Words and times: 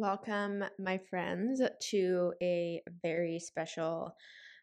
Welcome, 0.00 0.62
my 0.78 1.00
friends, 1.10 1.60
to 1.90 2.32
a 2.40 2.80
very 3.02 3.40
special 3.40 4.14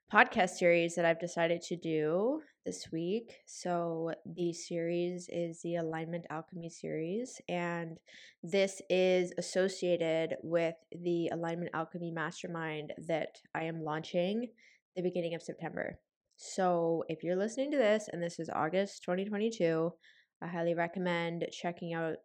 podcast 0.10 0.52
series 0.52 0.96
that 0.96 1.04
I've 1.04 1.20
decided 1.20 1.62
to 1.64 1.76
do 1.76 2.40
this 2.66 2.88
week. 2.90 3.34
So, 3.46 4.14
the 4.26 4.54
series 4.54 5.28
is 5.30 5.60
the 5.62 5.76
Alignment 5.76 6.26
Alchemy 6.30 6.70
series, 6.70 7.42
and 7.50 7.98
this 8.44 8.82
is 8.90 9.34
associated 9.38 10.38
with 10.42 10.76
the 11.04 11.28
Alignment 11.34 11.72
Alchemy 11.74 12.12
Mastermind 12.12 12.94
that 13.06 13.36
I 13.54 13.66
am 13.66 13.84
launching 13.84 14.48
the 14.96 15.04
beginning 15.04 15.36
of 15.36 15.44
September. 15.44 16.00
So, 16.38 17.04
if 17.10 17.24
you're 17.24 17.36
listening 17.36 17.72
to 17.72 17.78
this 17.78 18.08
and 18.10 18.24
this 18.24 18.40
is 18.40 18.50
August 18.50 19.04
2022, 19.04 19.92
I 20.42 20.48
highly 20.48 20.76
recommend 20.76 21.46
checking 21.52 21.94
out 21.94 22.20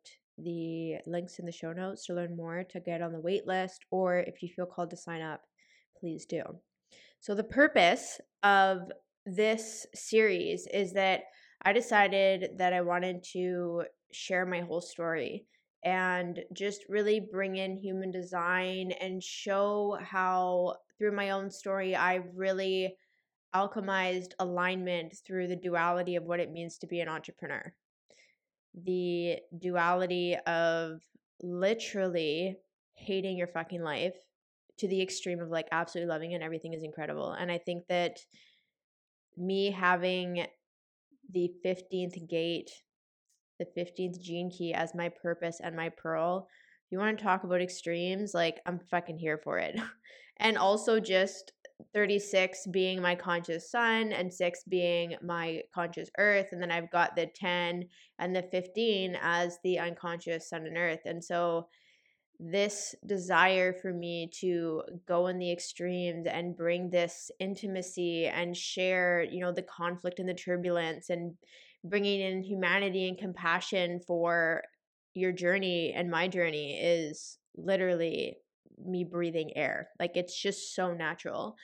the 0.45 0.97
links 1.07 1.39
in 1.39 1.47
the 1.47 1.53
show 1.53 1.73
notes 1.73 2.07
to 2.07 2.15
learn 2.15 2.37
more 2.37 2.65
to 2.65 2.81
get 2.81 3.03
on 3.03 3.13
the 3.13 3.21
wait 3.21 3.47
list, 3.47 3.85
or 3.91 4.19
if 4.19 4.43
you 4.43 4.49
feel 4.49 4.67
called 4.67 4.91
to 4.91 4.97
sign 4.97 5.23
up, 5.23 5.43
please 5.99 6.27
do. 6.27 6.43
So, 7.21 7.35
the 7.35 7.45
purpose 7.45 8.21
of 8.43 8.91
this 9.27 9.87
series 9.95 10.67
is 10.73 10.93
that 10.95 11.23
I 11.63 11.73
decided 11.73 12.59
that 12.59 12.73
I 12.73 12.81
wanted 12.81 13.23
to 13.33 13.85
share 14.13 14.47
my 14.47 14.61
whole 14.61 14.81
story 14.81 15.45
and 15.85 16.41
just 16.53 16.85
really 16.89 17.21
bring 17.21 17.57
in 17.57 17.77
human 17.77 18.11
design 18.11 18.93
and 19.01 19.23
show 19.23 19.99
how, 20.03 20.77
through 20.99 21.15
my 21.15 21.31
own 21.31 21.51
story, 21.51 21.95
I 21.95 22.21
really 22.35 22.97
alchemized 23.55 24.33
alignment 24.39 25.17
through 25.27 25.49
the 25.49 25.57
duality 25.57 26.17
of 26.17 26.25
what 26.25 26.41
it 26.41 26.53
means 26.53 26.79
to 26.79 26.87
be 26.87 27.01
an 27.01 27.09
entrepreneur 27.09 27.73
the 28.75 29.39
duality 29.59 30.37
of 30.47 31.01
literally 31.43 32.57
hating 32.95 33.37
your 33.37 33.47
fucking 33.47 33.83
life 33.83 34.15
to 34.79 34.89
the 34.89 35.03
extreme 35.03 35.41
of 35.41 35.49
like 35.49 35.69
absolutely 35.73 36.11
loving 36.11 36.35
and 36.35 36.43
everything 36.43 36.73
is 36.73 36.83
incredible. 36.83 37.33
And 37.33 37.51
I 37.51 37.59
think 37.59 37.87
that 37.89 38.19
me 39.37 39.71
having 39.71 40.47
the 41.33 41.51
15th 41.65 42.29
gate, 42.29 42.71
the 43.59 43.67
15th 43.77 44.21
gene 44.21 44.51
key 44.51 44.73
as 44.75 44.95
my 44.95 45.09
purpose 45.09 45.61
and 45.63 45.77
my 45.77 45.91
pearl, 45.91 46.49
you 46.91 46.99
want 46.99 47.19
to 47.19 47.25
talk 47.25 47.45
about 47.45 47.61
extremes, 47.63 48.33
like 48.35 48.61
I'm 48.67 48.81
fucking 48.91 49.19
here 49.19 49.39
for 49.39 49.59
it. 49.59 49.79
and 50.39 50.59
also 50.59 50.99
just 50.99 51.53
36 51.95 52.67
being 52.69 53.01
my 53.01 53.15
conscious 53.15 53.71
sun 53.71 54.13
and 54.13 54.33
6 54.33 54.65
being 54.69 55.17
my 55.23 55.63
conscious 55.75 56.11
earth 56.19 56.49
and 56.53 56.63
then 56.63 56.71
I've 56.71 56.91
got 56.91 57.17
the 57.17 57.27
10 57.27 57.85
and 58.19 58.37
the 58.37 58.43
15 58.43 59.17
as 59.21 59.59
the 59.65 59.79
unconscious 59.79 60.49
sun 60.49 60.67
and 60.67 60.77
earth 60.77 61.01
and 61.05 61.23
so 61.23 61.69
this 62.39 62.95
desire 63.05 63.75
for 63.75 63.93
me 63.93 64.31
to 64.41 64.83
go 65.07 65.27
in 65.27 65.39
the 65.39 65.53
extremes 65.53 66.27
and 66.27 66.57
bring 66.57 66.89
this 66.89 67.31
intimacy 67.39 68.27
and 68.27 68.57
share 68.57 69.27
you 69.31 69.41
know 69.41 69.53
the 69.53 69.63
conflict 69.63 70.19
and 70.19 70.29
the 70.29 70.35
turbulence 70.35 71.11
and 71.11 71.35
bringing 71.85 72.21
in 72.21 72.43
humanity 72.43 73.09
and 73.09 73.19
compassion 73.19 74.01
for 74.07 74.63
your 75.15 75.33
journey 75.33 75.93
and 75.95 76.11
my 76.11 76.29
journey 76.29 76.79
is 76.81 77.39
literally 77.57 78.37
me 78.85 79.05
breathing 79.05 79.51
air. 79.57 79.89
Like 79.99 80.13
it's 80.17 80.41
just 80.41 80.75
so 80.75 80.93
natural. 80.93 81.57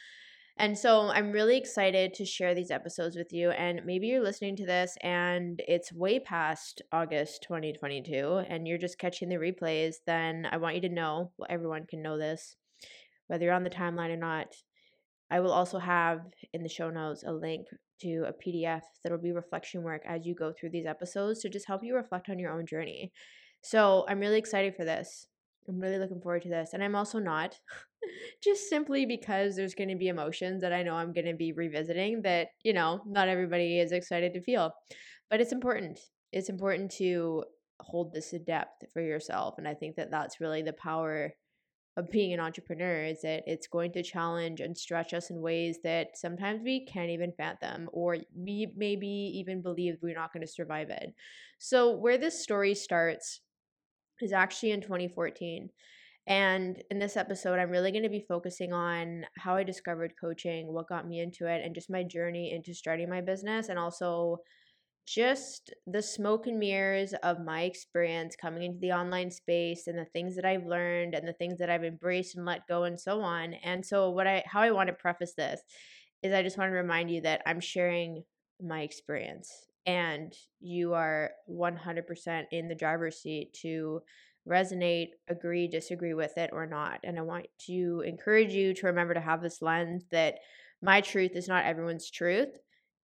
And 0.59 0.77
so 0.77 1.10
I'm 1.10 1.32
really 1.32 1.59
excited 1.59 2.15
to 2.15 2.25
share 2.25 2.54
these 2.54 2.71
episodes 2.71 3.15
with 3.15 3.31
you. 3.31 3.50
And 3.50 3.82
maybe 3.84 4.06
you're 4.06 4.25
listening 4.25 4.56
to 4.56 4.66
this 4.66 4.97
and 5.03 5.60
it's 5.69 5.93
way 5.93 6.19
past 6.19 6.81
August 6.93 7.43
2022 7.43 8.44
and 8.49 8.66
you're 8.66 8.78
just 8.78 8.99
catching 8.99 9.28
the 9.28 9.37
replays. 9.37 9.97
Then 10.06 10.49
I 10.50 10.56
want 10.56 10.76
you 10.76 10.81
to 10.82 10.88
know, 10.88 11.31
well, 11.37 11.49
everyone 11.50 11.84
can 11.87 12.00
know 12.00 12.16
this, 12.16 12.56
whether 13.26 13.44
you're 13.44 13.53
on 13.53 13.65
the 13.65 13.71
timeline 13.71 14.10
or 14.10 14.16
not. 14.16 14.55
I 15.31 15.41
will 15.41 15.53
also 15.53 15.78
have 15.78 16.21
in 16.55 16.62
the 16.62 16.69
show 16.71 16.88
notes 16.88 17.22
a 17.26 17.32
link 17.32 17.66
to 18.00 18.25
a 18.26 18.32
PDF 18.32 18.82
that'll 19.03 19.19
be 19.19 19.32
reflection 19.32 19.82
work 19.82 20.03
as 20.06 20.25
you 20.25 20.34
go 20.34 20.53
through 20.53 20.71
these 20.71 20.87
episodes 20.87 21.41
to 21.41 21.50
just 21.50 21.66
help 21.66 21.82
you 21.84 21.94
reflect 21.94 22.31
on 22.31 22.38
your 22.38 22.53
own 22.53 22.65
journey. 22.65 23.12
So 23.62 24.06
I'm 24.09 24.21
really 24.21 24.38
excited 24.38 24.75
for 24.75 24.84
this. 24.84 25.26
I'm 25.69 25.81
really 25.81 25.99
looking 25.99 26.21
forward 26.21 26.43
to 26.43 26.49
this. 26.49 26.71
And 26.72 26.82
I'm 26.82 26.94
also 26.94 27.19
not, 27.19 27.59
just 28.43 28.69
simply 28.69 29.06
because 29.06 29.56
there's 29.56 29.75
going 29.75 29.88
to 29.88 29.97
be 29.97 30.09
emotions 30.09 30.62
that 30.62 30.72
I 30.72 30.82
know 30.82 30.94
I'm 30.94 31.12
going 31.12 31.27
to 31.27 31.34
be 31.34 31.53
revisiting 31.53 32.22
that, 32.22 32.49
you 32.62 32.72
know, 32.72 33.00
not 33.06 33.28
everybody 33.28 33.81
is 33.81 33.93
excited 33.93 34.32
to 34.34 34.43
feel. 34.43 34.72
But 35.31 35.41
it's 35.41 35.53
important. 35.53 35.99
It's 36.32 36.49
important 36.49 36.91
to 36.93 37.44
hold 37.81 38.12
this 38.12 38.32
in 38.32 38.44
depth 38.44 38.84
for 38.93 39.03
yourself. 39.03 39.56
And 39.59 39.66
I 39.66 39.75
think 39.75 39.97
that 39.97 40.10
that's 40.10 40.41
really 40.41 40.62
the 40.62 40.72
power 40.72 41.32
of 41.97 42.10
being 42.10 42.34
an 42.34 42.41
entrepreneur 42.41 43.05
is 43.05 43.22
that 43.22 43.43
it's 43.47 43.66
going 43.66 43.93
to 43.93 44.03
challenge 44.03 44.60
and 44.60 44.76
stretch 44.76 45.15
us 45.15 45.31
in 45.31 45.41
ways 45.41 45.78
that 45.82 46.09
sometimes 46.15 46.60
we 46.62 46.84
can't 46.84 47.10
even 47.10 47.32
fathom 47.32 47.88
or 47.93 48.19
we 48.34 48.71
maybe 48.76 49.09
even 49.09 49.62
believe 49.62 49.97
we're 50.03 50.15
not 50.15 50.32
going 50.32 50.43
to 50.43 50.53
survive 50.53 50.91
it. 50.91 51.15
So, 51.59 51.93
where 51.93 52.19
this 52.19 52.43
story 52.43 52.75
starts 52.75 53.41
is 54.21 54.32
actually 54.32 54.72
in 54.72 54.81
2014. 54.81 55.69
And 56.28 56.82
in 56.91 56.99
this 56.99 57.16
episode, 57.16 57.59
I'm 57.59 57.71
really 57.71 57.93
going 57.93 58.03
to 58.03 58.09
be 58.09 58.25
focusing 58.28 58.72
on 58.72 59.25
how 59.38 59.54
I 59.54 59.62
discovered 59.62 60.15
coaching, 60.21 60.72
what 60.72 60.88
got 60.88 61.06
me 61.06 61.21
into 61.21 61.47
it, 61.47 61.65
and 61.65 61.75
just 61.75 61.88
my 61.88 62.03
journey 62.03 62.53
into 62.53 62.75
starting 62.75 63.09
my 63.09 63.21
business, 63.21 63.69
and 63.69 63.78
also 63.78 64.38
just 65.06 65.72
the 65.87 66.03
smoke 66.03 66.49
and 66.49 66.59
mirrors 66.59 67.15
of 67.22 67.41
my 67.41 67.62
experience 67.62 68.34
coming 68.34 68.65
into 68.65 68.81
the 68.81 68.91
online 68.91 69.31
space 69.31 69.87
and 69.87 69.97
the 69.97 70.05
things 70.06 70.34
that 70.34 70.44
I've 70.44 70.66
learned 70.66 71.15
and 71.15 71.28
the 71.28 71.32
things 71.32 71.59
that 71.59 71.71
I've 71.71 71.84
embraced 71.84 72.37
and 72.37 72.44
let 72.44 72.66
go 72.66 72.84
and 72.84 73.00
so 73.00 73.21
on. 73.21 73.55
And 73.55 73.87
so 73.87 74.10
what 74.10 74.26
I 74.26 74.43
how 74.47 74.62
I 74.62 74.72
want 74.72 74.88
to 74.88 74.94
preface 74.94 75.34
this 75.37 75.60
is 76.25 76.32
I 76.32 76.43
just 76.43 76.59
want 76.59 76.71
to 76.71 76.76
remind 76.76 77.10
you 77.10 77.21
that 77.21 77.43
I'm 77.47 77.60
sharing 77.60 78.25
my 78.60 78.81
experience 78.81 79.49
and 79.87 80.35
you 80.61 80.95
are 80.95 81.31
100% 81.49 82.45
in 82.51 82.69
the 82.69 82.75
driver's 82.75 83.19
seat 83.19 83.55
to 83.63 84.01
resonate, 84.49 85.11
agree, 85.29 85.69
disagree 85.69 86.15
with 86.15 86.37
it 86.37 86.51
or 86.53 86.67
not. 86.67 87.01
And 87.05 87.19
I 87.19 87.23
want 87.23 87.47
to 87.67 88.03
encourage 88.07 88.53
you 88.53 88.75
to 88.75 88.87
remember 88.87 89.15
to 89.15 89.21
have 89.21 89.43
this 89.43 89.63
lens 89.63 90.05
that 90.11 90.37
my 90.83 91.01
truth 91.01 91.33
is 91.35 91.49
not 91.49 91.65
everyone's 91.65 92.11
truth. 92.11 92.51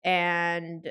And 0.03 0.89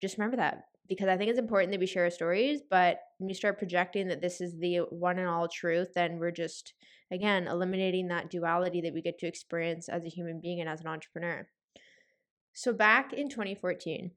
just 0.00 0.18
remember 0.18 0.36
that 0.38 0.64
because 0.88 1.08
I 1.08 1.16
think 1.16 1.30
it's 1.30 1.38
important 1.38 1.72
that 1.72 1.80
we 1.80 1.86
share 1.86 2.04
our 2.04 2.10
stories, 2.10 2.60
but 2.68 2.98
when 3.18 3.28
you 3.28 3.34
start 3.34 3.58
projecting 3.58 4.08
that 4.08 4.20
this 4.20 4.40
is 4.40 4.58
the 4.58 4.78
one 4.90 5.18
and 5.18 5.28
all 5.28 5.48
truth, 5.48 5.88
then 5.94 6.18
we're 6.18 6.32
just, 6.32 6.74
again, 7.12 7.46
eliminating 7.46 8.08
that 8.08 8.30
duality 8.30 8.80
that 8.80 8.92
we 8.92 9.00
get 9.00 9.18
to 9.20 9.26
experience 9.26 9.88
as 9.88 10.04
a 10.04 10.08
human 10.08 10.40
being 10.40 10.60
and 10.60 10.68
as 10.68 10.80
an 10.80 10.88
entrepreneur. 10.88 11.46
So 12.52 12.72
back 12.72 13.12
in 13.12 13.28
2014, 13.28 14.10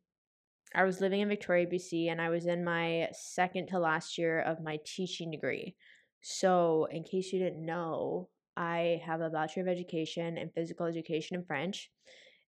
I 0.76 0.84
was 0.84 1.02
living 1.02 1.22
in 1.22 1.30
Victoria, 1.30 1.68
BC, 1.68 2.12
and 2.12 2.20
I 2.22 2.30
was 2.30 2.48
in 2.48 2.64
my 2.64 3.10
second 3.14 3.68
to 3.68 3.80
last 3.80 4.18
year 4.18 4.42
of 4.42 4.64
my 4.64 4.80
teaching 4.86 5.30
degree. 5.30 5.76
So, 6.22 6.88
in 6.90 7.04
case 7.04 7.32
you 7.32 7.40
didn't 7.40 7.66
know, 7.66 8.30
I 8.58 9.02
have 9.06 9.22
a 9.22 9.30
Bachelor 9.30 9.64
of 9.64 9.70
Education 9.70 10.38
in 10.38 10.50
Physical 10.50 10.86
Education 10.86 11.36
and 11.36 11.46
French. 11.46 11.92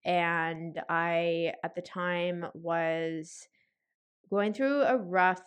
And 0.05 0.79
I, 0.89 1.53
at 1.63 1.75
the 1.75 1.81
time, 1.81 2.45
was 2.53 3.47
going 4.29 4.53
through 4.53 4.83
a 4.83 4.97
rough 4.97 5.43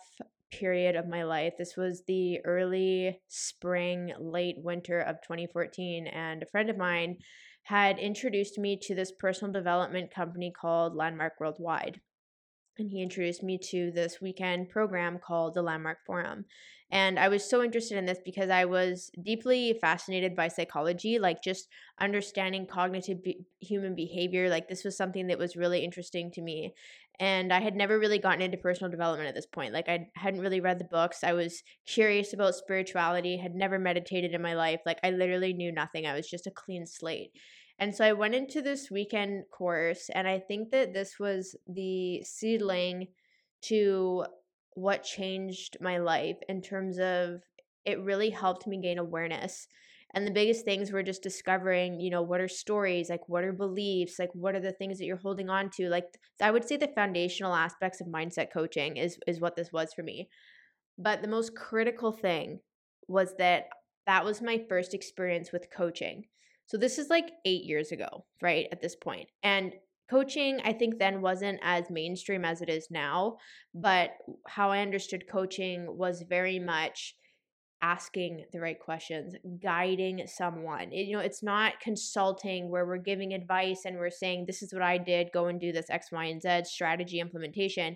period 0.51 0.95
of 0.95 1.07
my 1.07 1.23
life. 1.23 1.53
This 1.57 1.75
was 1.75 2.03
the 2.07 2.39
early 2.45 3.19
spring, 3.27 4.13
late 4.19 4.57
winter 4.57 4.99
of 4.99 5.21
2014. 5.21 6.07
And 6.07 6.43
a 6.43 6.47
friend 6.47 6.69
of 6.69 6.77
mine 6.77 7.17
had 7.63 7.99
introduced 7.99 8.57
me 8.57 8.79
to 8.83 8.95
this 8.95 9.11
personal 9.11 9.51
development 9.51 10.13
company 10.13 10.51
called 10.51 10.95
Landmark 10.95 11.33
Worldwide. 11.39 12.01
And 12.77 12.89
he 12.89 13.01
introduced 13.01 13.43
me 13.43 13.57
to 13.71 13.91
this 13.91 14.21
weekend 14.21 14.69
program 14.69 15.19
called 15.19 15.53
the 15.53 15.61
Landmark 15.61 15.99
Forum. 16.05 16.45
And 16.89 17.19
I 17.19 17.27
was 17.27 17.43
so 17.43 17.61
interested 17.63 17.97
in 17.97 18.05
this 18.05 18.19
because 18.23 18.49
I 18.49 18.63
was 18.63 19.11
deeply 19.21 19.77
fascinated 19.81 20.35
by 20.35 20.47
psychology, 20.47 21.19
like 21.19 21.43
just 21.43 21.67
understanding 21.99 22.65
cognitive 22.65 23.21
be- 23.21 23.45
human 23.59 23.93
behavior. 23.93 24.49
Like, 24.49 24.69
this 24.69 24.85
was 24.85 24.95
something 24.95 25.27
that 25.27 25.37
was 25.37 25.57
really 25.57 25.83
interesting 25.83 26.31
to 26.31 26.41
me. 26.41 26.73
And 27.19 27.51
I 27.51 27.59
had 27.59 27.75
never 27.75 27.99
really 27.99 28.19
gotten 28.19 28.41
into 28.41 28.57
personal 28.57 28.91
development 28.91 29.27
at 29.27 29.35
this 29.35 29.45
point. 29.45 29.73
Like, 29.73 29.89
I 29.89 30.07
hadn't 30.15 30.39
really 30.39 30.61
read 30.61 30.79
the 30.79 30.85
books. 30.85 31.23
I 31.23 31.33
was 31.33 31.61
curious 31.85 32.31
about 32.31 32.55
spirituality, 32.55 33.37
had 33.37 33.55
never 33.55 33.79
meditated 33.79 34.33
in 34.33 34.41
my 34.41 34.53
life. 34.53 34.79
Like, 34.85 34.99
I 35.03 35.09
literally 35.09 35.51
knew 35.51 35.73
nothing. 35.73 36.05
I 36.05 36.13
was 36.13 36.29
just 36.29 36.47
a 36.47 36.51
clean 36.51 36.85
slate. 36.85 37.31
And 37.79 37.95
so 37.95 38.05
I 38.05 38.13
went 38.13 38.35
into 38.35 38.61
this 38.61 38.89
weekend 38.89 39.43
course, 39.51 40.09
and 40.13 40.27
I 40.27 40.39
think 40.39 40.71
that 40.71 40.93
this 40.93 41.19
was 41.19 41.55
the 41.67 42.23
seedling 42.23 43.07
to 43.63 44.25
what 44.73 45.03
changed 45.03 45.77
my 45.81 45.97
life 45.97 46.37
in 46.47 46.61
terms 46.61 46.99
of 46.99 47.41
it 47.85 47.99
really 48.01 48.29
helped 48.29 48.67
me 48.67 48.81
gain 48.81 48.97
awareness. 48.97 49.67
And 50.13 50.25
the 50.25 50.31
biggest 50.31 50.65
things 50.65 50.91
were 50.91 51.03
just 51.03 51.21
discovering, 51.21 51.99
you 51.99 52.09
know, 52.09 52.21
what 52.21 52.41
are 52.41 52.47
stories, 52.47 53.09
like 53.09 53.27
what 53.27 53.43
are 53.43 53.53
beliefs, 53.53 54.17
like 54.19 54.29
what 54.33 54.55
are 54.55 54.59
the 54.59 54.71
things 54.71 54.97
that 54.97 55.05
you're 55.05 55.17
holding 55.17 55.49
on 55.49 55.69
to. 55.71 55.89
Like 55.89 56.05
I 56.41 56.51
would 56.51 56.67
say 56.67 56.77
the 56.77 56.87
foundational 56.87 57.53
aspects 57.53 58.01
of 58.01 58.07
mindset 58.07 58.51
coaching 58.51 58.97
is 58.97 59.17
is 59.27 59.39
what 59.39 59.55
this 59.55 59.71
was 59.71 59.93
for 59.93 60.03
me. 60.03 60.29
But 60.97 61.21
the 61.21 61.27
most 61.27 61.55
critical 61.55 62.11
thing 62.11 62.59
was 63.07 63.35
that 63.37 63.65
that 64.05 64.25
was 64.25 64.41
my 64.41 64.63
first 64.69 64.93
experience 64.93 65.51
with 65.51 65.69
coaching. 65.69 66.25
So 66.67 66.77
this 66.77 66.99
is 66.99 67.09
like 67.09 67.31
8 67.45 67.63
years 67.63 67.91
ago, 67.91 68.25
right? 68.41 68.67
At 68.71 68.81
this 68.81 68.95
point. 68.95 69.29
And 69.43 69.73
coaching 70.09 70.59
i 70.63 70.73
think 70.73 70.97
then 70.97 71.21
wasn't 71.21 71.59
as 71.61 71.89
mainstream 71.89 72.45
as 72.45 72.61
it 72.61 72.69
is 72.69 72.87
now 72.89 73.37
but 73.73 74.11
how 74.47 74.71
i 74.71 74.79
understood 74.79 75.27
coaching 75.29 75.85
was 75.97 76.23
very 76.27 76.59
much 76.59 77.15
asking 77.81 78.43
the 78.51 78.59
right 78.59 78.79
questions 78.79 79.35
guiding 79.61 80.23
someone 80.25 80.91
you 80.91 81.15
know 81.15 81.21
it's 81.21 81.43
not 81.43 81.79
consulting 81.79 82.69
where 82.69 82.85
we're 82.85 82.97
giving 82.97 83.33
advice 83.33 83.83
and 83.85 83.97
we're 83.97 84.09
saying 84.09 84.45
this 84.45 84.63
is 84.63 84.73
what 84.73 84.81
i 84.81 84.97
did 84.97 85.29
go 85.33 85.45
and 85.45 85.59
do 85.59 85.71
this 85.71 85.89
x 85.89 86.11
y 86.11 86.25
and 86.25 86.41
z 86.41 86.61
strategy 86.63 87.19
implementation 87.19 87.95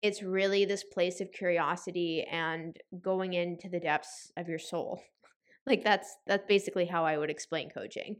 it's 0.00 0.22
really 0.22 0.64
this 0.64 0.82
place 0.82 1.20
of 1.20 1.30
curiosity 1.30 2.26
and 2.28 2.78
going 3.00 3.34
into 3.34 3.68
the 3.68 3.78
depths 3.78 4.32
of 4.36 4.48
your 4.48 4.58
soul 4.58 5.00
like 5.66 5.84
that's 5.84 6.16
that's 6.26 6.46
basically 6.46 6.86
how 6.86 7.04
i 7.04 7.16
would 7.16 7.30
explain 7.30 7.70
coaching 7.70 8.16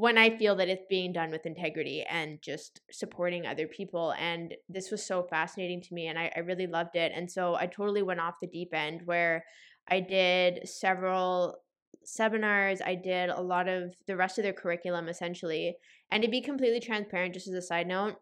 when 0.00 0.16
I 0.16 0.34
feel 0.38 0.56
that 0.56 0.70
it's 0.70 0.86
being 0.88 1.12
done 1.12 1.30
with 1.30 1.44
integrity 1.44 2.02
and 2.08 2.40
just 2.40 2.80
supporting 2.90 3.46
other 3.46 3.66
people. 3.66 4.14
And 4.18 4.54
this 4.66 4.90
was 4.90 5.04
so 5.04 5.22
fascinating 5.22 5.82
to 5.82 5.94
me 5.94 6.06
and 6.06 6.18
I, 6.18 6.32
I 6.34 6.38
really 6.40 6.66
loved 6.66 6.96
it. 6.96 7.12
And 7.14 7.30
so 7.30 7.54
I 7.54 7.66
totally 7.66 8.00
went 8.00 8.18
off 8.18 8.40
the 8.40 8.46
deep 8.46 8.72
end 8.72 9.02
where 9.04 9.44
I 9.90 10.00
did 10.00 10.66
several 10.66 11.56
seminars. 12.02 12.80
I 12.80 12.94
did 12.94 13.28
a 13.28 13.42
lot 13.42 13.68
of 13.68 13.94
the 14.06 14.16
rest 14.16 14.38
of 14.38 14.44
their 14.44 14.54
curriculum 14.54 15.06
essentially. 15.06 15.76
And 16.10 16.22
to 16.22 16.30
be 16.30 16.40
completely 16.40 16.80
transparent, 16.80 17.34
just 17.34 17.48
as 17.48 17.52
a 17.54 17.60
side 17.60 17.86
note, 17.86 18.14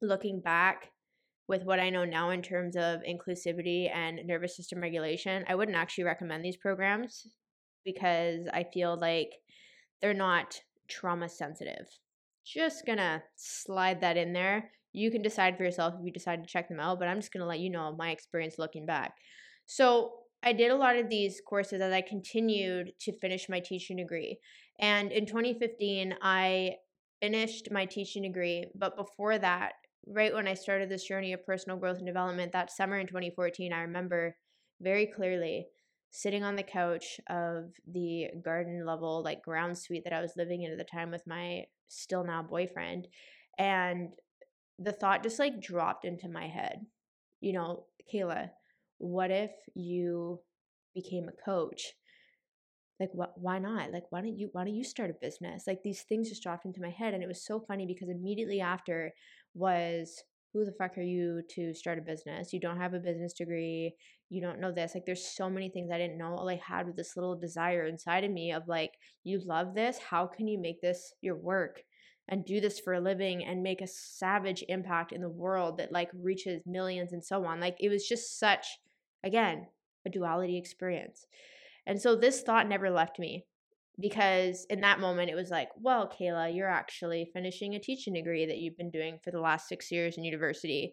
looking 0.00 0.40
back 0.40 0.92
with 1.48 1.64
what 1.64 1.80
I 1.80 1.90
know 1.90 2.04
now 2.04 2.30
in 2.30 2.40
terms 2.40 2.76
of 2.76 3.00
inclusivity 3.00 3.90
and 3.92 4.20
nervous 4.24 4.56
system 4.56 4.80
regulation, 4.80 5.44
I 5.48 5.56
wouldn't 5.56 5.76
actually 5.76 6.04
recommend 6.04 6.44
these 6.44 6.56
programs 6.56 7.26
because 7.84 8.46
I 8.52 8.64
feel 8.72 8.98
like 9.00 9.30
they're 10.00 10.14
not 10.14 10.60
trauma 10.88 11.28
sensitive. 11.28 11.86
Just 12.44 12.86
gonna 12.86 13.22
slide 13.36 14.00
that 14.00 14.16
in 14.16 14.32
there. 14.32 14.70
You 14.92 15.10
can 15.10 15.22
decide 15.22 15.56
for 15.56 15.64
yourself 15.64 15.94
if 15.98 16.04
you 16.04 16.12
decide 16.12 16.42
to 16.42 16.50
check 16.50 16.68
them 16.68 16.80
out, 16.80 16.98
but 16.98 17.08
I'm 17.08 17.18
just 17.18 17.32
gonna 17.32 17.46
let 17.46 17.60
you 17.60 17.70
know 17.70 17.94
my 17.96 18.10
experience 18.10 18.58
looking 18.58 18.86
back. 18.86 19.14
So 19.66 20.12
I 20.42 20.52
did 20.52 20.70
a 20.70 20.76
lot 20.76 20.96
of 20.96 21.08
these 21.08 21.40
courses 21.46 21.80
as 21.80 21.92
I 21.92 22.00
continued 22.00 22.92
to 23.00 23.18
finish 23.18 23.48
my 23.48 23.60
teaching 23.60 23.98
degree. 23.98 24.38
And 24.78 25.12
in 25.12 25.26
2015, 25.26 26.14
I 26.22 26.76
finished 27.20 27.68
my 27.70 27.84
teaching 27.84 28.22
degree. 28.22 28.66
But 28.74 28.96
before 28.96 29.38
that, 29.38 29.72
right 30.06 30.34
when 30.34 30.48
I 30.48 30.54
started 30.54 30.88
this 30.88 31.04
journey 31.04 31.34
of 31.34 31.44
personal 31.44 31.78
growth 31.78 31.98
and 31.98 32.06
development, 32.06 32.52
that 32.52 32.72
summer 32.72 32.98
in 32.98 33.06
2014, 33.06 33.72
I 33.72 33.82
remember 33.82 34.34
very 34.80 35.06
clearly 35.06 35.66
sitting 36.10 36.42
on 36.42 36.56
the 36.56 36.62
couch 36.62 37.20
of 37.28 37.72
the 37.86 38.28
garden 38.42 38.84
level 38.84 39.22
like 39.22 39.42
ground 39.42 39.78
suite 39.78 40.04
that 40.04 40.12
I 40.12 40.20
was 40.20 40.32
living 40.36 40.62
in 40.62 40.72
at 40.72 40.78
the 40.78 40.84
time 40.84 41.10
with 41.10 41.26
my 41.26 41.64
still 41.88 42.24
now 42.24 42.42
boyfriend 42.42 43.08
and 43.58 44.10
the 44.78 44.92
thought 44.92 45.22
just 45.22 45.38
like 45.38 45.60
dropped 45.60 46.04
into 46.04 46.28
my 46.28 46.46
head 46.46 46.80
you 47.40 47.52
know 47.52 47.84
Kehla 48.12 48.50
what 49.00 49.30
if 49.30 49.50
you 49.74 50.40
became 50.94 51.28
a 51.28 51.44
coach? 51.44 51.94
Like 53.00 53.10
what 53.14 53.32
why 53.36 53.58
not? 53.58 53.92
Like 53.92 54.04
why 54.10 54.20
don't 54.20 54.38
you 54.38 54.50
why 54.52 54.64
don't 54.64 54.74
you 54.74 54.84
start 54.84 55.10
a 55.10 55.14
business? 55.14 55.64
Like 55.66 55.82
these 55.82 56.02
things 56.02 56.28
just 56.28 56.42
dropped 56.42 56.66
into 56.66 56.82
my 56.82 56.90
head 56.90 57.14
and 57.14 57.22
it 57.22 57.28
was 57.28 57.44
so 57.44 57.58
funny 57.58 57.86
because 57.86 58.10
immediately 58.10 58.60
after 58.60 59.12
was 59.54 60.22
who 60.52 60.64
the 60.64 60.72
fuck 60.72 60.98
are 60.98 61.02
you 61.02 61.42
to 61.50 61.72
start 61.74 61.98
a 61.98 62.02
business? 62.02 62.52
You 62.52 62.60
don't 62.60 62.78
have 62.78 62.94
a 62.94 62.98
business 62.98 63.32
degree. 63.32 63.94
You 64.28 64.40
don't 64.40 64.60
know 64.60 64.72
this. 64.72 64.94
Like, 64.94 65.06
there's 65.06 65.24
so 65.24 65.48
many 65.48 65.68
things 65.68 65.90
I 65.90 65.98
didn't 65.98 66.18
know. 66.18 66.34
All 66.34 66.48
I 66.48 66.60
had 66.64 66.86
was 66.86 66.96
this 66.96 67.16
little 67.16 67.36
desire 67.36 67.86
inside 67.86 68.24
of 68.24 68.30
me 68.30 68.52
of 68.52 68.66
like, 68.66 68.92
you 69.22 69.40
love 69.44 69.74
this. 69.74 69.98
How 69.98 70.26
can 70.26 70.48
you 70.48 70.58
make 70.58 70.80
this 70.80 71.14
your 71.20 71.36
work 71.36 71.82
and 72.28 72.44
do 72.44 72.60
this 72.60 72.80
for 72.80 72.94
a 72.94 73.00
living 73.00 73.44
and 73.44 73.62
make 73.62 73.80
a 73.80 73.86
savage 73.86 74.64
impact 74.68 75.12
in 75.12 75.20
the 75.20 75.28
world 75.28 75.78
that 75.78 75.92
like 75.92 76.10
reaches 76.14 76.62
millions 76.66 77.12
and 77.12 77.24
so 77.24 77.44
on? 77.44 77.60
Like, 77.60 77.76
it 77.78 77.88
was 77.88 78.06
just 78.06 78.38
such, 78.38 78.78
again, 79.24 79.66
a 80.06 80.10
duality 80.10 80.58
experience. 80.58 81.26
And 81.86 82.00
so 82.00 82.16
this 82.16 82.42
thought 82.42 82.68
never 82.68 82.90
left 82.90 83.18
me 83.18 83.44
because 84.00 84.66
in 84.70 84.80
that 84.80 85.00
moment 85.00 85.30
it 85.30 85.34
was 85.34 85.50
like, 85.50 85.68
well, 85.76 86.08
Kehla, 86.08 86.54
you're 86.54 86.68
actually 86.68 87.28
finishing 87.32 87.74
a 87.74 87.80
teaching 87.80 88.14
degree 88.14 88.46
that 88.46 88.58
you've 88.58 88.76
been 88.76 88.90
doing 88.90 89.18
for 89.22 89.30
the 89.30 89.40
last 89.40 89.68
6 89.68 89.90
years 89.90 90.16
in 90.16 90.24
university. 90.24 90.92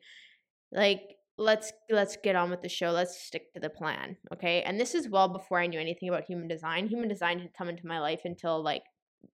Like 0.71 1.01
let's 1.37 1.71
let's 1.89 2.17
get 2.23 2.35
on 2.35 2.49
with 2.49 2.61
the 2.61 2.69
show. 2.69 2.91
Let's 2.91 3.21
stick 3.21 3.53
to 3.53 3.59
the 3.59 3.69
plan, 3.69 4.17
okay? 4.33 4.63
And 4.63 4.79
this 4.79 4.95
is 4.95 5.09
well 5.09 5.29
before 5.29 5.59
I 5.59 5.67
knew 5.67 5.79
anything 5.79 6.09
about 6.09 6.25
human 6.25 6.47
design. 6.47 6.87
Human 6.87 7.07
design 7.07 7.37
didn't 7.37 7.57
come 7.57 7.69
into 7.69 7.87
my 7.87 7.99
life 7.99 8.21
until 8.25 8.61
like 8.61 8.83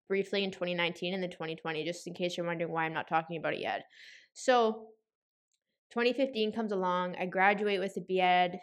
briefly 0.07 0.43
in 0.43 0.51
2019 0.51 1.13
and 1.13 1.23
then 1.23 1.31
2020 1.31 1.83
just 1.83 2.07
in 2.07 2.13
case 2.13 2.37
you're 2.37 2.45
wondering 2.45 2.71
why 2.71 2.85
I'm 2.85 2.93
not 2.93 3.07
talking 3.07 3.37
about 3.37 3.53
it 3.53 3.61
yet. 3.61 3.83
So 4.33 4.87
2015 5.91 6.51
comes 6.51 6.71
along, 6.71 7.15
I 7.19 7.25
graduate 7.25 7.79
with 7.79 7.95
a 7.97 8.01
BEd 8.01 8.59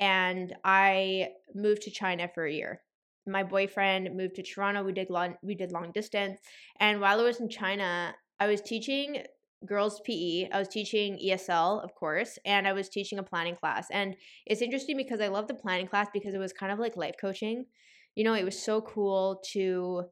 and 0.00 0.54
I 0.64 1.28
moved 1.54 1.82
to 1.82 1.90
China 1.90 2.28
for 2.34 2.44
a 2.44 2.52
year 2.52 2.80
my 3.26 3.42
boyfriend 3.42 4.14
moved 4.16 4.36
to 4.36 4.42
Toronto. 4.42 4.82
We 4.82 4.92
did 4.92 5.10
long 5.10 5.36
we 5.42 5.54
did 5.54 5.72
long 5.72 5.92
distance, 5.92 6.38
and 6.80 7.00
while 7.00 7.20
I 7.20 7.24
was 7.24 7.40
in 7.40 7.48
China, 7.48 8.14
I 8.40 8.46
was 8.46 8.60
teaching 8.60 9.24
girls 9.66 10.00
PE. 10.04 10.50
I 10.52 10.58
was 10.58 10.68
teaching 10.68 11.18
ESL, 11.24 11.82
of 11.82 11.94
course, 11.94 12.38
and 12.44 12.66
I 12.68 12.72
was 12.72 12.88
teaching 12.88 13.18
a 13.18 13.22
planning 13.22 13.56
class. 13.56 13.88
And 13.90 14.16
it's 14.46 14.62
interesting 14.62 14.96
because 14.96 15.20
I 15.20 15.28
love 15.28 15.48
the 15.48 15.54
planning 15.54 15.86
class 15.86 16.08
because 16.12 16.34
it 16.34 16.38
was 16.38 16.52
kind 16.52 16.72
of 16.72 16.78
like 16.78 16.96
life 16.96 17.14
coaching. 17.20 17.66
You 18.14 18.24
know, 18.24 18.34
it 18.34 18.44
was 18.44 18.62
so 18.62 18.80
cool 18.80 19.42
to 19.52 20.04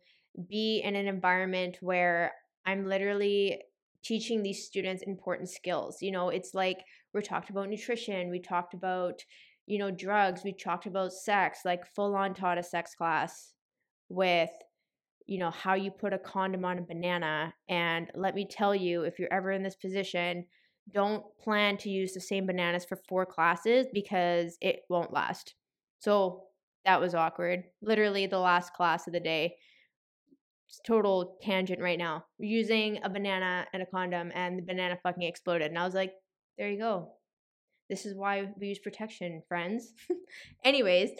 be 0.48 0.80
in 0.82 0.96
an 0.96 1.06
environment 1.06 1.78
where 1.80 2.32
I'm 2.64 2.86
literally 2.86 3.60
teaching 4.02 4.42
these 4.42 4.64
students 4.64 5.02
important 5.02 5.48
skills. 5.48 5.98
You 6.00 6.10
know, 6.10 6.28
it's 6.30 6.54
like 6.54 6.78
we 7.12 7.22
talked 7.22 7.50
about 7.50 7.68
nutrition, 7.68 8.30
we 8.30 8.40
talked 8.40 8.74
about 8.74 9.22
you 9.72 9.78
know, 9.78 9.90
drugs, 9.90 10.42
we 10.44 10.52
talked 10.52 10.84
about 10.84 11.14
sex, 11.14 11.60
like 11.64 11.86
full 11.86 12.14
on 12.14 12.34
taught 12.34 12.58
a 12.58 12.62
sex 12.62 12.94
class 12.94 13.54
with, 14.10 14.50
you 15.24 15.38
know, 15.38 15.50
how 15.50 15.72
you 15.72 15.90
put 15.90 16.12
a 16.12 16.18
condom 16.18 16.66
on 16.66 16.76
a 16.76 16.82
banana. 16.82 17.54
And 17.70 18.10
let 18.14 18.34
me 18.34 18.46
tell 18.46 18.74
you, 18.74 19.04
if 19.04 19.18
you're 19.18 19.32
ever 19.32 19.50
in 19.50 19.62
this 19.62 19.76
position, 19.76 20.44
don't 20.92 21.24
plan 21.42 21.78
to 21.78 21.88
use 21.88 22.12
the 22.12 22.20
same 22.20 22.44
bananas 22.44 22.84
for 22.84 22.98
four 23.08 23.24
classes 23.24 23.86
because 23.94 24.58
it 24.60 24.80
won't 24.90 25.10
last. 25.10 25.54
So 26.00 26.42
that 26.84 27.00
was 27.00 27.14
awkward. 27.14 27.64
Literally 27.80 28.26
the 28.26 28.38
last 28.38 28.74
class 28.74 29.06
of 29.06 29.14
the 29.14 29.20
day. 29.20 29.56
It's 30.68 30.82
Total 30.86 31.38
tangent 31.40 31.80
right 31.80 31.98
now. 31.98 32.26
Using 32.38 32.98
a 33.02 33.08
banana 33.08 33.66
and 33.72 33.82
a 33.82 33.86
condom, 33.86 34.32
and 34.34 34.58
the 34.58 34.62
banana 34.62 34.98
fucking 35.02 35.22
exploded. 35.22 35.68
And 35.68 35.78
I 35.78 35.86
was 35.86 35.94
like, 35.94 36.12
there 36.58 36.68
you 36.68 36.78
go. 36.78 37.12
This 37.88 38.06
is 38.06 38.14
why 38.14 38.48
we 38.58 38.68
use 38.68 38.78
protection, 38.78 39.42
friends. 39.48 39.92
Anyways, 40.64 41.10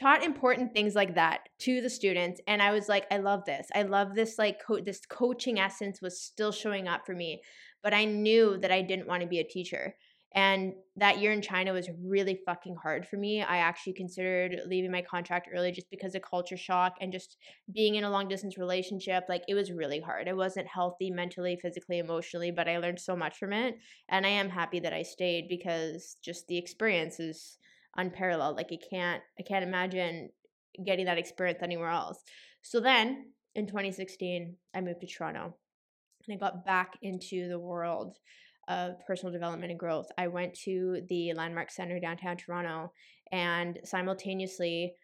taught 0.00 0.24
important 0.24 0.72
things 0.72 0.94
like 0.94 1.14
that 1.14 1.48
to 1.60 1.80
the 1.80 1.90
students 1.90 2.40
and 2.46 2.60
I 2.60 2.72
was 2.72 2.88
like 2.88 3.06
I 3.10 3.18
love 3.18 3.44
this. 3.44 3.68
I 3.74 3.82
love 3.82 4.14
this 4.14 4.38
like 4.38 4.60
co- 4.64 4.80
this 4.80 5.00
coaching 5.08 5.58
essence 5.58 6.00
was 6.00 6.20
still 6.20 6.52
showing 6.52 6.88
up 6.88 7.06
for 7.06 7.14
me, 7.14 7.42
but 7.82 7.94
I 7.94 8.04
knew 8.04 8.58
that 8.58 8.72
I 8.72 8.82
didn't 8.82 9.08
want 9.08 9.22
to 9.22 9.28
be 9.28 9.38
a 9.38 9.44
teacher. 9.44 9.94
And 10.34 10.74
that 10.96 11.20
year 11.20 11.30
in 11.32 11.42
China 11.42 11.72
was 11.72 11.88
really 12.04 12.40
fucking 12.44 12.74
hard 12.82 13.06
for 13.06 13.16
me. 13.16 13.40
I 13.42 13.58
actually 13.58 13.92
considered 13.92 14.62
leaving 14.66 14.90
my 14.90 15.02
contract 15.02 15.48
early 15.54 15.70
just 15.70 15.88
because 15.90 16.16
of 16.16 16.22
culture 16.22 16.56
shock 16.56 16.96
and 17.00 17.12
just 17.12 17.36
being 17.72 17.94
in 17.94 18.02
a 18.02 18.10
long 18.10 18.26
distance 18.26 18.58
relationship. 18.58 19.24
Like 19.28 19.42
it 19.48 19.54
was 19.54 19.70
really 19.70 20.00
hard. 20.00 20.26
It 20.26 20.36
wasn't 20.36 20.66
healthy 20.66 21.10
mentally, 21.10 21.56
physically, 21.62 21.98
emotionally, 21.98 22.50
but 22.50 22.68
I 22.68 22.78
learned 22.78 22.98
so 22.98 23.14
much 23.14 23.36
from 23.36 23.52
it. 23.52 23.76
And 24.08 24.26
I 24.26 24.30
am 24.30 24.48
happy 24.48 24.80
that 24.80 24.92
I 24.92 25.02
stayed 25.02 25.46
because 25.48 26.16
just 26.24 26.48
the 26.48 26.58
experience 26.58 27.20
is 27.20 27.58
unparalleled. 27.96 28.56
Like 28.56 28.70
I 28.72 28.78
can't 28.90 29.22
I 29.38 29.42
can't 29.42 29.64
imagine 29.64 30.30
getting 30.84 31.06
that 31.06 31.18
experience 31.18 31.60
anywhere 31.62 31.90
else. 31.90 32.18
So 32.62 32.80
then 32.80 33.32
in 33.54 33.68
2016, 33.68 34.56
I 34.74 34.80
moved 34.80 35.00
to 35.02 35.06
Toronto 35.06 35.54
and 36.26 36.34
I 36.34 36.38
got 36.38 36.64
back 36.64 36.94
into 37.02 37.48
the 37.48 37.58
world 37.58 38.16
of 38.68 38.94
personal 39.06 39.32
development 39.32 39.70
and 39.70 39.78
growth. 39.78 40.06
I 40.18 40.28
went 40.28 40.54
to 40.64 41.02
the 41.08 41.32
Landmark 41.34 41.70
Center 41.70 41.98
downtown 41.98 42.36
Toronto 42.36 42.92
and 43.32 43.78
simultaneously 43.84 44.94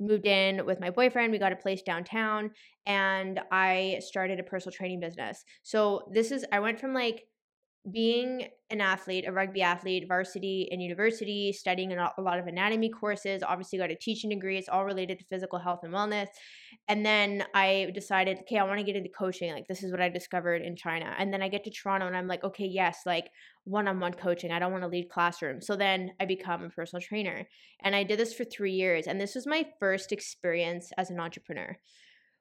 moved 0.00 0.26
in 0.26 0.64
with 0.64 0.80
my 0.80 0.90
boyfriend. 0.90 1.32
We 1.32 1.38
got 1.38 1.52
a 1.52 1.56
place 1.56 1.82
downtown 1.82 2.50
and 2.86 3.40
I 3.50 3.98
started 4.00 4.38
a 4.40 4.44
personal 4.44 4.74
training 4.74 5.00
business. 5.00 5.44
So 5.62 6.08
this 6.12 6.30
is 6.30 6.44
I 6.52 6.60
went 6.60 6.80
from 6.80 6.94
like 6.94 7.24
being 7.92 8.48
an 8.70 8.80
athlete, 8.80 9.24
a 9.26 9.32
rugby 9.32 9.62
athlete, 9.62 10.06
varsity 10.06 10.68
and 10.70 10.82
university, 10.82 11.52
studying 11.52 11.92
a 11.92 12.12
lot 12.18 12.38
of 12.38 12.46
anatomy 12.46 12.90
courses, 12.90 13.42
obviously 13.42 13.78
got 13.78 13.90
a 13.90 13.94
teaching 13.94 14.30
degree. 14.30 14.58
It's 14.58 14.68
all 14.68 14.84
related 14.84 15.18
to 15.18 15.24
physical 15.24 15.58
health 15.58 15.80
and 15.82 15.92
wellness. 15.92 16.26
And 16.86 17.04
then 17.04 17.44
I 17.54 17.90
decided, 17.94 18.38
okay, 18.40 18.58
I 18.58 18.64
want 18.64 18.78
to 18.78 18.84
get 18.84 18.96
into 18.96 19.08
coaching. 19.08 19.52
Like 19.52 19.68
this 19.68 19.82
is 19.82 19.90
what 19.90 20.02
I 20.02 20.08
discovered 20.08 20.62
in 20.62 20.76
China. 20.76 21.14
And 21.18 21.32
then 21.32 21.42
I 21.42 21.48
get 21.48 21.64
to 21.64 21.70
Toronto 21.70 22.06
and 22.06 22.16
I'm 22.16 22.28
like, 22.28 22.44
okay, 22.44 22.66
yes, 22.66 23.00
like 23.06 23.30
one-on-one 23.64 24.14
coaching. 24.14 24.52
I 24.52 24.58
don't 24.58 24.72
want 24.72 24.84
to 24.84 24.88
lead 24.88 25.08
classrooms. 25.08 25.66
So 25.66 25.76
then 25.76 26.12
I 26.20 26.26
become 26.26 26.64
a 26.64 26.70
personal 26.70 27.00
trainer. 27.00 27.48
And 27.82 27.96
I 27.96 28.02
did 28.04 28.18
this 28.18 28.34
for 28.34 28.44
3 28.44 28.72
years 28.72 29.06
and 29.06 29.20
this 29.20 29.34
was 29.34 29.46
my 29.46 29.66
first 29.80 30.12
experience 30.12 30.90
as 30.98 31.10
an 31.10 31.20
entrepreneur 31.20 31.78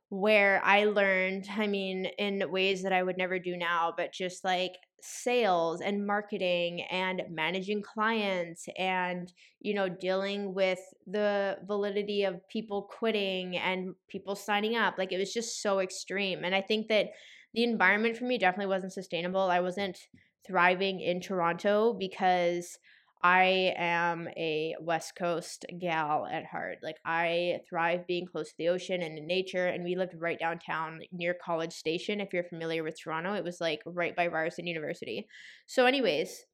where 0.10 0.62
I 0.64 0.86
learned, 0.86 1.50
I 1.58 1.68
mean, 1.68 2.06
in 2.18 2.50
ways 2.50 2.84
that 2.84 2.94
I 2.94 3.04
would 3.04 3.18
never 3.18 3.40
do 3.40 3.58
now, 3.58 3.94
but 3.96 4.14
just 4.14 4.44
like 4.46 4.72
sales 5.02 5.80
and 5.80 6.06
marketing 6.08 6.82
and 6.84 7.22
managing 7.30 7.82
clients 7.82 8.68
and 8.78 9.32
you 9.60 9.74
know 9.74 9.88
dealing 9.88 10.54
with 10.56 10.80
the 11.06 11.58
validity 11.66 12.24
of 12.24 12.48
people 12.50 12.82
quitting 12.82 13.56
and 13.58 13.94
people 14.08 14.36
signing 14.36 14.76
up 14.76 14.98
like 14.98 15.12
it 15.12 15.18
was 15.20 15.32
just 15.32 15.62
so 15.62 15.80
extreme 15.80 16.44
and 16.44 16.56
i 16.56 16.62
think 16.62 16.88
that 16.88 17.12
the 17.54 17.64
environment 17.64 18.18
for 18.18 18.26
me 18.26 18.38
definitely 18.38 18.68
wasn't 18.68 18.94
sustainable. 18.94 19.42
I 19.42 19.62
wasn't 19.62 20.08
thriving 20.46 21.00
in 21.00 21.20
toronto 21.20 21.94
because 21.94 22.78
I 23.24 23.74
am 23.78 24.28
a 24.38 24.76
West 24.80 25.14
Coast 25.18 25.66
gal 25.80 26.28
at 26.32 26.46
heart. 26.46 26.78
Like 26.84 26.98
I 27.06 27.60
thrive 27.68 28.06
being 28.08 28.28
close 28.28 28.50
to 28.50 28.58
the 28.58 28.70
ocean 28.70 29.02
and 29.02 29.18
in 29.18 29.26
nature. 29.26 29.68
And 29.68 29.84
we 29.84 29.96
lived 29.96 30.14
right 30.18 30.40
downtown 30.40 31.00
near 31.12 31.36
College 31.44 31.74
Station. 31.74 32.22
If 32.22 32.32
you're 32.32 32.44
familiar 32.44 32.84
with 32.84 33.00
Toronto, 33.02 33.34
it 33.34 33.44
was 33.44 33.60
like 33.60 33.82
right 33.86 34.16
by 34.16 34.28
Ryerson 34.28 34.68
University. 34.68 35.28
So, 35.66 35.86
anyways, 35.86 36.46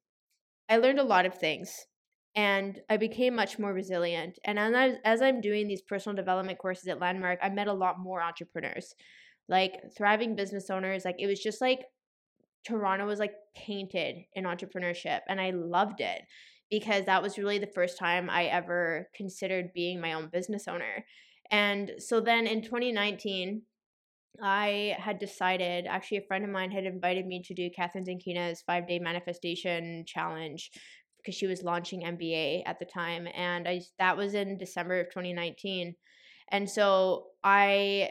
I 0.68 0.78
learned 0.78 1.00
a 1.00 1.04
lot 1.04 1.26
of 1.26 1.34
things 1.34 1.86
and 2.34 2.80
I 2.88 2.96
became 2.96 3.34
much 3.34 3.58
more 3.58 3.72
resilient. 3.72 4.38
And 4.44 4.58
as, 4.58 4.96
as 5.04 5.22
I'm 5.22 5.40
doing 5.40 5.68
these 5.68 5.82
personal 5.82 6.16
development 6.16 6.58
courses 6.58 6.88
at 6.88 7.00
Landmark, 7.00 7.38
I 7.42 7.50
met 7.50 7.68
a 7.68 7.72
lot 7.72 8.00
more 8.00 8.22
entrepreneurs, 8.22 8.94
like 9.48 9.74
thriving 9.96 10.34
business 10.34 10.70
owners. 10.70 11.04
Like 11.04 11.16
it 11.18 11.26
was 11.26 11.40
just 11.40 11.60
like 11.60 11.80
Toronto 12.66 13.06
was 13.06 13.18
like 13.18 13.34
painted 13.54 14.16
in 14.32 14.44
entrepreneurship, 14.44 15.20
and 15.28 15.38
I 15.38 15.50
loved 15.50 16.00
it 16.00 16.22
because 16.78 17.04
that 17.04 17.22
was 17.22 17.38
really 17.38 17.58
the 17.58 17.66
first 17.66 17.98
time 17.98 18.28
I 18.28 18.44
ever 18.46 19.08
considered 19.14 19.72
being 19.74 20.00
my 20.00 20.12
own 20.14 20.28
business 20.32 20.66
owner. 20.66 21.04
And 21.50 21.92
so 21.98 22.20
then 22.20 22.46
in 22.46 22.62
2019, 22.62 23.62
I 24.42 24.96
had 24.98 25.20
decided, 25.20 25.86
actually, 25.86 26.18
a 26.18 26.26
friend 26.26 26.44
of 26.44 26.50
mine 26.50 26.72
had 26.72 26.84
invited 26.84 27.26
me 27.26 27.42
to 27.44 27.54
do 27.54 27.70
Kathrin 27.70 28.04
Zenkina's 28.04 28.62
five 28.62 28.88
day 28.88 28.98
manifestation 28.98 30.04
challenge 30.06 30.72
because 31.18 31.36
she 31.36 31.46
was 31.46 31.62
launching 31.62 32.02
MBA 32.02 32.62
at 32.66 32.80
the 32.80 32.84
time. 32.84 33.28
And 33.34 33.68
I 33.68 33.82
that 34.00 34.16
was 34.16 34.34
in 34.34 34.58
December 34.58 35.00
of 35.00 35.06
2019. 35.10 35.94
And 36.50 36.68
so 36.68 37.26
I 37.44 38.10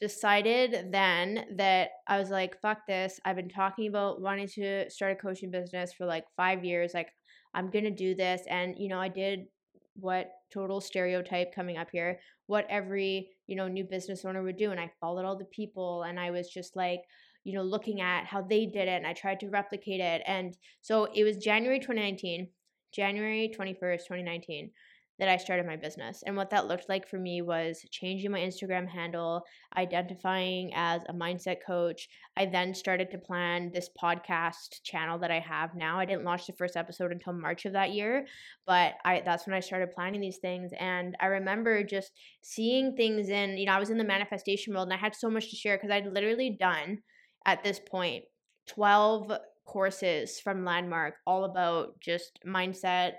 decided 0.00 0.92
then 0.92 1.44
that 1.56 1.90
I 2.08 2.18
was 2.18 2.30
like, 2.30 2.60
fuck 2.60 2.86
this. 2.86 3.20
I've 3.24 3.36
been 3.36 3.48
talking 3.48 3.88
about 3.88 4.20
wanting 4.20 4.48
to 4.54 4.88
start 4.90 5.12
a 5.12 5.16
coaching 5.16 5.50
business 5.50 5.92
for 5.92 6.06
like 6.06 6.24
five 6.36 6.64
years. 6.64 6.92
Like, 6.94 7.08
I'm 7.54 7.70
going 7.70 7.84
to 7.84 7.90
do 7.90 8.14
this. 8.14 8.42
And, 8.48 8.74
you 8.78 8.88
know, 8.88 9.00
I 9.00 9.08
did 9.08 9.46
what 9.94 10.30
total 10.52 10.80
stereotype 10.80 11.54
coming 11.54 11.76
up 11.76 11.88
here, 11.92 12.18
what 12.46 12.66
every, 12.70 13.30
you 13.46 13.56
know, 13.56 13.68
new 13.68 13.84
business 13.84 14.24
owner 14.24 14.42
would 14.42 14.56
do. 14.56 14.70
And 14.70 14.80
I 14.80 14.90
followed 15.00 15.24
all 15.24 15.36
the 15.36 15.44
people 15.46 16.04
and 16.04 16.18
I 16.18 16.30
was 16.30 16.48
just 16.48 16.76
like, 16.76 17.02
you 17.44 17.54
know, 17.54 17.62
looking 17.62 18.00
at 18.00 18.24
how 18.24 18.42
they 18.42 18.66
did 18.66 18.88
it 18.88 18.96
and 18.96 19.06
I 19.06 19.12
tried 19.12 19.40
to 19.40 19.48
replicate 19.48 20.00
it. 20.00 20.22
And 20.26 20.56
so 20.80 21.08
it 21.14 21.24
was 21.24 21.36
January 21.36 21.80
2019, 21.80 22.48
January 22.92 23.52
21st, 23.56 23.98
2019 23.98 24.70
that 25.18 25.28
I 25.28 25.36
started 25.36 25.66
my 25.66 25.76
business. 25.76 26.22
And 26.26 26.36
what 26.36 26.50
that 26.50 26.66
looked 26.66 26.88
like 26.88 27.06
for 27.06 27.18
me 27.18 27.42
was 27.42 27.84
changing 27.90 28.30
my 28.30 28.40
Instagram 28.40 28.88
handle, 28.88 29.42
identifying 29.76 30.72
as 30.74 31.02
a 31.08 31.12
mindset 31.12 31.56
coach. 31.64 32.08
I 32.36 32.46
then 32.46 32.74
started 32.74 33.10
to 33.10 33.18
plan 33.18 33.70
this 33.72 33.88
podcast 34.02 34.82
channel 34.82 35.18
that 35.18 35.30
I 35.30 35.38
have 35.38 35.74
now. 35.74 35.98
I 35.98 36.06
didn't 36.06 36.24
launch 36.24 36.46
the 36.46 36.54
first 36.54 36.76
episode 36.76 37.12
until 37.12 37.34
March 37.34 37.66
of 37.66 37.74
that 37.74 37.92
year, 37.92 38.26
but 38.66 38.94
I 39.04 39.22
that's 39.24 39.46
when 39.46 39.54
I 39.54 39.60
started 39.60 39.92
planning 39.92 40.20
these 40.20 40.38
things 40.38 40.72
and 40.78 41.16
I 41.20 41.26
remember 41.26 41.84
just 41.84 42.12
seeing 42.42 42.96
things 42.96 43.28
in, 43.28 43.58
you 43.58 43.66
know, 43.66 43.72
I 43.72 43.80
was 43.80 43.90
in 43.90 43.98
the 43.98 44.04
manifestation 44.04 44.72
world 44.72 44.88
and 44.88 44.94
I 44.94 45.00
had 45.00 45.14
so 45.14 45.30
much 45.30 45.50
to 45.50 45.56
share 45.56 45.78
cuz 45.78 45.90
I'd 45.90 46.06
literally 46.06 46.56
done 46.58 47.02
at 47.46 47.62
this 47.62 47.78
point 47.78 48.24
12 48.68 49.32
courses 49.64 50.40
from 50.40 50.64
Landmark 50.64 51.14
all 51.26 51.44
about 51.44 52.00
just 52.00 52.38
mindset, 52.46 53.12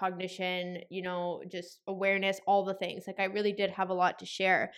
cognition, 0.00 0.78
you 0.90 1.02
know, 1.02 1.42
just 1.52 1.80
awareness, 1.86 2.40
all 2.46 2.64
the 2.64 2.74
things. 2.74 3.04
Like 3.06 3.20
I 3.20 3.24
really 3.24 3.52
did 3.52 3.70
have 3.70 3.90
a 3.90 3.94
lot 3.94 4.18
to 4.20 4.26
share. 4.26 4.72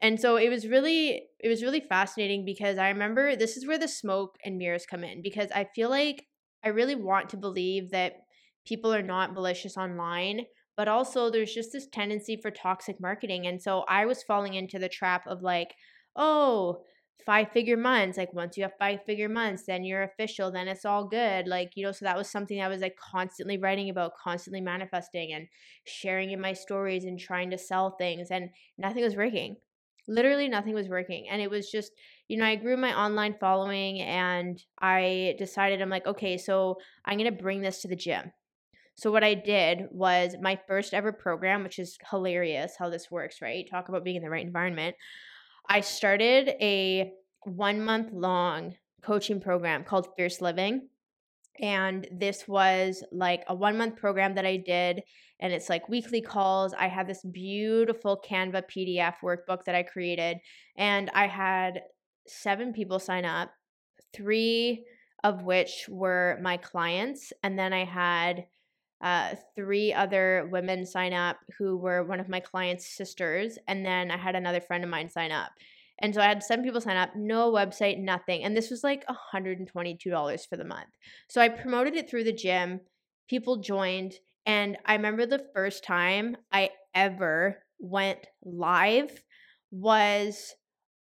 And 0.00 0.20
so 0.20 0.36
it 0.36 0.48
was 0.48 0.66
really 0.66 1.24
it 1.40 1.48
was 1.48 1.62
really 1.62 1.80
fascinating 1.80 2.44
because 2.44 2.78
I 2.78 2.88
remember 2.90 3.34
this 3.34 3.56
is 3.56 3.66
where 3.66 3.78
the 3.78 3.88
smoke 3.88 4.36
and 4.44 4.58
mirrors 4.58 4.86
come 4.86 5.02
in 5.02 5.22
because 5.22 5.50
I 5.52 5.66
feel 5.74 5.90
like 5.90 6.26
I 6.64 6.68
really 6.68 6.94
want 6.94 7.30
to 7.30 7.36
believe 7.36 7.90
that 7.90 8.12
people 8.66 8.94
are 8.94 9.02
not 9.02 9.32
malicious 9.32 9.76
online, 9.76 10.42
but 10.76 10.86
also 10.88 11.30
there's 11.30 11.54
just 11.54 11.72
this 11.72 11.88
tendency 11.88 12.38
for 12.40 12.50
toxic 12.50 13.00
marketing. 13.00 13.46
And 13.46 13.60
so 13.60 13.84
I 13.88 14.06
was 14.06 14.22
falling 14.22 14.54
into 14.54 14.78
the 14.78 14.88
trap 14.88 15.26
of 15.26 15.42
like, 15.42 15.74
oh, 16.14 16.82
five 17.24 17.50
figure 17.52 17.76
months 17.76 18.16
like 18.16 18.32
once 18.32 18.56
you 18.56 18.62
have 18.62 18.72
five 18.78 19.04
figure 19.04 19.28
months 19.28 19.64
then 19.66 19.84
you're 19.84 20.02
official 20.02 20.50
then 20.50 20.68
it's 20.68 20.84
all 20.84 21.06
good 21.06 21.46
like 21.46 21.72
you 21.74 21.84
know 21.84 21.92
so 21.92 22.04
that 22.04 22.16
was 22.16 22.30
something 22.30 22.60
i 22.60 22.68
was 22.68 22.80
like 22.80 22.96
constantly 22.96 23.58
writing 23.58 23.90
about 23.90 24.16
constantly 24.16 24.60
manifesting 24.60 25.32
and 25.32 25.48
sharing 25.84 26.30
in 26.30 26.40
my 26.40 26.52
stories 26.52 27.04
and 27.04 27.18
trying 27.18 27.50
to 27.50 27.58
sell 27.58 27.90
things 27.90 28.30
and 28.30 28.50
nothing 28.78 29.02
was 29.02 29.16
working 29.16 29.56
literally 30.06 30.48
nothing 30.48 30.74
was 30.74 30.88
working 30.88 31.28
and 31.28 31.42
it 31.42 31.50
was 31.50 31.70
just 31.70 31.92
you 32.28 32.36
know 32.36 32.46
i 32.46 32.56
grew 32.56 32.76
my 32.76 32.98
online 32.98 33.36
following 33.38 34.00
and 34.00 34.64
i 34.80 35.34
decided 35.38 35.82
i'm 35.82 35.90
like 35.90 36.06
okay 36.06 36.38
so 36.38 36.78
i'm 37.04 37.18
going 37.18 37.30
to 37.30 37.42
bring 37.42 37.60
this 37.60 37.82
to 37.82 37.88
the 37.88 37.96
gym 37.96 38.32
so 38.94 39.12
what 39.12 39.22
I 39.22 39.34
did 39.34 39.86
was 39.92 40.34
my 40.40 40.58
first 40.66 40.92
ever 40.92 41.12
program, 41.12 41.62
which 41.62 41.78
is 41.78 41.98
hilarious 42.10 42.74
how 42.76 42.90
this 42.90 43.10
works, 43.10 43.40
right? 43.40 43.68
Talk 43.70 43.88
about 43.88 44.02
being 44.02 44.16
in 44.16 44.22
the 44.22 44.30
right 44.30 44.44
environment. 44.44 44.96
I 45.68 45.80
started 45.82 46.54
a 46.60 47.12
one 47.44 47.82
month 47.82 48.10
long 48.12 48.74
coaching 49.02 49.40
program 49.40 49.84
called 49.84 50.08
Fierce 50.16 50.40
Living. 50.40 50.88
And 51.60 52.06
this 52.12 52.46
was 52.46 53.02
like 53.10 53.42
a 53.48 53.54
one 53.54 53.76
month 53.76 53.96
program 53.96 54.34
that 54.36 54.46
I 54.46 54.56
did. 54.56 55.02
And 55.40 55.52
it's 55.52 55.68
like 55.68 55.88
weekly 55.88 56.20
calls. 56.20 56.72
I 56.72 56.88
had 56.88 57.06
this 57.06 57.22
beautiful 57.22 58.22
Canva 58.28 58.62
PDF 58.70 59.14
workbook 59.22 59.64
that 59.64 59.74
I 59.74 59.82
created. 59.82 60.38
And 60.76 61.10
I 61.14 61.26
had 61.26 61.82
seven 62.26 62.72
people 62.72 62.98
sign 62.98 63.24
up, 63.24 63.50
three 64.14 64.84
of 65.24 65.42
which 65.42 65.86
were 65.88 66.38
my 66.42 66.56
clients. 66.56 67.32
And 67.42 67.58
then 67.58 67.72
I 67.72 67.84
had 67.84 68.46
uh, 69.00 69.34
three 69.54 69.92
other 69.92 70.48
women 70.50 70.84
sign 70.84 71.12
up 71.12 71.38
who 71.56 71.76
were 71.76 72.04
one 72.04 72.20
of 72.20 72.28
my 72.28 72.40
clients' 72.40 72.86
sisters, 72.86 73.58
and 73.68 73.84
then 73.84 74.10
I 74.10 74.16
had 74.16 74.34
another 74.34 74.60
friend 74.60 74.82
of 74.82 74.90
mine 74.90 75.08
sign 75.08 75.30
up. 75.30 75.52
And 76.00 76.14
so 76.14 76.20
I 76.20 76.26
had 76.26 76.42
seven 76.42 76.64
people 76.64 76.80
sign 76.80 76.96
up, 76.96 77.16
no 77.16 77.52
website, 77.52 77.98
nothing. 77.98 78.44
And 78.44 78.56
this 78.56 78.70
was 78.70 78.84
like 78.84 79.04
$122 79.06 80.48
for 80.48 80.56
the 80.56 80.64
month. 80.64 80.90
So 81.28 81.40
I 81.40 81.48
promoted 81.48 81.96
it 81.96 82.08
through 82.08 82.24
the 82.24 82.32
gym. 82.32 82.80
People 83.28 83.56
joined. 83.56 84.14
And 84.46 84.78
I 84.86 84.94
remember 84.94 85.26
the 85.26 85.44
first 85.54 85.84
time 85.84 86.36
I 86.52 86.70
ever 86.94 87.62
went 87.80 88.26
live 88.44 89.24
was 89.70 90.54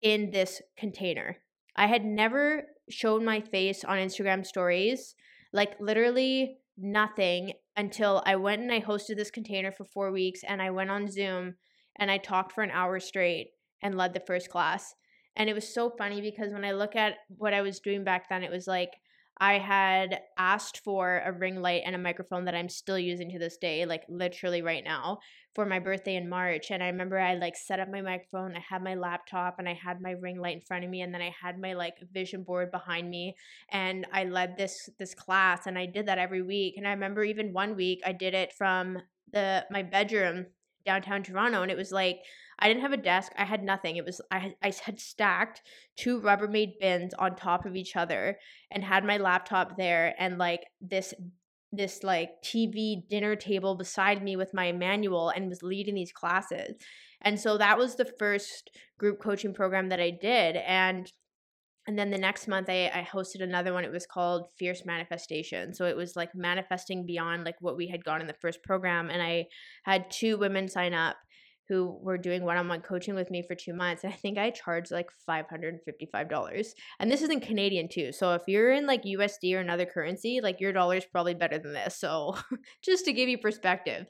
in 0.01 0.31
this 0.31 0.61
container. 0.77 1.37
I 1.75 1.87
had 1.87 2.05
never 2.05 2.63
shown 2.89 3.23
my 3.23 3.39
face 3.39 3.83
on 3.83 3.97
Instagram 3.97 4.45
stories. 4.45 5.15
Like 5.53 5.79
literally 5.79 6.57
nothing 6.77 7.53
until 7.75 8.21
I 8.25 8.35
went 8.35 8.61
and 8.61 8.71
I 8.71 8.81
hosted 8.81 9.15
this 9.15 9.31
container 9.31 9.71
for 9.71 9.85
four 9.85 10.11
weeks 10.11 10.41
and 10.47 10.61
I 10.61 10.69
went 10.69 10.89
on 10.89 11.09
Zoom 11.09 11.55
and 11.97 12.11
I 12.11 12.17
talked 12.17 12.51
for 12.51 12.63
an 12.63 12.71
hour 12.71 12.99
straight 12.99 13.49
and 13.81 13.95
led 13.95 14.13
the 14.13 14.19
first 14.19 14.49
class. 14.49 14.93
And 15.35 15.49
it 15.49 15.53
was 15.53 15.73
so 15.73 15.89
funny 15.89 16.21
because 16.21 16.51
when 16.51 16.65
I 16.65 16.71
look 16.71 16.95
at 16.95 17.15
what 17.27 17.53
I 17.53 17.61
was 17.61 17.79
doing 17.79 18.03
back 18.03 18.29
then, 18.29 18.43
it 18.43 18.51
was 18.51 18.67
like 18.67 18.91
I 19.37 19.57
had 19.57 20.21
asked 20.37 20.79
for 20.79 21.21
a 21.25 21.31
ring 21.31 21.61
light 21.61 21.83
and 21.85 21.95
a 21.95 21.99
microphone 21.99 22.45
that 22.45 22.55
I'm 22.55 22.69
still 22.69 22.99
using 22.99 23.31
to 23.31 23.39
this 23.39 23.57
day, 23.57 23.85
like 23.85 24.03
literally 24.07 24.61
right 24.61 24.83
now, 24.83 25.19
for 25.55 25.65
my 25.65 25.79
birthday 25.79 26.15
in 26.15 26.29
March. 26.29 26.71
And 26.71 26.83
I 26.83 26.87
remember 26.87 27.17
I 27.17 27.35
like 27.35 27.55
set 27.55 27.79
up 27.79 27.89
my 27.89 28.01
microphone, 28.01 28.55
I 28.55 28.59
had 28.59 28.83
my 28.83 28.95
laptop, 28.95 29.59
and 29.59 29.67
I 29.67 29.73
had 29.73 30.01
my 30.01 30.11
ring 30.11 30.39
light 30.39 30.55
in 30.57 30.61
front 30.61 30.83
of 30.83 30.89
me, 30.89 31.01
and 31.01 31.13
then 31.13 31.21
I 31.21 31.33
had 31.41 31.59
my 31.59 31.73
like 31.73 31.97
vision 32.11 32.43
board 32.43 32.71
behind 32.71 33.09
me, 33.09 33.35
and 33.69 34.05
I 34.13 34.25
led 34.25 34.55
this 34.57 34.89
this 34.99 35.13
class, 35.15 35.65
and 35.65 35.77
I 35.77 35.87
did 35.87 36.05
that 36.05 36.19
every 36.19 36.41
week. 36.41 36.75
And 36.77 36.87
I 36.87 36.91
remember 36.91 37.23
even 37.23 37.53
one 37.53 37.75
week 37.75 38.01
I 38.05 38.11
did 38.11 38.33
it 38.33 38.53
from 38.53 38.99
the 39.31 39.65
my 39.71 39.81
bedroom 39.83 40.45
downtown 40.85 41.23
Toronto, 41.23 41.61
and 41.61 41.71
it 41.71 41.77
was 41.77 41.91
like 41.91 42.19
I 42.59 42.67
didn't 42.67 42.83
have 42.83 42.93
a 42.93 42.97
desk. 42.97 43.31
I 43.37 43.45
had 43.45 43.63
nothing. 43.63 43.97
It 43.97 44.05
was 44.05 44.21
I 44.31 44.55
I 44.61 44.73
had 44.83 44.99
stacked 44.99 45.61
two 45.97 46.19
Rubbermaid 46.19 46.79
bins 46.79 47.13
on 47.15 47.35
top 47.35 47.65
of 47.65 47.75
each 47.75 47.95
other 47.95 48.37
and 48.71 48.83
had 48.83 49.03
my 49.05 49.17
laptop 49.17 49.77
there 49.77 50.13
and 50.17 50.37
like 50.37 50.65
this 50.81 51.13
this 51.71 52.03
like 52.03 52.29
TV 52.43 53.07
dinner 53.09 53.35
table 53.35 53.75
beside 53.75 54.23
me 54.23 54.35
with 54.35 54.53
my 54.53 54.71
manual 54.71 55.29
and 55.29 55.49
was 55.49 55.63
leading 55.63 55.95
these 55.95 56.11
classes. 56.11 56.75
And 57.21 57.39
so 57.39 57.57
that 57.57 57.77
was 57.77 57.95
the 57.95 58.11
first 58.19 58.69
group 58.99 59.19
coaching 59.19 59.53
program 59.53 59.89
that 59.89 59.99
I 59.99 60.11
did 60.11 60.55
and 60.57 61.11
and 61.87 61.99
then 61.99 62.11
the 62.11 62.17
next 62.17 62.47
month 62.47 62.69
I, 62.69 62.89
I 62.93 63.07
hosted 63.09 63.41
another 63.41 63.73
one. 63.73 63.83
It 63.83 63.91
was 63.91 64.05
called 64.05 64.47
fierce 64.57 64.85
manifestation. 64.85 65.73
So 65.73 65.85
it 65.85 65.97
was 65.97 66.15
like 66.15 66.33
manifesting 66.33 67.05
beyond 67.05 67.43
like 67.43 67.55
what 67.59 67.75
we 67.75 67.87
had 67.87 68.05
gone 68.05 68.21
in 68.21 68.27
the 68.27 68.33
first 68.33 68.63
program. 68.63 69.09
And 69.09 69.21
i 69.21 69.47
had 69.83 70.09
two 70.09 70.37
women 70.37 70.67
sign 70.67 70.93
up 70.93 71.17
who 71.69 71.97
were 72.01 72.17
doing 72.17 72.43
one-on-one 72.43 72.81
coaching 72.81 73.15
with 73.15 73.31
me 73.31 73.41
for 73.41 73.55
two 73.55 73.73
months. 73.73 74.03
And 74.03 74.13
i 74.13 74.15
think 74.15 74.37
i 74.37 74.49
charged 74.49 74.91
like 74.91 75.09
$555 75.27 76.67
and 76.99 77.11
this 77.11 77.21
is 77.21 77.29
in 77.29 77.41
canadian 77.41 77.89
too. 77.89 78.11
So 78.13 78.33
if 78.33 78.43
you're 78.47 78.71
in 78.71 78.87
like 78.87 79.03
usd 79.03 79.53
or 79.53 79.59
another 79.59 79.85
currency 79.85 80.39
like 80.41 80.61
your 80.61 80.71
dollar 80.71 80.95
is 80.95 81.05
probably 81.05 81.33
better 81.33 81.59
than 81.59 81.73
this. 81.73 81.97
So 81.97 82.35
just 82.83 83.05
to 83.05 83.13
give 83.13 83.27
you 83.27 83.37
perspective. 83.37 84.07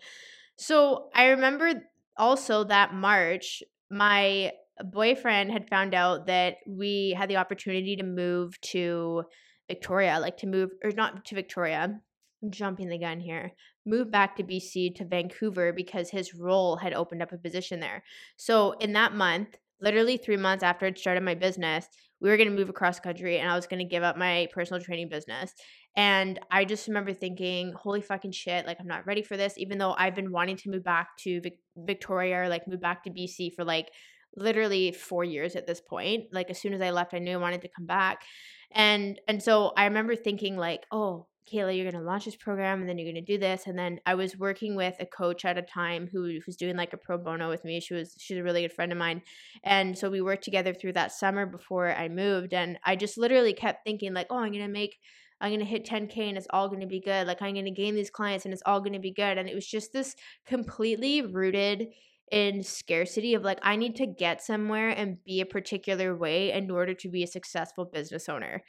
So 0.58 1.10
i 1.16 1.26
remember 1.30 1.74
also 2.18 2.66
that 2.66 2.94
march 2.94 3.64
my 3.90 4.52
boyfriend 4.84 5.52
had 5.52 5.70
found 5.70 5.94
out 5.94 6.28
that 6.28 6.58
we 6.68 7.16
had 7.18 7.30
the 7.30 7.38
opportunity 7.38 7.96
to 7.96 8.04
move 8.04 8.60
to 8.62 9.24
victoria 9.68 10.20
like 10.20 10.38
to 10.38 10.48
move 10.48 10.70
or 10.84 10.92
not 10.92 11.26
to 11.26 11.36
victoria 11.36 12.00
I'm 12.44 12.52
jumping 12.52 12.90
the 12.90 12.98
gun 12.98 13.20
here 13.20 13.54
moved 13.86 14.12
back 14.12 14.36
to 14.38 14.44
BC 14.44 14.96
to 14.96 15.06
Vancouver 15.06 15.74
because 15.74 16.10
his 16.10 16.34
role 16.34 16.78
had 16.78 16.94
opened 16.94 17.22
up 17.22 17.32
a 17.32 17.38
position 17.38 17.80
there. 17.80 18.04
So 18.38 18.74
in 18.74 18.94
that 18.94 19.14
month, 19.14 19.58
literally 19.82 20.18
three 20.18 20.38
months 20.38 20.64
after 20.64 20.86
I'd 20.86 20.98
started 20.98 21.24
my 21.24 21.36
business, 21.36 21.88
we 22.22 22.30
were 22.30 22.38
going 22.38 22.50
to 22.50 22.56
move 22.56 22.70
across 22.70 23.00
country 23.00 23.40
and 23.40 23.52
I 23.52 23.56
was 23.56 23.68
going 23.68 23.80
to 23.80 23.90
give 23.90 24.04
up 24.04 24.18
my 24.18 24.48
personal 24.54 24.82
training 24.82 25.10
business. 25.10 25.54
And 25.96 26.40
I 26.50 26.64
just 26.64 26.88
remember 26.88 27.14
thinking, 27.14 27.74
holy 27.74 28.02
fucking 28.02 28.32
shit, 28.32 28.66
like 28.66 28.78
I'm 28.80 28.88
not 28.88 29.06
ready 29.06 29.22
for 29.22 29.36
this, 29.36 29.56
even 29.58 29.78
though 29.78 29.94
I've 29.98 30.16
been 30.16 30.32
wanting 30.32 30.56
to 30.58 30.70
move 30.70 30.84
back 30.84 31.10
to 31.20 31.42
Vic- 31.42 31.60
Victoria 31.76 32.44
or 32.44 32.50
like 32.50 32.68
move 32.68 32.82
back 32.82 33.04
to 33.04 33.10
BC 33.10 33.54
for 33.56 33.66
like 33.66 33.92
literally 34.36 34.92
four 34.92 35.24
years 35.24 35.56
at 35.56 35.68
this 35.68 35.82
point. 35.82 36.26
Like 36.32 36.50
as 36.50 36.60
soon 36.60 36.74
as 36.74 36.82
I 36.82 36.92
left, 36.92 37.14
I 37.14 37.20
knew 37.20 37.34
I 37.34 37.42
wanted 37.42 37.62
to 37.62 37.70
come 37.70 37.86
back. 37.86 38.24
And 38.72 39.20
and 39.28 39.42
so 39.42 39.72
I 39.78 39.86
remember 39.86 40.16
thinking 40.16 40.58
like, 40.58 40.86
oh, 40.92 41.28
Kehla, 41.52 41.76
you're 41.76 41.90
going 41.90 42.02
to 42.02 42.08
launch 42.08 42.26
this 42.26 42.36
program 42.36 42.80
and 42.80 42.90
then 42.90 42.98
you're 42.98 43.12
going 43.12 43.24
to 43.24 43.34
do 43.34 43.38
this. 43.38 43.64
And 43.68 43.78
then 43.78 44.00
I 44.06 44.16
was 44.16 44.38
working 44.38 44.76
with 44.76 44.96
a 45.00 45.06
coach 45.06 45.44
at 45.46 45.58
a 45.58 45.62
time 45.62 46.08
who 46.12 46.40
was 46.46 46.56
doing 46.56 46.78
like 46.78 46.94
a 46.94 46.98
pro 46.98 47.18
bono 47.18 47.50
with 47.50 47.66
me. 47.66 47.80
She 47.80 47.94
was, 47.94 48.16
she's 48.18 48.38
a 48.38 48.44
really 48.44 48.62
good 48.62 48.74
friend 48.74 48.92
of 48.92 48.98
mine. 48.98 49.22
And 49.64 49.98
so 49.98 50.10
we 50.10 50.22
worked 50.22 50.44
together 50.44 50.74
through 50.74 50.94
that 50.94 51.12
summer 51.12 51.46
before 51.46 51.94
I 51.94 52.08
moved. 52.08 52.54
And 52.54 52.80
I 52.86 52.96
just 52.96 53.18
literally 53.18 53.54
kept 53.54 53.84
thinking, 53.84 54.14
like, 54.14 54.28
oh, 54.30 54.38
I'm 54.38 54.52
going 54.52 54.66
to 54.66 54.68
make, 54.68 54.98
I'm 55.42 55.50
going 55.50 55.60
to 55.60 55.66
hit 55.66 55.86
10K 55.86 56.18
and 56.30 56.38
it's 56.38 56.48
all 56.52 56.70
going 56.70 56.82
to 56.82 56.88
be 56.88 57.02
good. 57.02 57.28
Like, 57.28 57.42
I'm 57.42 57.54
going 57.54 57.66
to 57.66 57.72
gain 57.72 57.96
these 57.96 58.10
clients 58.10 58.46
and 58.46 58.54
it's 58.54 58.64
all 58.66 58.80
going 58.80 58.94
to 58.94 59.00
be 59.00 59.14
good. 59.14 59.38
And 59.38 59.50
it 59.50 59.56
was 59.56 59.68
just 59.68 59.92
this 59.92 60.16
completely 60.46 61.22
rooted 61.22 61.88
in 62.32 62.64
scarcity 62.64 63.34
of 63.34 63.44
like, 63.44 63.60
I 63.62 63.76
need 63.76 63.96
to 63.98 64.08
get 64.08 64.42
somewhere 64.42 64.90
and 64.90 65.24
be 65.24 65.42
a 65.42 65.46
particular 65.46 66.16
way 66.16 66.52
in 66.52 66.70
order 66.72 66.94
to 66.94 67.10
be 67.10 67.24
a 67.24 67.28
successful 67.28 67.86
business 67.86 68.28
owner. 68.30 68.64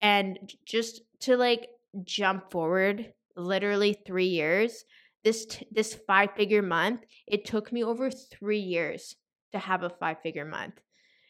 And 0.00 0.38
just 0.66 1.02
to 1.20 1.36
like 1.36 1.68
jump 2.04 2.50
forward 2.50 3.12
literally 3.36 3.96
three 4.06 4.26
years 4.26 4.84
this 5.24 5.46
t- 5.46 5.66
this 5.70 5.94
five 6.06 6.30
figure 6.36 6.62
month 6.62 7.00
it 7.26 7.44
took 7.44 7.72
me 7.72 7.82
over 7.84 8.10
three 8.10 8.58
years 8.58 9.16
to 9.52 9.58
have 9.58 9.82
a 9.82 9.90
five 9.90 10.16
figure 10.22 10.44
month 10.44 10.74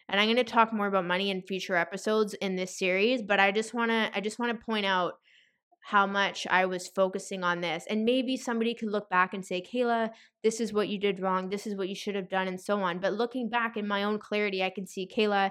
and 0.09 0.21
i'm 0.21 0.27
going 0.27 0.37
to 0.37 0.45
talk 0.45 0.73
more 0.73 0.87
about 0.87 1.05
money 1.05 1.31
in 1.31 1.43
future 1.43 1.77
episodes 1.77 2.35
in 2.35 2.57
this 2.57 2.79
series 2.79 3.23
but 3.23 3.41
i 3.41 3.51
just 3.51 3.75
want 3.75 3.91
to 3.91 4.11
i 4.15 4.21
just 4.21 4.39
want 4.39 4.57
to 4.57 4.65
point 4.65 4.87
out 4.87 5.15
how 5.83 6.07
much 6.07 6.47
i 6.49 6.65
was 6.65 6.89
focusing 6.89 7.43
on 7.45 7.61
this. 7.61 7.85
And 7.91 8.05
maybe 8.05 8.37
somebody 8.37 8.75
could 8.75 8.91
look 8.91 9.11
back 9.11 9.35
and 9.35 9.45
say 9.45 9.63
Kehla 9.63 10.11
this 10.43 10.61
is 10.61 10.73
what 10.73 10.89
you 10.89 10.99
did 10.99 11.21
wrong. 11.21 11.49
This 11.49 11.67
is 11.67 11.77
what 11.77 11.89
you 11.89 11.95
should 11.95 12.15
have 12.15 12.29
done 12.29 12.49
and 12.49 12.61
so 12.61 12.81
on. 12.81 12.99
But 12.99 13.13
looking 13.13 13.49
back 13.49 13.77
in 13.77 13.87
my 13.87 14.05
own 14.05 14.19
clarity 14.19 14.63
i 14.63 14.71
can 14.71 14.87
see 14.87 15.09
Kehla 15.09 15.51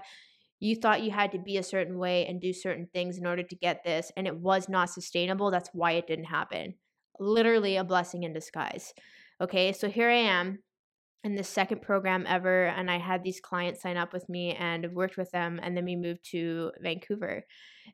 you 0.59 0.75
thought 0.75 1.01
you 1.01 1.09
had 1.11 1.31
to 1.31 1.39
be 1.39 1.57
a 1.57 1.63
certain 1.63 1.97
way 1.97 2.27
and 2.27 2.39
do 2.39 2.53
certain 2.53 2.87
things 2.93 3.17
in 3.17 3.25
order 3.25 3.41
to 3.41 3.55
get 3.55 3.83
this 3.83 4.11
and 4.15 4.27
it 4.27 4.37
was 4.37 4.69
not 4.69 4.89
sustainable. 4.89 5.51
That's 5.51 5.69
why 5.73 5.93
it 5.93 6.07
didn't 6.07 6.25
happen. 6.25 6.75
Literally 7.19 7.77
a 7.77 7.83
blessing 7.83 8.23
in 8.23 8.33
disguise. 8.33 8.93
Okay 9.41 9.73
so 9.73 9.89
here 9.89 10.09
i 10.09 10.15
am 10.15 10.59
in 11.23 11.35
the 11.35 11.43
second 11.43 11.81
program 11.81 12.25
ever 12.27 12.65
and 12.65 12.89
i 12.89 12.97
had 12.97 13.23
these 13.23 13.39
clients 13.39 13.81
sign 13.81 13.97
up 13.97 14.13
with 14.13 14.27
me 14.27 14.55
and 14.55 14.93
worked 14.93 15.17
with 15.17 15.31
them 15.31 15.59
and 15.61 15.75
then 15.75 15.85
we 15.85 15.95
moved 15.95 16.23
to 16.23 16.71
vancouver 16.81 17.45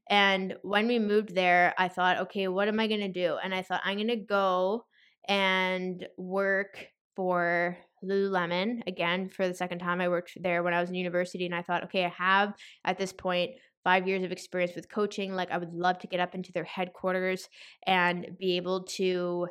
and 0.09 0.55
when 0.61 0.87
we 0.87 0.99
moved 0.99 1.35
there 1.35 1.73
i 1.77 1.87
thought 1.87 2.19
okay 2.19 2.47
what 2.47 2.67
am 2.67 2.79
i 2.79 2.87
going 2.87 2.99
to 2.99 3.11
do 3.11 3.37
and 3.43 3.53
i 3.53 3.61
thought 3.61 3.81
i'm 3.83 3.97
going 3.97 4.07
to 4.07 4.15
go 4.15 4.85
and 5.27 6.07
work 6.17 6.87
for 7.15 7.77
Lululemon 8.03 8.81
again 8.87 9.29
for 9.29 9.47
the 9.47 9.53
second 9.53 9.79
time. 9.79 10.01
I 10.01 10.09
worked 10.09 10.37
there 10.41 10.63
when 10.63 10.73
I 10.73 10.79
was 10.79 10.89
in 10.89 10.95
university, 10.95 11.45
and 11.45 11.55
I 11.55 11.61
thought, 11.61 11.83
okay, 11.85 12.05
I 12.05 12.09
have 12.09 12.53
at 12.85 12.97
this 12.97 13.11
point 13.11 13.51
five 13.83 14.07
years 14.07 14.23
of 14.23 14.31
experience 14.31 14.75
with 14.75 14.89
coaching. 14.89 15.33
Like, 15.33 15.51
I 15.51 15.57
would 15.57 15.73
love 15.73 15.99
to 15.99 16.07
get 16.07 16.19
up 16.19 16.35
into 16.35 16.51
their 16.51 16.63
headquarters 16.63 17.49
and 17.85 18.27
be 18.39 18.57
able 18.57 18.83
to, 18.83 19.47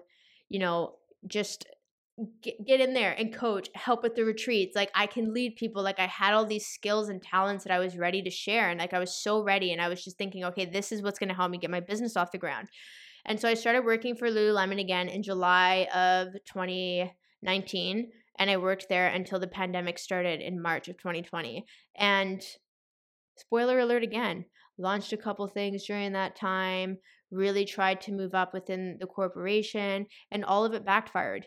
you 0.48 0.58
know, 0.58 0.94
just 1.26 1.66
get, 2.42 2.66
get 2.66 2.80
in 2.80 2.94
there 2.94 3.12
and 3.12 3.34
coach, 3.34 3.68
help 3.74 4.02
with 4.02 4.14
the 4.14 4.24
retreats. 4.24 4.76
Like, 4.76 4.90
I 4.94 5.06
can 5.06 5.32
lead 5.32 5.56
people. 5.56 5.82
Like, 5.82 5.98
I 5.98 6.06
had 6.06 6.34
all 6.34 6.46
these 6.46 6.66
skills 6.66 7.08
and 7.08 7.22
talents 7.22 7.64
that 7.64 7.72
I 7.72 7.78
was 7.78 7.96
ready 7.96 8.22
to 8.22 8.30
share. 8.30 8.70
And 8.70 8.80
like, 8.80 8.94
I 8.94 8.98
was 8.98 9.14
so 9.14 9.42
ready. 9.42 9.72
And 9.72 9.80
I 9.80 9.88
was 9.88 10.04
just 10.04 10.18
thinking, 10.18 10.44
okay, 10.44 10.64
this 10.64 10.92
is 10.92 11.02
what's 11.02 11.18
going 11.18 11.28
to 11.28 11.34
help 11.34 11.50
me 11.50 11.58
get 11.58 11.70
my 11.70 11.80
business 11.80 12.16
off 12.16 12.32
the 12.32 12.38
ground. 12.38 12.68
And 13.24 13.40
so 13.40 13.48
I 13.48 13.54
started 13.54 13.84
working 13.84 14.14
for 14.14 14.28
Lululemon 14.28 14.80
again 14.80 15.08
in 15.08 15.22
July 15.22 15.88
of 15.94 16.28
2019 16.46 18.10
and 18.38 18.50
I 18.50 18.56
worked 18.56 18.88
there 18.88 19.08
until 19.08 19.38
the 19.38 19.46
pandemic 19.46 19.98
started 19.98 20.40
in 20.40 20.60
March 20.60 20.88
of 20.88 20.98
2020. 20.98 21.64
And 21.96 22.42
spoiler 23.36 23.78
alert 23.78 24.02
again, 24.02 24.44
launched 24.78 25.12
a 25.12 25.16
couple 25.16 25.46
things 25.48 25.86
during 25.86 26.12
that 26.12 26.36
time, 26.36 26.98
really 27.30 27.64
tried 27.64 28.00
to 28.02 28.12
move 28.12 28.34
up 28.34 28.52
within 28.52 28.98
the 29.00 29.06
corporation, 29.06 30.06
and 30.30 30.44
all 30.44 30.64
of 30.64 30.74
it 30.74 30.84
backfired. 30.84 31.46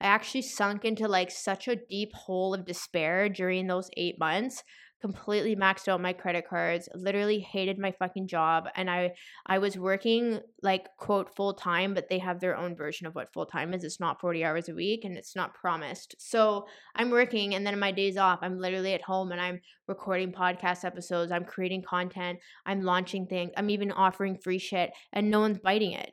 I 0.00 0.06
actually 0.06 0.42
sunk 0.42 0.84
into 0.84 1.08
like 1.08 1.30
such 1.30 1.68
a 1.68 1.76
deep 1.76 2.12
hole 2.14 2.54
of 2.54 2.66
despair 2.66 3.28
during 3.28 3.66
those 3.66 3.90
eight 3.96 4.18
months 4.18 4.62
completely 5.02 5.54
maxed 5.54 5.88
out 5.88 6.00
my 6.00 6.12
credit 6.12 6.48
cards 6.48 6.88
literally 6.94 7.38
hated 7.38 7.78
my 7.78 7.92
fucking 7.92 8.26
job 8.26 8.66
and 8.76 8.90
i 8.90 9.12
i 9.44 9.58
was 9.58 9.76
working 9.76 10.40
like 10.62 10.86
quote 10.96 11.34
full 11.36 11.52
time 11.52 11.92
but 11.92 12.08
they 12.08 12.18
have 12.18 12.40
their 12.40 12.56
own 12.56 12.74
version 12.74 13.06
of 13.06 13.14
what 13.14 13.32
full 13.32 13.44
time 13.44 13.74
is 13.74 13.84
it's 13.84 14.00
not 14.00 14.20
40 14.20 14.42
hours 14.42 14.68
a 14.70 14.74
week 14.74 15.04
and 15.04 15.16
it's 15.16 15.36
not 15.36 15.54
promised. 15.54 16.14
So 16.18 16.66
i'm 16.94 17.10
working 17.10 17.54
and 17.54 17.66
then 17.66 17.78
my 17.78 17.92
days 17.92 18.16
off 18.16 18.38
i'm 18.40 18.58
literally 18.58 18.94
at 18.94 19.02
home 19.02 19.32
and 19.32 19.40
i'm 19.40 19.60
recording 19.86 20.32
podcast 20.32 20.84
episodes 20.84 21.30
i'm 21.30 21.44
creating 21.44 21.82
content 21.82 22.38
i'm 22.64 22.80
launching 22.80 23.26
things 23.26 23.52
i'm 23.56 23.68
even 23.68 23.92
offering 23.92 24.38
free 24.38 24.58
shit 24.58 24.90
and 25.12 25.30
no 25.30 25.40
one's 25.40 25.58
biting 25.58 25.92
it 25.92 26.12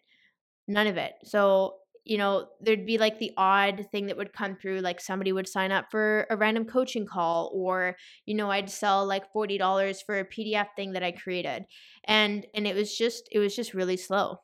none 0.68 0.88
of 0.88 0.98
it. 0.98 1.14
So 1.24 1.76
you 2.06 2.18
know, 2.18 2.48
there'd 2.60 2.86
be 2.86 2.98
like 2.98 3.20
the 3.20 3.32
odd 3.38 3.88
thing 3.92 4.08
that 4.08 4.18
would 4.18 4.34
come 4.34 4.56
through, 4.56 4.80
like 4.80 5.00
somebody 5.00 5.32
would 5.32 5.48
sign 5.48 5.72
up 5.72 5.86
for 5.90 6.28
a 6.30 6.36
random 6.38 6.66
coaching 6.66 7.06
call, 7.06 7.52
or, 7.54 7.96
you 8.26 8.36
know, 8.36 8.52
I'd 8.52 8.70
sell 8.70 9.06
like 9.06 9.32
$40 9.34 9.98
for 10.06 10.20
a 10.20 10.26
PDF 10.26 10.68
thing 10.76 10.94
that 10.94 11.04
I 11.04 11.12
created. 11.12 11.66
And 12.06 12.46
and 12.54 12.68
it 12.68 12.76
was 12.76 12.98
just 12.98 13.30
it 13.32 13.40
was 13.40 13.56
just 13.56 13.74
really 13.74 13.98
slow, 13.98 14.40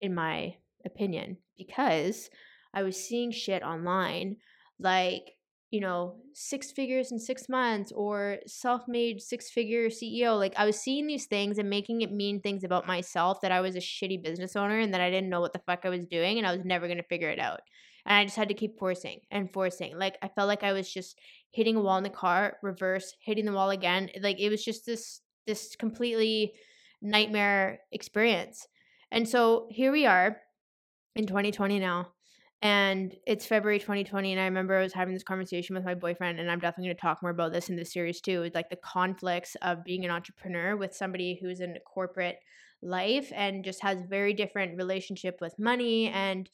in 0.00 0.14
my 0.14 0.56
opinion, 0.84 1.38
because 1.56 2.30
I 2.72 2.82
was 2.82 2.96
seeing 2.96 3.32
shit 3.32 3.62
online 3.62 4.36
like 4.78 5.32
you 5.70 5.80
know, 5.80 6.16
six 6.34 6.70
figures 6.70 7.10
in 7.10 7.18
six 7.18 7.48
months 7.48 7.92
or 7.92 8.38
self 8.46 8.82
made 8.86 9.20
six 9.20 9.50
figure 9.50 9.88
CEO. 9.88 10.38
Like 10.38 10.54
I 10.56 10.64
was 10.64 10.78
seeing 10.78 11.06
these 11.06 11.26
things 11.26 11.58
and 11.58 11.68
making 11.68 12.02
it 12.02 12.12
mean 12.12 12.40
things 12.40 12.64
about 12.64 12.86
myself 12.86 13.40
that 13.40 13.52
I 13.52 13.60
was 13.60 13.74
a 13.74 13.80
shitty 13.80 14.22
business 14.22 14.54
owner 14.54 14.78
and 14.78 14.94
that 14.94 15.00
I 15.00 15.10
didn't 15.10 15.30
know 15.30 15.40
what 15.40 15.52
the 15.52 15.62
fuck 15.66 15.80
I 15.84 15.88
was 15.88 16.06
doing 16.06 16.38
and 16.38 16.46
I 16.46 16.54
was 16.54 16.64
never 16.64 16.86
going 16.86 16.98
to 16.98 17.04
figure 17.04 17.30
it 17.30 17.40
out. 17.40 17.60
And 18.06 18.16
I 18.16 18.24
just 18.24 18.36
had 18.36 18.48
to 18.48 18.54
keep 18.54 18.78
forcing 18.78 19.20
and 19.30 19.52
forcing. 19.52 19.98
Like 19.98 20.16
I 20.22 20.28
felt 20.28 20.48
like 20.48 20.62
I 20.62 20.72
was 20.72 20.92
just 20.92 21.18
hitting 21.50 21.76
a 21.76 21.80
wall 21.80 21.98
in 21.98 22.04
the 22.04 22.10
car, 22.10 22.58
reverse, 22.62 23.14
hitting 23.20 23.46
the 23.46 23.52
wall 23.52 23.70
again. 23.70 24.10
Like 24.20 24.38
it 24.38 24.50
was 24.50 24.64
just 24.64 24.86
this 24.86 25.20
this 25.46 25.74
completely 25.76 26.54
nightmare 27.02 27.80
experience. 27.92 28.66
And 29.10 29.28
so 29.28 29.66
here 29.70 29.92
we 29.92 30.06
are 30.06 30.36
in 31.16 31.26
2020 31.26 31.78
now 31.78 32.13
and 32.64 33.14
it's 33.26 33.44
February 33.44 33.78
2020, 33.78 34.32
and 34.32 34.40
I 34.40 34.46
remember 34.46 34.74
I 34.74 34.82
was 34.82 34.94
having 34.94 35.12
this 35.12 35.22
conversation 35.22 35.74
with 35.76 35.84
my 35.84 35.94
boyfriend, 35.94 36.40
and 36.40 36.50
I'm 36.50 36.60
definitely 36.60 36.86
going 36.86 36.96
to 36.96 37.00
talk 37.02 37.20
more 37.20 37.30
about 37.30 37.52
this 37.52 37.68
in 37.68 37.76
this 37.76 37.92
series 37.92 38.22
too. 38.22 38.50
Like 38.54 38.70
the 38.70 38.76
conflicts 38.76 39.54
of 39.60 39.84
being 39.84 40.04
an 40.06 40.10
entrepreneur 40.10 40.74
with 40.74 40.94
somebody 40.94 41.38
who's 41.40 41.60
in 41.60 41.76
a 41.76 41.80
corporate 41.80 42.38
life 42.82 43.30
and 43.34 43.64
just 43.64 43.82
has 43.82 44.00
very 44.08 44.32
different 44.32 44.78
relationship 44.78 45.38
with 45.40 45.58
money 45.58 46.08
and 46.08 46.50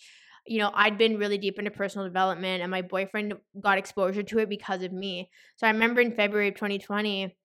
you 0.46 0.58
know 0.58 0.70
i'd 0.74 0.96
been 0.96 1.18
really 1.18 1.38
deep 1.38 1.58
into 1.58 1.72
personal 1.72 2.06
development 2.06 2.62
and 2.62 2.70
my 2.70 2.82
boyfriend 2.82 3.34
got 3.60 3.78
exposure 3.78 4.22
to 4.22 4.38
it 4.38 4.48
because 4.48 4.82
of 4.82 4.92
me 4.92 5.28
so 5.56 5.66
i 5.66 5.70
remember 5.70 6.00
in 6.00 6.14
february 6.14 6.48
of 6.48 6.54
2020 6.54 7.36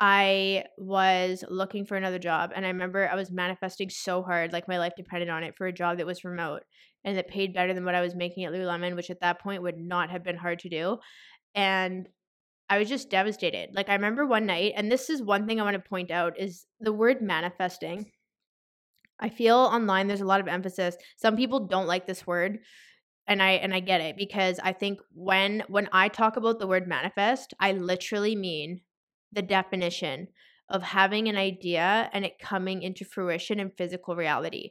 I 0.00 0.66
was 0.76 1.44
looking 1.48 1.84
for 1.84 1.96
another 1.96 2.20
job 2.20 2.52
and 2.54 2.64
I 2.64 2.68
remember 2.68 3.08
I 3.08 3.16
was 3.16 3.32
manifesting 3.32 3.90
so 3.90 4.22
hard, 4.22 4.52
like 4.52 4.68
my 4.68 4.78
life 4.78 4.92
depended 4.96 5.28
on 5.28 5.42
it 5.42 5.56
for 5.56 5.66
a 5.66 5.72
job 5.72 5.98
that 5.98 6.06
was 6.06 6.24
remote 6.24 6.62
and 7.08 7.18
that 7.18 7.28
paid 7.28 7.54
better 7.54 7.72
than 7.72 7.84
what 7.84 7.94
I 7.94 8.00
was 8.00 8.14
making 8.14 8.44
at 8.44 8.52
Lululemon, 8.52 8.96
which 8.96 9.10
at 9.10 9.20
that 9.20 9.40
point 9.40 9.62
would 9.62 9.78
not 9.78 10.10
have 10.10 10.22
been 10.22 10.36
hard 10.36 10.58
to 10.60 10.68
do. 10.68 10.98
And 11.54 12.08
I 12.68 12.78
was 12.78 12.88
just 12.88 13.10
devastated. 13.10 13.70
Like 13.72 13.88
I 13.88 13.94
remember 13.94 14.26
one 14.26 14.46
night, 14.46 14.74
and 14.76 14.92
this 14.92 15.08
is 15.08 15.22
one 15.22 15.46
thing 15.46 15.60
I 15.60 15.64
want 15.64 15.74
to 15.74 15.88
point 15.88 16.10
out 16.10 16.38
is 16.38 16.66
the 16.80 16.92
word 16.92 17.22
manifesting. 17.22 18.10
I 19.18 19.30
feel 19.30 19.56
online 19.56 20.06
there's 20.06 20.20
a 20.20 20.26
lot 20.26 20.40
of 20.40 20.48
emphasis. 20.48 20.96
Some 21.16 21.36
people 21.36 21.66
don't 21.66 21.86
like 21.86 22.06
this 22.06 22.26
word 22.26 22.58
and 23.26 23.42
I 23.42 23.52
and 23.52 23.74
I 23.74 23.80
get 23.80 24.00
it 24.00 24.16
because 24.16 24.58
I 24.62 24.72
think 24.72 25.00
when 25.12 25.62
when 25.68 25.88
I 25.92 26.08
talk 26.08 26.36
about 26.36 26.58
the 26.58 26.66
word 26.66 26.88
manifest, 26.88 27.52
I 27.60 27.72
literally 27.72 28.36
mean 28.36 28.80
the 29.32 29.42
definition 29.42 30.28
of 30.68 30.82
having 30.82 31.28
an 31.28 31.36
idea 31.36 32.10
and 32.12 32.24
it 32.24 32.38
coming 32.38 32.82
into 32.82 33.04
fruition 33.04 33.58
in 33.58 33.70
physical 33.70 34.16
reality. 34.16 34.70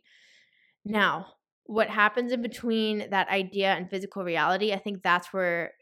Now, 0.85 1.33
what 1.67 1.89
happens 1.89 2.31
in 2.31 2.41
between 2.41 3.09
that 3.11 3.29
idea 3.29 3.73
and 3.73 3.89
physical 3.89 4.23
reality, 4.23 4.73
I 4.73 4.79
think 4.79 5.03
that's 5.03 5.31
where 5.33 5.73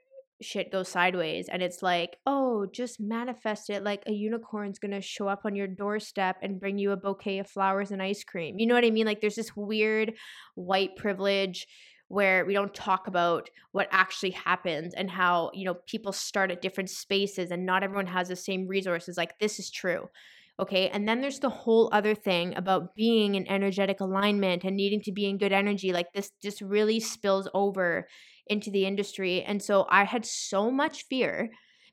shit 0.41 0.71
goes 0.71 0.89
sideways. 0.89 1.48
And 1.48 1.62
it's 1.62 1.82
like, 1.82 2.17
oh, 2.26 2.65
just 2.74 3.00
manifest 3.00 3.69
it 3.69 3.84
like 3.84 4.04
a 4.06 4.12
unicorn's 4.12 4.80
gonna 4.80 5.02
show 5.02 5.28
up 5.28 5.43
on 5.45 5.56
your 5.56 5.67
doorstep 5.67 6.38
and 6.41 6.60
bring 6.60 6.78
you 6.78 6.91
a 6.91 6.98
bouquet 6.98 7.39
of 7.39 7.50
flowers 7.50 7.91
and 7.91 8.02
ice 8.02 8.24
cream. 8.24 8.60
You 8.60 8.67
know 8.67 8.76
what 8.76 8.84
I 8.84 8.89
mean? 8.89 9.06
Like, 9.06 9.21
there's 9.21 9.36
this 9.36 9.56
weird 9.56 10.13
white 10.56 10.95
privilege 10.98 11.67
where 12.08 12.45
we 12.45 12.54
don't 12.54 12.74
talk 12.74 13.08
about 13.08 13.50
what 13.71 13.88
actually 13.91 14.32
happens 14.32 14.93
and 14.93 15.10
how 15.10 15.50
you 15.54 15.65
know 15.65 15.76
people 15.88 16.12
start 16.12 16.52
at 16.52 16.62
different 16.62 16.89
spaces 16.89 17.50
and 17.50 17.65
not 17.65 17.84
everyone 17.84 18.06
has 18.06 18.28
the 18.28 18.36
same 18.36 18.67
resources 18.67 19.17
like 19.17 19.38
this 19.39 19.58
is 19.58 19.71
true 19.71 20.08
okay 20.60 20.89
and 20.89 21.08
then 21.08 21.22
there's 21.22 21.39
the 21.39 21.50
whole 21.50 21.89
other 21.91 22.15
thing 22.15 22.56
about 22.56 22.96
being 22.96 23.36
in 23.36 23.48
energetic 23.48 24.00
alignment 24.00 24.63
and 24.63 24.76
needing 24.76 25.02
to 25.02 25.12
be 25.12 25.26
in 25.26 25.38
good 25.38 25.52
energy 25.52 25.91
like 25.91 26.08
this 26.13 26.32
just 26.41 26.62
really 26.62 27.00
spills 27.00 27.48
over 27.54 28.08
into 28.48 28.70
the 28.72 28.86
industry 28.86 29.41
and 29.44 29.62
so 29.62 29.86
i 29.89 30.04
had 30.04 30.26
so 30.26 30.72
much 30.72 31.06
fear 31.10 31.50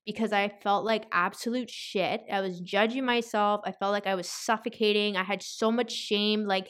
because 0.06 0.32
I 0.32 0.52
felt 0.62 0.84
like 0.84 1.04
absolute 1.12 1.70
shit. 1.70 2.22
I 2.30 2.40
was 2.40 2.60
judging 2.60 3.04
myself. 3.04 3.60
I 3.64 3.72
felt 3.72 3.92
like 3.92 4.06
I 4.06 4.14
was 4.14 4.28
suffocating. 4.28 5.16
I 5.16 5.22
had 5.22 5.42
so 5.42 5.70
much 5.70 5.92
shame. 5.92 6.44
Like 6.44 6.68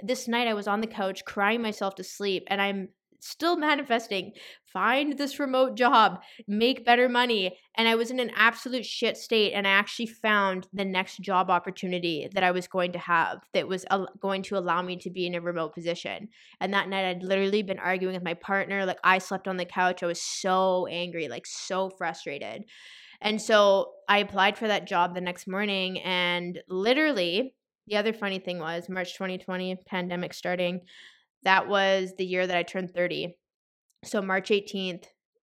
this 0.00 0.28
night 0.28 0.48
I 0.48 0.54
was 0.54 0.68
on 0.68 0.80
the 0.80 0.86
couch 0.86 1.24
crying 1.24 1.60
myself 1.60 1.96
to 1.96 2.04
sleep 2.04 2.44
and 2.46 2.62
I'm 2.62 2.88
still 3.20 3.56
manifesting 3.56 4.32
find 4.72 5.18
this 5.18 5.38
remote 5.40 5.76
job 5.76 6.20
make 6.46 6.84
better 6.84 7.08
money 7.08 7.58
and 7.76 7.88
i 7.88 7.94
was 7.94 8.10
in 8.10 8.20
an 8.20 8.30
absolute 8.36 8.84
shit 8.84 9.16
state 9.16 9.52
and 9.52 9.66
i 9.66 9.70
actually 9.70 10.06
found 10.06 10.66
the 10.72 10.84
next 10.84 11.20
job 11.20 11.50
opportunity 11.50 12.28
that 12.32 12.44
i 12.44 12.50
was 12.50 12.68
going 12.68 12.92
to 12.92 12.98
have 12.98 13.38
that 13.52 13.66
was 13.66 13.84
going 14.20 14.42
to 14.42 14.56
allow 14.56 14.82
me 14.82 14.96
to 14.96 15.10
be 15.10 15.26
in 15.26 15.34
a 15.34 15.40
remote 15.40 15.74
position 15.74 16.28
and 16.60 16.72
that 16.72 16.88
night 16.88 17.08
i'd 17.08 17.22
literally 17.22 17.62
been 17.62 17.78
arguing 17.78 18.14
with 18.14 18.24
my 18.24 18.34
partner 18.34 18.84
like 18.84 18.98
i 19.04 19.18
slept 19.18 19.48
on 19.48 19.56
the 19.56 19.64
couch 19.64 20.02
i 20.02 20.06
was 20.06 20.20
so 20.20 20.86
angry 20.86 21.28
like 21.28 21.46
so 21.46 21.90
frustrated 21.90 22.64
and 23.20 23.40
so 23.40 23.92
i 24.08 24.18
applied 24.18 24.56
for 24.56 24.68
that 24.68 24.86
job 24.86 25.14
the 25.14 25.20
next 25.20 25.48
morning 25.48 25.98
and 26.00 26.60
literally 26.68 27.54
the 27.88 27.96
other 27.96 28.12
funny 28.12 28.38
thing 28.38 28.58
was 28.58 28.88
March 28.88 29.14
2020, 29.14 29.76
pandemic 29.86 30.34
starting. 30.34 30.82
That 31.42 31.68
was 31.68 32.12
the 32.16 32.24
year 32.24 32.46
that 32.46 32.56
I 32.56 32.62
turned 32.62 32.92
30. 32.92 33.36
So 34.04 34.22
March 34.22 34.50
18th 34.50 35.04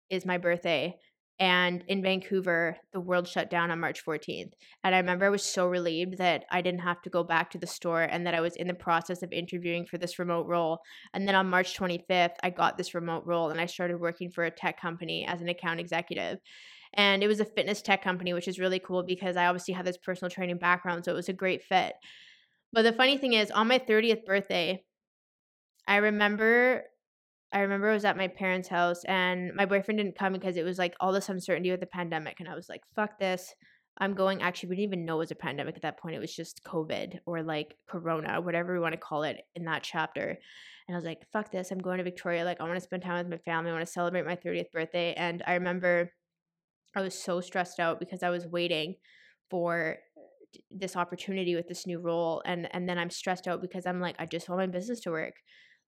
is 0.10 0.26
my 0.26 0.38
birthday. 0.38 0.96
And 1.40 1.84
in 1.88 2.04
Vancouver, 2.04 2.78
the 2.94 3.00
world 3.00 3.28
shut 3.28 3.50
down 3.50 3.72
on 3.72 3.80
March 3.80 4.06
14th. 4.06 4.52
And 4.84 4.94
I 4.94 5.00
remember 5.00 5.26
I 5.26 5.30
was 5.30 5.44
so 5.44 5.68
relieved 5.68 6.20
that 6.20 6.46
I 6.52 6.62
didn't 6.62 6.82
have 6.82 7.02
to 7.02 7.10
go 7.10 7.24
back 7.24 7.50
to 7.52 7.58
the 7.58 7.66
store 7.66 8.04
and 8.04 8.28
that 8.28 8.36
I 8.36 8.42
was 8.42 8.56
in 8.56 8.68
the 8.68 8.76
process 8.76 9.24
of 9.24 9.34
interviewing 9.34 9.88
for 9.88 9.98
this 9.98 10.20
remote 10.20 10.46
role. 10.46 10.80
And 11.16 11.28
then 11.28 11.34
on 11.34 11.50
March 11.50 11.76
25th, 11.76 12.36
I 12.44 12.52
got 12.52 12.78
this 12.78 12.94
remote 12.94 13.24
role 13.26 13.50
and 13.50 13.60
I 13.60 13.66
started 13.66 14.00
working 14.00 14.30
for 14.30 14.44
a 14.44 14.52
tech 14.52 14.80
company 14.80 15.26
as 15.28 15.42
an 15.42 15.50
account 15.50 15.80
executive 15.80 16.38
and 16.96 17.24
it 17.24 17.28
was 17.28 17.40
a 17.40 17.46
fitness 17.46 17.82
tech 17.82 18.04
company 18.04 18.34
which 18.34 18.50
is 18.50 18.60
really 18.60 18.78
cool 18.78 19.02
because 19.02 19.38
i 19.38 19.46
obviously 19.46 19.74
have 19.74 19.86
this 19.86 19.96
personal 19.96 20.30
training 20.30 20.58
background 20.58 21.06
so 21.06 21.14
it 21.14 21.16
was 21.16 21.30
a 21.30 21.34
great 21.34 21.64
fit 21.64 21.94
but 22.74 22.84
the 22.84 22.94
funny 22.94 23.18
thing 23.18 23.34
is, 23.34 23.52
on 23.52 23.68
my 23.68 23.80
30th 23.80 24.26
birthday, 24.26 24.84
I 25.88 25.98
remember 25.98 26.84
I 27.54 27.60
remember 27.60 27.90
I 27.90 27.94
was 27.94 28.06
at 28.06 28.16
my 28.16 28.30
parents' 28.30 28.70
house 28.70 29.04
and 29.04 29.54
my 29.56 29.66
boyfriend 29.66 29.98
didn't 29.98 30.18
come 30.18 30.34
because 30.34 30.56
it 30.56 30.64
was 30.64 30.78
like 30.78 30.96
all 31.00 31.12
this 31.12 31.28
uncertainty 31.28 31.70
with 31.70 31.82
the 31.82 31.86
pandemic. 31.86 32.40
And 32.40 32.48
I 32.48 32.56
was 32.56 32.70
like, 32.70 32.82
fuck 32.96 33.20
this. 33.20 33.54
I'm 33.98 34.14
going. 34.14 34.42
Actually, 34.42 34.70
we 34.70 34.76
didn't 34.78 34.94
even 34.94 35.06
know 35.06 35.16
it 35.16 35.20
was 35.20 35.32
a 35.32 35.36
pandemic 35.36 35.76
at 35.76 35.82
that 35.82 36.00
point. 36.00 36.16
It 36.16 36.20
was 36.20 36.34
just 36.34 36.64
COVID 36.64 37.20
or 37.26 37.44
like 37.44 37.76
Corona, 37.90 38.40
whatever 38.40 38.74
we 38.74 38.80
want 38.80 38.94
to 38.94 39.00
call 39.00 39.24
it 39.24 39.42
in 39.56 39.66
that 39.66 39.84
chapter. 39.84 40.30
And 40.88 40.96
I 40.96 40.98
was 40.98 41.04
like, 41.04 41.20
fuck 41.34 41.52
this. 41.52 41.72
I'm 41.72 41.80
going 41.80 41.98
to 41.98 42.04
Victoria. 42.06 42.46
Like, 42.46 42.62
I 42.62 42.64
want 42.64 42.76
to 42.76 42.82
spend 42.82 43.04
time 43.04 43.18
with 43.18 43.30
my 43.30 43.52
family. 43.52 43.70
I 43.70 43.74
want 43.74 43.86
to 43.86 43.92
celebrate 43.92 44.26
my 44.26 44.38
30th 44.38 44.72
birthday. 44.72 45.14
And 45.14 45.44
I 45.46 45.56
remember 45.56 46.12
I 46.96 47.02
was 47.02 47.22
so 47.22 47.42
stressed 47.42 47.80
out 47.80 48.00
because 48.00 48.24
I 48.24 48.30
was 48.30 48.48
waiting 48.48 48.96
for 49.50 49.98
this 50.70 50.96
opportunity 50.96 51.56
with 51.56 51.68
this 51.68 51.88
new 51.88 52.00
role 52.00 52.42
and 52.46 52.68
and 52.74 52.88
then 52.88 52.98
I'm 52.98 53.10
stressed 53.10 53.48
out 53.48 53.62
because 53.62 53.86
I'm 53.86 54.02
like 54.02 54.18
I 54.20 54.26
just 54.26 54.50
want 54.50 54.60
my 54.60 54.68
business 54.68 55.00
to 55.02 55.12
work. 55.12 55.36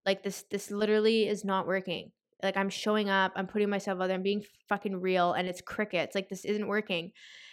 Like 0.06 0.24
this 0.24 0.46
this 0.52 0.72
literally 0.72 1.28
is 1.28 1.46
not 1.46 1.68
working. 1.68 2.12
Like 2.42 2.58
I'm 2.58 2.70
showing 2.70 3.10
up, 3.10 3.32
I'm 3.36 3.48
putting 3.48 3.70
myself 3.70 4.02
out 4.02 4.08
there, 4.08 4.18
I'm 4.18 4.24
being 4.24 4.44
fucking 4.68 5.00
real 5.00 5.34
and 5.34 5.48
it's 5.48 5.62
crickets. 5.62 6.14
Like 6.16 6.30
this 6.30 6.46
isn't 6.46 6.68
working. 6.68 7.12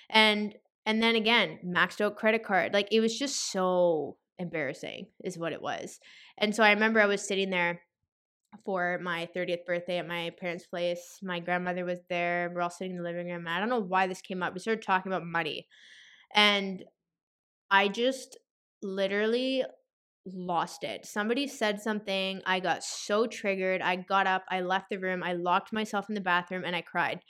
And 0.09 0.55
and 0.87 1.03
then 1.03 1.15
again, 1.15 1.59
maxed 1.65 2.01
out 2.01 2.17
credit 2.17 2.45
card. 2.45 2.73
Like 2.73 2.89
it 2.91 3.01
was 3.01 3.17
just 3.17 3.53
so 3.53 4.17
embarrassing 4.39 5.07
is 5.23 5.39
what 5.39 5.53
it 5.53 5.63
was. 5.63 6.01
And 6.39 6.55
so 6.55 6.63
I 6.63 6.73
remember 6.73 7.01
I 7.01 7.07
was 7.07 7.27
sitting 7.27 7.51
there 7.51 7.83
for 8.65 8.99
my 9.03 9.29
30th 9.37 9.65
birthday 9.65 9.99
at 9.99 10.09
my 10.09 10.31
parents' 10.41 10.67
place. 10.67 11.19
My 11.23 11.39
grandmother 11.39 11.85
was 11.85 12.01
there. 12.09 12.51
We're 12.53 12.63
all 12.63 12.71
sitting 12.71 12.93
in 12.93 12.97
the 12.97 13.09
living 13.09 13.29
room. 13.29 13.47
I 13.47 13.61
don't 13.61 13.69
know 13.69 13.81
why 13.81 14.07
this 14.07 14.21
came 14.21 14.43
up. 14.43 14.55
We 14.55 14.61
started 14.61 14.83
talking 14.83 15.13
about 15.13 15.25
money. 15.25 15.69
And 16.35 16.83
I 17.71 17.89
just 17.89 18.39
literally 18.83 19.65
lost 20.27 20.85
it. 20.85 21.07
Somebody 21.07 21.47
said 21.47 21.81
something. 21.81 22.41
I 22.47 22.61
got 22.61 22.85
so 22.85 23.27
triggered. 23.27 23.83
I 23.83 23.97
got 23.97 24.27
up, 24.27 24.45
I 24.49 24.61
left 24.61 24.91
the 24.91 24.99
room, 24.99 25.23
I 25.23 25.33
locked 25.33 25.73
myself 25.73 26.09
in 26.09 26.15
the 26.15 26.21
bathroom, 26.21 26.65
and 26.65 26.77
I 26.77 26.83
cried. 26.83 27.21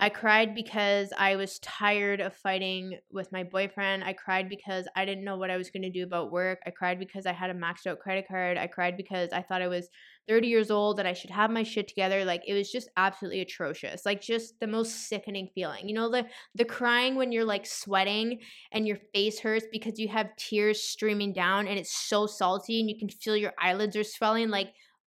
I 0.00 0.10
cried 0.10 0.54
because 0.54 1.12
I 1.18 1.34
was 1.34 1.58
tired 1.58 2.20
of 2.20 2.32
fighting 2.32 2.98
with 3.10 3.32
my 3.32 3.42
boyfriend. 3.42 4.04
I 4.04 4.12
cried 4.12 4.48
because 4.48 4.86
I 4.94 5.04
didn't 5.04 5.24
know 5.24 5.36
what 5.36 5.50
I 5.50 5.56
was 5.56 5.70
going 5.70 5.82
to 5.82 5.90
do 5.90 6.04
about 6.04 6.30
work. 6.30 6.60
I 6.64 6.70
cried 6.70 7.00
because 7.00 7.26
I 7.26 7.32
had 7.32 7.50
a 7.50 7.54
maxed 7.54 7.86
out 7.86 7.98
credit 7.98 8.26
card. 8.28 8.56
I 8.56 8.68
cried 8.68 8.96
because 8.96 9.30
I 9.32 9.42
thought 9.42 9.60
I 9.60 9.66
was 9.66 9.88
30 10.28 10.46
years 10.46 10.70
old 10.70 11.00
and 11.00 11.08
I 11.08 11.14
should 11.14 11.30
have 11.30 11.50
my 11.50 11.64
shit 11.64 11.88
together. 11.88 12.24
Like 12.24 12.42
it 12.46 12.54
was 12.54 12.70
just 12.70 12.88
absolutely 12.96 13.40
atrocious. 13.40 14.06
Like 14.06 14.20
just 14.20 14.60
the 14.60 14.68
most 14.68 15.08
sickening 15.08 15.48
feeling. 15.52 15.88
You 15.88 15.94
know 15.94 16.10
the 16.10 16.26
the 16.54 16.64
crying 16.64 17.16
when 17.16 17.32
you're 17.32 17.44
like 17.44 17.66
sweating 17.66 18.38
and 18.70 18.86
your 18.86 18.98
face 19.12 19.40
hurts 19.40 19.66
because 19.72 19.98
you 19.98 20.06
have 20.08 20.36
tears 20.36 20.80
streaming 20.80 21.32
down 21.32 21.66
and 21.66 21.76
it's 21.76 21.96
so 22.08 22.26
salty 22.26 22.78
and 22.78 22.88
you 22.88 22.96
can 22.96 23.08
feel 23.08 23.36
your 23.36 23.54
eyelids 23.60 23.96
are 23.96 24.04
swelling 24.04 24.48
like 24.48 24.68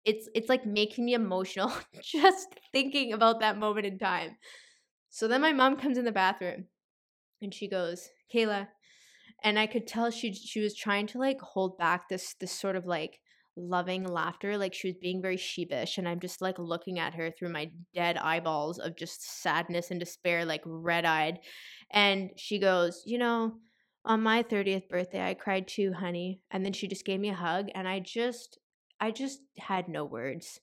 it's 0.05 0.29
it's 0.33 0.47
like 0.49 0.65
making 0.65 1.05
me 1.05 1.13
emotional 1.13 1.71
just 2.01 2.47
thinking 2.71 3.11
about 3.13 3.41
that 3.41 3.57
moment 3.57 3.85
in 3.85 3.99
time. 3.99 4.37
So 5.09 5.27
then 5.27 5.41
my 5.41 5.53
mom 5.53 5.77
comes 5.77 5.97
in 5.97 6.05
the 6.05 6.11
bathroom 6.11 6.65
and 7.41 7.53
she 7.53 7.67
goes, 7.67 8.09
Kehla. 8.33 8.67
And 9.43 9.57
I 9.57 9.67
could 9.67 9.87
tell 9.87 10.11
she 10.11 10.33
she 10.33 10.59
was 10.59 10.75
trying 10.75 11.07
to 11.07 11.17
like 11.17 11.39
hold 11.39 11.77
back 11.77 12.09
this 12.09 12.35
this 12.39 12.51
sort 12.51 12.75
of 12.75 12.85
like 12.85 13.19
loving 13.59 14.03
laughter 14.05 14.57
like 14.57 14.73
she 14.73 14.87
was 14.87 14.97
being 15.01 15.21
very 15.21 15.37
sheepish 15.37 15.97
and 15.97 16.07
i'm 16.07 16.19
just 16.19 16.41
like 16.41 16.57
looking 16.57 16.97
at 16.97 17.13
her 17.13 17.29
through 17.31 17.49
my 17.49 17.69
dead 17.93 18.17
eyeballs 18.17 18.79
of 18.79 18.95
just 18.95 19.41
sadness 19.41 19.91
and 19.91 19.99
despair 19.99 20.45
like 20.45 20.61
red-eyed 20.65 21.39
and 21.91 22.29
she 22.37 22.59
goes 22.59 23.03
you 23.05 23.17
know 23.17 23.53
on 24.05 24.23
my 24.23 24.43
30th 24.43 24.87
birthday 24.87 25.21
i 25.21 25.33
cried 25.33 25.67
too 25.67 25.91
honey 25.93 26.39
and 26.51 26.63
then 26.63 26.73
she 26.73 26.87
just 26.87 27.05
gave 27.05 27.19
me 27.19 27.29
a 27.29 27.33
hug 27.33 27.67
and 27.75 27.87
i 27.87 27.99
just 27.99 28.59
i 28.99 29.11
just 29.11 29.39
had 29.57 29.89
no 29.89 30.05
words 30.05 30.59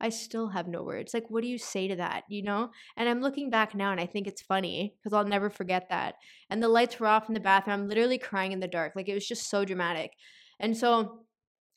i 0.00 0.08
still 0.08 0.48
have 0.48 0.68
no 0.68 0.82
words 0.82 1.14
like 1.14 1.28
what 1.28 1.42
do 1.42 1.48
you 1.48 1.58
say 1.58 1.88
to 1.88 1.96
that 1.96 2.24
you 2.28 2.42
know 2.42 2.70
and 2.96 3.08
i'm 3.08 3.20
looking 3.20 3.50
back 3.50 3.74
now 3.74 3.90
and 3.90 4.00
i 4.00 4.06
think 4.06 4.26
it's 4.26 4.42
funny 4.42 4.94
because 4.98 5.16
i'll 5.16 5.24
never 5.24 5.50
forget 5.50 5.88
that 5.90 6.14
and 6.50 6.62
the 6.62 6.68
lights 6.68 6.98
were 7.00 7.06
off 7.06 7.28
in 7.28 7.34
the 7.34 7.40
bathroom 7.40 7.80
i'm 7.80 7.88
literally 7.88 8.18
crying 8.18 8.52
in 8.52 8.60
the 8.60 8.68
dark 8.68 8.92
like 8.94 9.08
it 9.08 9.14
was 9.14 9.26
just 9.26 9.48
so 9.48 9.64
dramatic 9.64 10.12
and 10.60 10.76
so 10.76 11.20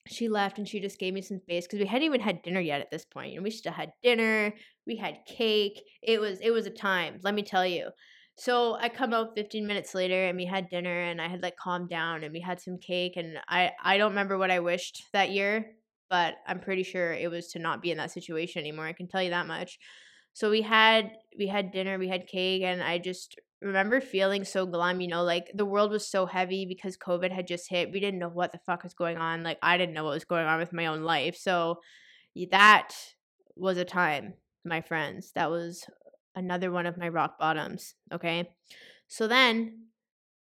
she 0.07 0.27
left 0.27 0.57
and 0.57 0.67
she 0.67 0.79
just 0.79 0.99
gave 0.99 1.13
me 1.13 1.21
some 1.21 1.39
space 1.39 1.65
because 1.65 1.79
we 1.79 1.85
hadn't 1.85 2.05
even 2.05 2.21
had 2.21 2.41
dinner 2.41 2.59
yet 2.59 2.81
at 2.81 2.91
this 2.91 3.05
point. 3.05 3.35
And 3.35 3.43
we 3.43 3.51
still 3.51 3.71
had 3.71 3.91
dinner, 4.01 4.53
we 4.87 4.95
had 4.95 5.19
cake. 5.27 5.81
It 6.01 6.19
was 6.19 6.39
it 6.41 6.51
was 6.51 6.65
a 6.65 6.71
time, 6.71 7.19
let 7.23 7.33
me 7.35 7.43
tell 7.43 7.65
you. 7.65 7.89
So 8.35 8.75
I 8.75 8.87
come 8.87 9.13
out 9.13 9.35
15 9.35 9.67
minutes 9.67 9.93
later 9.93 10.25
and 10.25 10.37
we 10.37 10.45
had 10.45 10.69
dinner 10.69 11.01
and 11.01 11.21
I 11.21 11.27
had 11.27 11.43
like 11.43 11.57
calmed 11.57 11.89
down 11.89 12.23
and 12.23 12.31
we 12.31 12.39
had 12.39 12.61
some 12.61 12.77
cake 12.77 13.17
and 13.17 13.37
I 13.47 13.71
I 13.83 13.97
don't 13.97 14.11
remember 14.11 14.37
what 14.37 14.51
I 14.51 14.59
wished 14.59 15.03
that 15.13 15.31
year, 15.31 15.73
but 16.09 16.35
I'm 16.47 16.59
pretty 16.59 16.83
sure 16.83 17.13
it 17.13 17.29
was 17.29 17.49
to 17.49 17.59
not 17.59 17.81
be 17.81 17.91
in 17.91 17.97
that 17.97 18.11
situation 18.11 18.59
anymore. 18.61 18.85
I 18.85 18.93
can 18.93 19.07
tell 19.07 19.21
you 19.21 19.29
that 19.29 19.47
much. 19.47 19.77
So 20.33 20.49
we 20.49 20.61
had 20.61 21.11
we 21.37 21.47
had 21.47 21.71
dinner, 21.71 21.97
we 21.97 22.07
had 22.07 22.27
cake 22.27 22.63
and 22.63 22.81
I 22.81 22.97
just 22.97 23.39
remember 23.61 23.99
feeling 23.99 24.45
so 24.45 24.65
glum, 24.65 25.01
you 25.01 25.07
know, 25.07 25.23
like 25.23 25.51
the 25.53 25.65
world 25.65 25.91
was 25.91 26.09
so 26.09 26.25
heavy 26.25 26.65
because 26.65 26.97
COVID 26.97 27.31
had 27.31 27.47
just 27.47 27.69
hit. 27.69 27.91
We 27.91 27.99
didn't 27.99 28.19
know 28.19 28.29
what 28.29 28.51
the 28.51 28.59
fuck 28.65 28.83
was 28.83 28.93
going 28.93 29.17
on. 29.17 29.43
Like 29.43 29.57
I 29.61 29.77
didn't 29.77 29.93
know 29.93 30.05
what 30.05 30.13
was 30.13 30.25
going 30.25 30.45
on 30.45 30.59
with 30.59 30.71
my 30.71 30.85
own 30.85 31.03
life. 31.03 31.35
So 31.35 31.79
that 32.51 32.91
was 33.55 33.77
a 33.77 33.85
time, 33.85 34.35
my 34.63 34.81
friends. 34.81 35.31
That 35.35 35.49
was 35.49 35.83
another 36.35 36.71
one 36.71 36.85
of 36.85 36.97
my 36.97 37.09
rock 37.09 37.37
bottoms, 37.37 37.95
okay? 38.13 38.49
So 39.07 39.27
then 39.27 39.87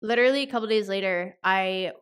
literally 0.02 0.44
a 0.44 0.48
couple 0.48 0.68
days 0.68 0.90
later, 0.90 1.38
I 1.44 1.94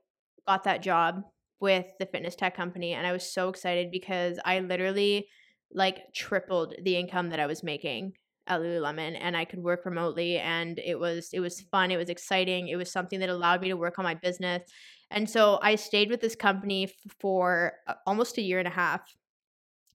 got 0.48 0.66
that 0.66 0.82
job 0.82 1.24
with 1.60 1.86
the 2.00 2.06
fitness 2.06 2.36
tech 2.36 2.56
company 2.56 2.94
and 2.94 3.06
I 3.06 3.12
was 3.12 3.32
so 3.32 3.50
excited 3.50 3.92
because 3.92 4.40
I 4.46 4.60
literally 4.60 5.28
like 5.74 6.14
tripled 6.14 6.76
the 6.84 6.96
income 6.96 7.30
that 7.30 7.40
I 7.40 7.46
was 7.46 7.64
making 7.64 8.14
at 8.48 8.62
Lululemon 8.62 9.18
and 9.20 9.38
I 9.38 9.46
could 9.46 9.60
work 9.60 9.86
remotely 9.86 10.40
and 10.40 10.80
it 10.80 11.00
was 11.00 11.30
it 11.34 11.40
was 11.40 11.62
fun, 11.62 11.92
it 11.92 11.98
was 11.98 12.10
exciting, 12.10 12.68
it 12.68 12.76
was 12.76 12.92
something 12.92 13.20
that 13.20 13.30
allowed 13.30 13.62
me 13.62 13.70
to 13.70 13.78
work 13.78 14.00
on 14.00 14.04
my 14.04 14.16
business. 14.16 14.64
And 15.12 15.30
so 15.30 15.60
I 15.62 15.76
stayed 15.76 16.10
with 16.10 16.22
this 16.22 16.36
company 16.36 16.92
for 17.20 17.74
uh, 17.88 17.94
almost 18.06 18.38
a 18.38 18.42
year 18.42 18.60
and 18.60 18.68
a 18.68 18.72
half. 18.72 19.02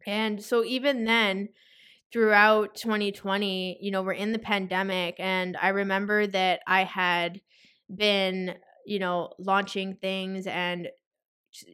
And 0.07 0.42
so 0.42 0.64
even 0.64 1.05
then 1.05 1.48
throughout 2.12 2.77
2020, 2.77 3.79
you 3.81 3.90
know, 3.90 4.03
we're 4.03 4.12
in 4.12 4.33
the 4.33 4.38
pandemic 4.38 5.16
and 5.18 5.57
I 5.61 5.68
remember 5.68 6.27
that 6.29 6.61
I 6.66 6.85
had 6.85 7.40
been, 7.92 8.55
you 8.87 9.00
know, 9.00 9.33
launching 9.38 9.96
things 9.96 10.46
and 10.46 10.88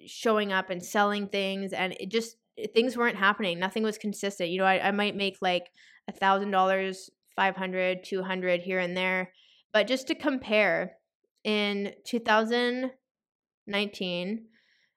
showing 0.06 0.52
up 0.52 0.70
and 0.70 0.84
selling 0.84 1.28
things 1.28 1.72
and 1.72 1.94
it 1.98 2.10
just 2.10 2.36
eh, 2.58 2.66
things 2.74 2.96
weren't 2.96 3.16
happening 3.16 3.58
nothing 3.58 3.82
was 3.82 3.98
consistent 3.98 4.50
you 4.50 4.58
know 4.58 4.64
i, 4.64 4.88
I 4.88 4.90
might 4.90 5.16
make 5.16 5.38
like 5.40 5.70
a 6.08 6.12
thousand 6.12 6.50
dollars 6.50 7.08
500 7.36 8.04
200 8.04 8.60
here 8.60 8.78
and 8.78 8.96
there 8.96 9.32
but 9.72 9.86
just 9.86 10.08
to 10.08 10.14
compare 10.14 10.96
in 11.44 11.92
2019 12.04 14.44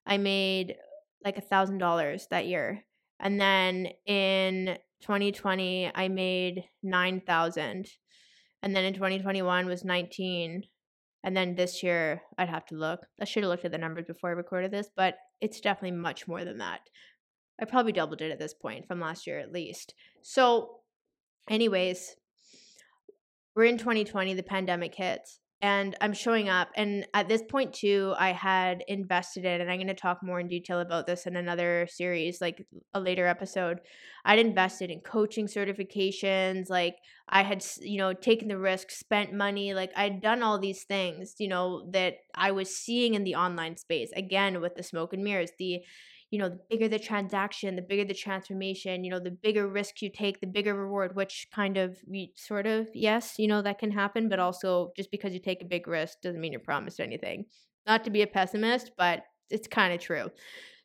i 0.06 0.18
made 0.18 0.76
like 1.24 1.38
a 1.38 1.42
thousand 1.42 1.78
dollars 1.78 2.28
that 2.32 2.48
year 2.48 2.84
and 3.20 3.40
then 3.40 3.88
in 4.06 4.78
2020 5.02 5.92
i 5.96 6.08
made 6.08 6.64
9000 6.82 7.88
and 8.62 8.76
then 8.76 8.86
in 8.86 8.94
2021 8.94 9.66
was 9.66 9.84
19 9.84 10.64
and 11.24 11.36
then 11.36 11.56
this 11.56 11.84
year 11.84 12.22
i'd 12.38 12.50
have 12.50 12.66
to 12.66 12.76
look. 12.76 13.02
I 13.20 13.26
should 13.26 13.44
have 13.44 13.50
looked 13.50 13.66
at 13.66 13.72
the 13.72 13.78
numbers 13.78 14.06
before 14.06 14.30
i 14.30 14.34
recorded 14.34 14.72
this 14.72 14.90
but 14.96 15.18
it's 15.42 15.60
definitely 15.60 15.98
much 15.98 16.28
more 16.28 16.46
than 16.46 16.60
that. 16.60 16.82
I 17.62 17.66
probably 17.66 17.92
doubled 17.92 18.22
it 18.22 18.32
at 18.32 18.40
this 18.40 18.54
point 18.54 18.88
from 18.88 19.00
last 19.00 19.28
year 19.28 19.40
at 19.40 19.52
least. 19.52 19.94
So, 20.22 20.80
anyways, 21.50 22.16
we're 23.56 23.66
in 23.66 23.78
2020, 23.78 24.34
the 24.34 24.42
pandemic 24.42 24.96
hits, 24.96 25.40
and 25.64 25.96
I'm 26.02 26.12
showing 26.12 26.50
up. 26.50 26.72
And 26.76 27.08
at 27.14 27.30
this 27.30 27.42
point, 27.42 27.74
too, 27.74 28.14
I 28.20 28.34
had 28.34 28.84
invested 28.90 29.46
in, 29.46 29.62
and 29.62 29.72
I'm 29.72 29.78
going 29.78 29.88
to 29.88 29.94
talk 29.94 30.22
more 30.22 30.42
in 30.42 30.50
detail 30.50 30.82
about 30.82 31.08
this 31.08 31.26
in 31.26 31.38
another 31.38 31.88
series, 31.90 32.42
like 32.42 32.68
a 32.94 33.00
later 33.00 33.26
episode. 33.26 33.80
I'd 34.26 34.40
invested 34.40 34.92
in 34.92 35.00
coaching 35.00 35.48
certifications. 35.48 36.70
Like, 36.70 36.98
I 37.30 37.44
had, 37.44 37.66
you 37.80 37.98
know, 37.98 38.12
taken 38.12 38.50
the 38.50 38.58
risk, 38.58 38.92
spent 38.92 39.32
money. 39.32 39.74
Like, 39.74 39.92
I'd 39.96 40.22
done 40.22 40.44
all 40.44 40.60
these 40.60 40.84
things, 40.84 41.36
you 41.40 41.48
know, 41.48 41.90
that 41.92 42.16
I 42.36 42.52
was 42.52 42.76
seeing 42.76 43.14
in 43.14 43.24
the 43.24 43.36
online 43.36 43.78
space. 43.78 44.12
Again, 44.18 44.60
with 44.60 44.76
the 44.76 44.84
smoke 44.84 45.14
and 45.14 45.24
mirrors, 45.24 45.52
the, 45.58 45.80
you 46.34 46.40
know, 46.40 46.50
the 46.50 46.60
bigger 46.68 46.88
the 46.88 46.98
transaction, 46.98 47.76
the 47.76 47.82
bigger 47.84 48.04
the 48.04 48.14
transformation, 48.16 49.04
you 49.04 49.12
know, 49.12 49.20
the 49.20 49.30
bigger 49.30 49.68
risk 49.68 50.02
you 50.02 50.10
take, 50.10 50.42
the 50.42 50.48
bigger 50.48 50.74
reward, 50.74 51.16
which 51.16 51.46
kind 51.54 51.78
of 51.78 51.96
sort 52.36 52.66
of, 52.66 52.88
yes, 52.96 53.36
you 53.38 53.48
know, 53.48 53.62
that 53.62 53.78
can 53.78 53.92
happen, 53.92 54.30
but 54.30 54.40
also 54.40 54.92
just 54.98 55.12
because 55.12 55.32
you 55.32 55.40
take 55.40 55.62
a 55.62 55.66
big 55.66 55.88
risk 55.88 56.22
doesn't 56.24 56.42
mean 56.42 56.52
you're 56.52 56.60
promised 56.60 57.00
anything. 57.00 57.46
Not 57.86 58.04
to 58.06 58.10
be 58.10 58.24
a 58.24 58.28
pessimist, 58.28 58.94
but 58.98 59.26
it's 59.52 59.68
kind 59.68 59.94
of 59.94 60.00
true. 60.00 60.32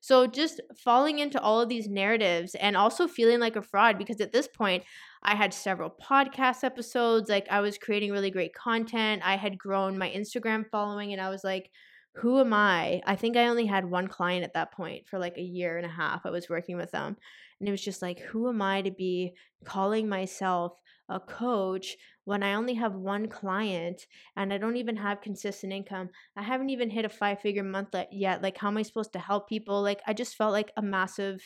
So 0.00 0.26
just 0.26 0.60
falling 0.76 1.18
into 1.18 1.40
all 1.40 1.62
of 1.62 1.70
these 1.70 1.88
narratives 1.88 2.54
and 2.54 2.76
also 2.76 3.08
feeling 3.08 3.40
like 3.40 3.56
a 3.56 3.62
fraud 3.62 3.96
because 3.96 4.20
at 4.20 4.32
this 4.32 4.48
point 4.48 4.84
I 5.22 5.34
had 5.34 5.54
several 5.54 5.88
podcast 5.90 6.62
episodes, 6.62 7.30
like 7.30 7.46
I 7.50 7.60
was 7.60 7.78
creating 7.78 8.12
really 8.12 8.30
great 8.30 8.54
content. 8.54 9.22
I 9.24 9.38
had 9.38 9.56
grown 9.56 9.96
my 9.96 10.10
Instagram 10.10 10.66
following 10.70 11.14
and 11.14 11.22
I 11.22 11.30
was 11.30 11.42
like, 11.42 11.70
who 12.14 12.40
am 12.40 12.52
I? 12.52 13.00
I 13.06 13.14
think 13.16 13.36
I 13.36 13.46
only 13.46 13.66
had 13.66 13.84
one 13.88 14.08
client 14.08 14.44
at 14.44 14.54
that 14.54 14.72
point 14.72 15.06
for 15.06 15.18
like 15.18 15.38
a 15.38 15.42
year 15.42 15.76
and 15.76 15.86
a 15.86 15.90
half. 15.90 16.26
I 16.26 16.30
was 16.30 16.48
working 16.48 16.76
with 16.76 16.90
them. 16.90 17.16
And 17.60 17.68
it 17.68 17.72
was 17.72 17.84
just 17.84 18.02
like, 18.02 18.18
who 18.20 18.48
am 18.48 18.60
I 18.60 18.82
to 18.82 18.90
be 18.90 19.34
calling 19.64 20.08
myself 20.08 20.80
a 21.08 21.20
coach 21.20 21.96
when 22.24 22.42
I 22.42 22.54
only 22.54 22.74
have 22.74 22.94
one 22.94 23.28
client 23.28 24.06
and 24.36 24.52
I 24.52 24.58
don't 24.58 24.76
even 24.76 24.96
have 24.96 25.20
consistent 25.20 25.72
income? 25.72 26.10
I 26.36 26.42
haven't 26.42 26.70
even 26.70 26.90
hit 26.90 27.04
a 27.04 27.08
five 27.08 27.40
figure 27.40 27.62
month 27.62 27.94
yet. 28.10 28.42
Like, 28.42 28.58
how 28.58 28.68
am 28.68 28.76
I 28.76 28.82
supposed 28.82 29.12
to 29.12 29.18
help 29.20 29.48
people? 29.48 29.80
Like, 29.82 30.00
I 30.06 30.12
just 30.12 30.36
felt 30.36 30.52
like 30.52 30.72
a 30.76 30.82
massive 30.82 31.40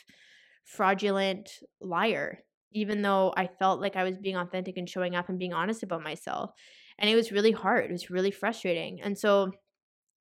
fraudulent 0.64 1.50
liar, 1.80 2.38
even 2.72 3.02
though 3.02 3.32
I 3.36 3.46
felt 3.46 3.80
like 3.80 3.96
I 3.96 4.04
was 4.04 4.18
being 4.18 4.36
authentic 4.36 4.76
and 4.76 4.88
showing 4.88 5.14
up 5.14 5.28
and 5.28 5.38
being 5.38 5.52
honest 5.52 5.82
about 5.82 6.02
myself. 6.02 6.52
And 6.98 7.10
it 7.10 7.14
was 7.14 7.32
really 7.32 7.52
hard. 7.52 7.86
It 7.86 7.92
was 7.92 8.10
really 8.10 8.30
frustrating. 8.30 9.02
And 9.02 9.18
so, 9.18 9.52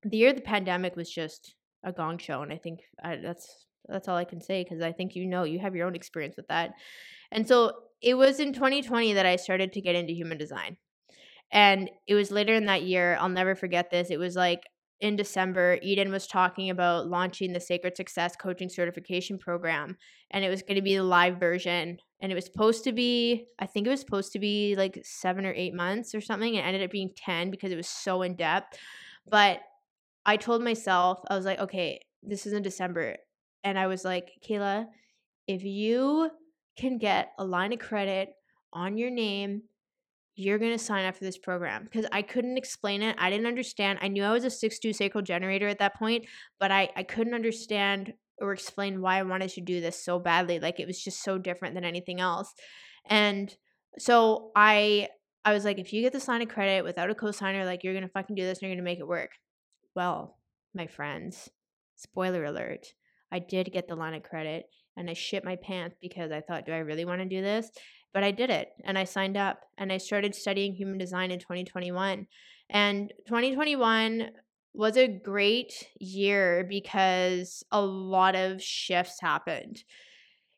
the 0.03 0.17
year 0.17 0.29
of 0.29 0.35
the 0.35 0.41
pandemic 0.41 0.95
was 0.95 1.09
just 1.09 1.55
a 1.83 1.91
gong 1.91 2.17
show, 2.17 2.41
and 2.41 2.51
I 2.51 2.57
think 2.57 2.79
I, 3.03 3.17
that's 3.17 3.65
that's 3.87 4.07
all 4.07 4.17
I 4.17 4.25
can 4.25 4.41
say 4.41 4.63
because 4.63 4.81
I 4.81 4.91
think 4.91 5.15
you 5.15 5.25
know 5.25 5.43
you 5.43 5.59
have 5.59 5.75
your 5.75 5.87
own 5.87 5.95
experience 5.95 6.35
with 6.37 6.47
that. 6.47 6.71
And 7.31 7.47
so 7.47 7.73
it 8.01 8.15
was 8.15 8.39
in 8.39 8.53
2020 8.53 9.13
that 9.13 9.25
I 9.25 9.35
started 9.35 9.73
to 9.73 9.81
get 9.81 9.95
into 9.95 10.13
human 10.13 10.37
design. 10.37 10.77
And 11.51 11.89
it 12.07 12.15
was 12.15 12.31
later 12.31 12.53
in 12.53 12.65
that 12.65 12.83
year, 12.83 13.17
I'll 13.19 13.29
never 13.29 13.55
forget 13.55 13.91
this. 13.91 14.09
It 14.09 14.17
was 14.17 14.35
like 14.35 14.61
in 15.01 15.15
December, 15.15 15.79
Eden 15.81 16.11
was 16.11 16.27
talking 16.27 16.69
about 16.69 17.07
launching 17.07 17.51
the 17.51 17.59
Sacred 17.59 17.97
Success 17.97 18.35
Coaching 18.35 18.69
Certification 18.69 19.37
Program. 19.37 19.97
And 20.29 20.45
it 20.45 20.49
was 20.49 20.61
going 20.61 20.75
to 20.75 20.81
be 20.81 20.95
the 20.95 21.03
live 21.03 21.39
version. 21.39 21.97
And 22.21 22.31
it 22.31 22.35
was 22.35 22.45
supposed 22.45 22.83
to 22.85 22.93
be, 22.93 23.45
I 23.59 23.65
think 23.65 23.87
it 23.87 23.89
was 23.89 23.99
supposed 23.99 24.31
to 24.33 24.39
be 24.39 24.75
like 24.77 24.99
seven 25.03 25.45
or 25.45 25.53
eight 25.53 25.73
months 25.73 26.15
or 26.15 26.21
something. 26.21 26.53
It 26.53 26.61
ended 26.61 26.83
up 26.83 26.91
being 26.91 27.09
10 27.17 27.51
because 27.51 27.71
it 27.71 27.77
was 27.77 27.89
so 27.89 28.21
in 28.21 28.35
depth. 28.35 28.77
But 29.27 29.59
I 30.25 30.38
told 30.38 30.63
myself, 30.63 31.19
I 31.29 31.36
was 31.36 31.45
like, 31.45 31.60
okay, 31.60 31.99
this 32.23 32.45
is 32.45 32.53
in 32.53 32.63
December. 32.63 33.17
And 33.63 33.77
I 33.77 33.88
was 33.88 34.03
like, 34.05 34.31
Kehla, 34.47 34.86
if 35.47 35.63
you 35.63 36.29
can 36.77 36.97
get 36.97 37.31
a 37.38 37.45
line 37.45 37.73
of 37.73 37.79
credit 37.79 38.29
on 38.73 38.97
your 38.97 39.10
name, 39.10 39.63
you're 40.36 40.57
going 40.57 40.71
to 40.71 40.84
sign 40.84 41.05
up 41.05 41.15
for 41.15 41.23
this 41.23 41.38
program. 41.38 41.84
Because 41.84 42.05
I 42.12 42.21
couldn't 42.21 42.57
explain 42.57 43.01
it. 43.01 43.15
I 43.19 43.29
didn't 43.29 43.47
understand. 43.47 43.99
I 44.01 44.07
knew 44.07 44.23
I 44.23 44.31
was 44.31 44.45
a 44.45 44.49
6 44.49 44.79
2 44.79 44.93
sacral 44.93 45.23
generator 45.23 45.67
at 45.67 45.79
that 45.79 45.97
point, 45.97 46.25
but 46.60 46.71
I, 46.71 46.89
I 46.95 47.03
couldn't 47.03 47.34
understand 47.34 48.13
or 48.39 48.53
explain 48.53 49.01
why 49.01 49.19
I 49.19 49.23
wanted 49.23 49.51
to 49.51 49.62
do 49.62 49.81
this 49.81 50.03
so 50.03 50.19
badly. 50.19 50.60
Like 50.60 50.79
it 50.79 50.88
was 50.88 51.01
just 51.01 51.23
so 51.23 51.38
different 51.38 51.75
than 51.75 51.86
anything 51.86 52.19
else. 52.19 52.53
And 53.07 53.55
so 53.97 54.51
I 54.55 55.10
I 55.43 55.53
was 55.53 55.65
like, 55.65 55.79
if 55.79 55.91
you 55.91 56.01
get 56.01 56.13
this 56.13 56.27
line 56.27 56.41
of 56.41 56.49
credit 56.49 56.84
without 56.84 57.10
a 57.10 57.15
co-signer, 57.15 57.65
like 57.65 57.84
you're 57.84 57.93
gonna 57.93 58.07
fucking 58.07 58.36
do 58.36 58.43
this 58.43 58.60
and 58.60 58.67
you're 58.67 58.75
gonna 58.75 58.84
make 58.84 58.99
it 58.99 59.07
work. 59.07 59.31
Well, 59.95 60.38
my 60.73 60.88
friends, 60.88 61.49
spoiler 61.95 62.45
alert, 62.45 62.93
I 63.32 63.39
did 63.39 63.73
get 63.73 63.88
the 63.88 63.95
line 63.95 64.13
of 64.13 64.23
credit 64.23 64.69
and 64.97 65.10
I 65.10 65.13
shit 65.13 65.43
my 65.43 65.56
pants 65.58 65.97
because 66.01 66.32
I 66.32 66.41
thought, 66.41 66.65
do 66.65 66.71
I 66.71 66.80
really 66.80 67.06
want 67.06 67.21
to 67.21 67.25
do 67.25 67.41
this? 67.41 67.69
But 68.13 68.23
I 68.23 68.32
did 68.32 68.49
it 68.49 68.69
and 68.84 68.97
I 68.97 69.04
signed 69.04 69.38
up 69.38 69.65
and 69.77 69.91
I 69.91 69.97
started 69.97 70.36
studying 70.36 70.73
human 70.73 70.97
design 70.97 71.32
in 71.32 71.39
2021. 71.39 72.27
And 72.69 73.13
2021 73.27 74.32
was 74.73 74.97
a 74.97 75.08
great 75.08 75.89
year 75.99 76.65
because 76.67 77.63
a 77.71 77.82
lot 77.82 78.36
of 78.36 78.62
shifts 78.62 79.19
happened. 79.21 79.84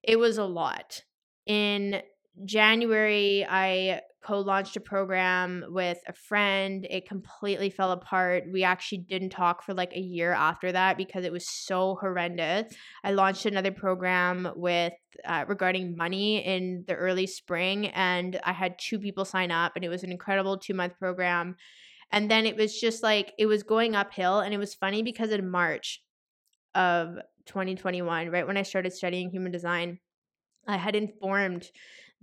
It 0.03 0.17
was 0.17 0.37
a 0.37 0.45
lot. 0.45 1.01
In 1.45 2.01
January, 2.45 3.45
I 3.47 4.01
co 4.23 4.39
launched 4.39 4.75
a 4.75 4.79
program 4.79 5.65
with 5.67 5.99
a 6.07 6.13
friend. 6.13 6.87
It 6.89 7.07
completely 7.07 7.69
fell 7.69 7.91
apart. 7.91 8.45
We 8.51 8.63
actually 8.63 8.99
didn't 8.99 9.29
talk 9.29 9.63
for 9.63 9.73
like 9.73 9.93
a 9.93 9.99
year 9.99 10.33
after 10.33 10.71
that 10.71 10.97
because 10.97 11.25
it 11.25 11.31
was 11.31 11.47
so 11.47 11.97
horrendous. 11.99 12.73
I 13.03 13.11
launched 13.11 13.45
another 13.45 13.71
program 13.71 14.51
with 14.55 14.93
uh, 15.25 15.45
regarding 15.47 15.95
money 15.95 16.43
in 16.43 16.85
the 16.87 16.95
early 16.95 17.27
spring, 17.27 17.87
and 17.87 18.39
I 18.43 18.53
had 18.53 18.79
two 18.79 18.99
people 18.99 19.25
sign 19.25 19.51
up, 19.51 19.73
and 19.75 19.85
it 19.85 19.89
was 19.89 20.03
an 20.03 20.11
incredible 20.11 20.57
two 20.57 20.73
month 20.73 20.97
program. 20.97 21.55
And 22.11 22.29
then 22.29 22.45
it 22.45 22.55
was 22.55 22.79
just 22.79 23.03
like 23.03 23.33
it 23.37 23.45
was 23.45 23.63
going 23.63 23.95
uphill, 23.95 24.39
and 24.39 24.53
it 24.53 24.59
was 24.59 24.73
funny 24.73 25.03
because 25.03 25.31
in 25.31 25.49
March 25.49 26.01
of 26.73 27.15
2021, 27.45 28.29
right 28.29 28.47
when 28.47 28.57
I 28.57 28.63
started 28.63 28.93
studying 28.93 29.29
human 29.29 29.51
design, 29.51 29.99
I 30.67 30.77
had 30.77 30.95
informed 30.95 31.69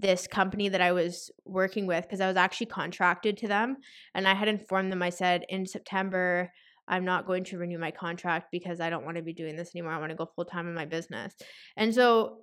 this 0.00 0.26
company 0.26 0.68
that 0.68 0.80
I 0.80 0.92
was 0.92 1.30
working 1.44 1.86
with 1.86 2.04
because 2.04 2.20
I 2.20 2.26
was 2.26 2.36
actually 2.36 2.66
contracted 2.66 3.36
to 3.38 3.48
them. 3.48 3.76
And 4.14 4.26
I 4.26 4.34
had 4.34 4.48
informed 4.48 4.90
them, 4.90 5.02
I 5.02 5.10
said, 5.10 5.44
in 5.48 5.66
September, 5.66 6.50
I'm 6.88 7.04
not 7.04 7.26
going 7.26 7.44
to 7.44 7.58
renew 7.58 7.78
my 7.78 7.90
contract 7.90 8.48
because 8.50 8.80
I 8.80 8.90
don't 8.90 9.04
want 9.04 9.16
to 9.16 9.22
be 9.22 9.32
doing 9.32 9.56
this 9.56 9.70
anymore. 9.74 9.92
I 9.92 9.98
want 9.98 10.10
to 10.10 10.16
go 10.16 10.30
full 10.34 10.44
time 10.44 10.66
in 10.66 10.74
my 10.74 10.86
business. 10.86 11.34
And 11.76 11.94
so 11.94 12.38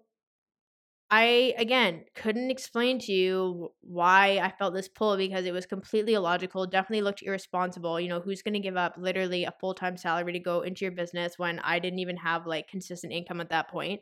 I, 1.09 1.53
again, 1.57 2.03
couldn't 2.15 2.51
explain 2.51 2.99
to 2.99 3.13
you 3.13 3.71
why 3.79 4.39
I 4.39 4.53
felt 4.57 4.73
this 4.73 4.89
pull 4.89 5.15
because 5.15 5.45
it 5.45 5.53
was 5.53 5.65
completely 5.65 6.15
illogical, 6.15 6.65
definitely 6.65 7.01
looked 7.01 7.23
irresponsible. 7.23 7.99
You 7.99 8.09
know, 8.09 8.19
who's 8.19 8.41
going 8.41 8.55
to 8.55 8.59
give 8.59 8.75
up 8.75 8.95
literally 8.97 9.45
a 9.45 9.53
full 9.59 9.73
time 9.73 9.95
salary 9.95 10.33
to 10.33 10.39
go 10.39 10.61
into 10.61 10.83
your 10.83 10.91
business 10.91 11.35
when 11.37 11.59
I 11.59 11.79
didn't 11.79 11.99
even 11.99 12.17
have 12.17 12.45
like 12.45 12.67
consistent 12.67 13.13
income 13.13 13.39
at 13.39 13.49
that 13.49 13.69
point? 13.69 14.01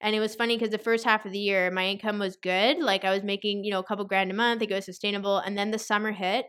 And 0.00 0.14
it 0.14 0.20
was 0.20 0.34
funny 0.34 0.56
because 0.56 0.70
the 0.70 0.78
first 0.78 1.04
half 1.04 1.24
of 1.24 1.32
the 1.32 1.38
year, 1.38 1.70
my 1.70 1.86
income 1.86 2.18
was 2.18 2.36
good. 2.36 2.78
Like 2.78 3.04
I 3.04 3.10
was 3.12 3.22
making, 3.22 3.64
you 3.64 3.70
know, 3.70 3.80
a 3.80 3.84
couple 3.84 4.04
grand 4.04 4.30
a 4.30 4.34
month. 4.34 4.62
It 4.62 4.70
was 4.70 4.84
sustainable. 4.84 5.38
And 5.38 5.56
then 5.56 5.70
the 5.70 5.78
summer 5.78 6.12
hit, 6.12 6.46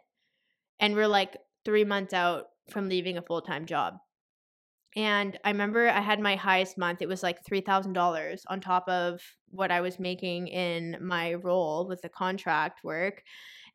and 0.79 0.95
we're 0.95 1.07
like 1.07 1.37
three 1.65 1.85
months 1.85 2.13
out 2.13 2.45
from 2.71 2.89
leaving 2.89 3.17
a 3.17 3.21
full 3.21 3.41
time 3.41 3.65
job. 3.65 3.95
And 4.95 5.37
I 5.43 5.51
remember 5.51 5.87
I 5.87 6.01
had 6.01 6.19
my 6.19 6.35
highest 6.35 6.77
month. 6.77 7.01
It 7.01 7.07
was 7.07 7.21
like 7.21 7.43
$3,000 7.45 8.41
on 8.47 8.59
top 8.61 8.87
of 8.89 9.21
what 9.49 9.69
I 9.71 9.81
was 9.81 9.99
making 9.99 10.47
in 10.47 10.97
my 11.01 11.35
role 11.35 11.87
with 11.87 12.01
the 12.01 12.09
contract 12.09 12.83
work. 12.83 13.21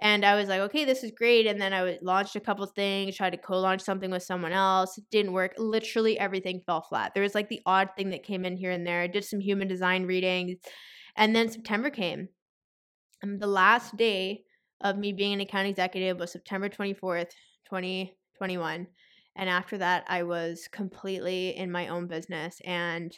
And 0.00 0.24
I 0.24 0.34
was 0.34 0.48
like, 0.48 0.60
okay, 0.62 0.84
this 0.84 1.04
is 1.04 1.12
great. 1.12 1.46
And 1.46 1.60
then 1.60 1.72
I 1.72 1.98
launched 2.02 2.36
a 2.36 2.40
couple 2.40 2.66
things, 2.66 3.16
tried 3.16 3.30
to 3.30 3.36
co 3.36 3.58
launch 3.58 3.82
something 3.82 4.10
with 4.10 4.22
someone 4.22 4.52
else. 4.52 4.98
It 4.98 5.04
didn't 5.10 5.32
work. 5.32 5.54
Literally 5.58 6.18
everything 6.18 6.62
fell 6.66 6.82
flat. 6.82 7.12
There 7.14 7.22
was 7.22 7.34
like 7.34 7.48
the 7.48 7.62
odd 7.66 7.90
thing 7.96 8.10
that 8.10 8.24
came 8.24 8.44
in 8.44 8.56
here 8.56 8.70
and 8.70 8.86
there. 8.86 9.00
I 9.00 9.06
did 9.06 9.24
some 9.24 9.40
human 9.40 9.68
design 9.68 10.06
readings. 10.06 10.58
And 11.16 11.36
then 11.36 11.50
September 11.50 11.90
came. 11.90 12.28
And 13.22 13.40
the 13.40 13.46
last 13.46 13.96
day 13.96 14.42
of 14.80 14.98
me 14.98 15.12
being 15.12 15.34
an 15.34 15.40
account 15.40 15.68
executive 15.68 16.18
was 16.18 16.32
September 16.32 16.68
24th, 16.68 17.30
2021. 17.68 18.86
And 19.36 19.48
after 19.48 19.78
that, 19.78 20.04
I 20.08 20.24
was 20.24 20.68
completely 20.70 21.56
in 21.56 21.70
my 21.70 21.88
own 21.88 22.06
business 22.06 22.60
and 22.64 23.16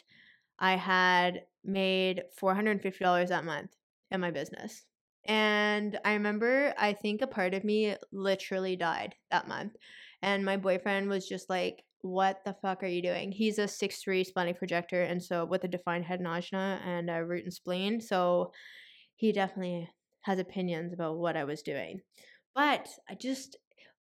I 0.59 0.75
had 0.75 1.41
made 1.63 2.23
$450 2.41 3.27
that 3.27 3.43
month 3.43 3.71
in 4.11 4.21
my 4.21 4.31
business. 4.31 4.85
And 5.27 5.99
I 6.05 6.13
remember, 6.13 6.73
I 6.77 6.93
think 6.93 7.21
a 7.21 7.27
part 7.27 7.53
of 7.53 7.63
me 7.63 7.95
literally 8.11 8.75
died 8.75 9.15
that 9.31 9.47
month. 9.47 9.73
And 10.21 10.45
my 10.45 10.57
boyfriend 10.57 11.09
was 11.09 11.27
just 11.27 11.49
like, 11.49 11.83
What 12.01 12.41
the 12.45 12.55
fuck 12.61 12.83
are 12.83 12.87
you 12.87 13.01
doing? 13.01 13.31
He's 13.31 13.57
a 13.59 13.67
six-three 13.67 14.23
splenic 14.23 14.57
projector. 14.57 15.01
And 15.01 15.21
so, 15.21 15.45
with 15.45 15.63
a 15.63 15.67
defined 15.67 16.05
head 16.05 16.21
ajna 16.21 16.79
and 16.85 17.09
a 17.09 17.25
root 17.25 17.43
and 17.43 17.53
spleen. 17.53 18.01
So, 18.01 18.51
he 19.15 19.31
definitely 19.31 19.89
has 20.21 20.39
opinions 20.39 20.93
about 20.93 21.17
what 21.17 21.37
I 21.37 21.43
was 21.43 21.61
doing. 21.61 22.01
But 22.53 22.87
I 23.09 23.15
just, 23.15 23.57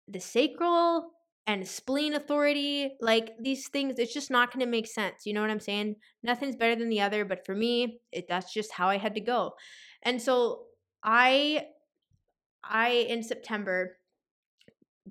the 0.08 0.20
sacral 0.20 1.10
and 1.46 1.66
spleen 1.66 2.14
authority, 2.14 2.92
like 3.00 3.32
these 3.40 3.68
things, 3.68 3.98
it's 3.98 4.14
just 4.14 4.30
not 4.30 4.52
going 4.52 4.64
to 4.64 4.70
make 4.70 4.86
sense. 4.86 5.26
You 5.26 5.32
know 5.34 5.40
what 5.40 5.50
I'm 5.50 5.60
saying? 5.60 5.96
Nothing's 6.22 6.56
better 6.56 6.76
than 6.76 6.88
the 6.88 7.00
other. 7.00 7.24
But 7.24 7.44
for 7.44 7.54
me, 7.54 8.00
it, 8.12 8.26
that's 8.28 8.52
just 8.52 8.72
how 8.72 8.88
I 8.88 8.98
had 8.98 9.14
to 9.14 9.20
go. 9.20 9.52
And 10.02 10.20
so, 10.20 10.64
I 11.02 11.66
I 12.64 12.90
in 12.90 13.22
September 13.22 13.96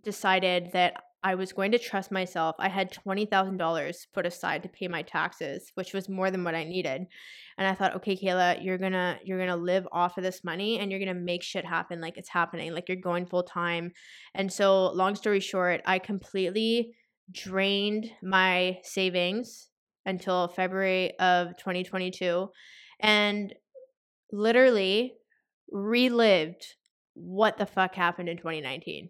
decided 0.03 0.71
that 0.73 0.95
I 1.23 1.35
was 1.35 1.53
going 1.53 1.71
to 1.73 1.79
trust 1.79 2.11
myself. 2.11 2.55
I 2.57 2.67
had 2.69 2.91
$20,000 2.91 4.07
put 4.11 4.25
aside 4.25 4.63
to 4.63 4.69
pay 4.69 4.87
my 4.87 5.03
taxes, 5.03 5.71
which 5.75 5.93
was 5.93 6.09
more 6.09 6.31
than 6.31 6.43
what 6.43 6.55
I 6.55 6.63
needed. 6.63 7.05
And 7.57 7.67
I 7.67 7.75
thought, 7.75 7.95
"Okay, 7.97 8.15
Kehla, 8.15 8.63
you're 8.63 8.79
going 8.79 8.93
to 8.93 9.19
you're 9.23 9.37
going 9.37 9.49
to 9.49 9.55
live 9.55 9.87
off 9.91 10.17
of 10.17 10.23
this 10.23 10.43
money 10.43 10.79
and 10.79 10.89
you're 10.89 10.99
going 10.99 11.15
to 11.15 11.21
make 11.21 11.43
shit 11.43 11.65
happen 11.65 12.01
like 12.01 12.17
it's 12.17 12.29
happening. 12.29 12.73
Like 12.73 12.87
you're 12.89 12.97
going 12.97 13.27
full 13.27 13.43
time." 13.43 13.91
And 14.33 14.51
so, 14.51 14.91
long 14.93 15.15
story 15.15 15.39
short, 15.39 15.81
I 15.85 15.99
completely 15.99 16.95
drained 17.31 18.09
my 18.23 18.79
savings 18.83 19.69
until 20.05 20.47
February 20.47 21.17
of 21.19 21.55
2022 21.57 22.49
and 22.99 23.53
literally 24.31 25.13
relived 25.71 26.65
what 27.13 27.57
the 27.57 27.65
fuck 27.65 27.95
happened 27.95 28.29
in 28.29 28.37
2019. 28.37 29.09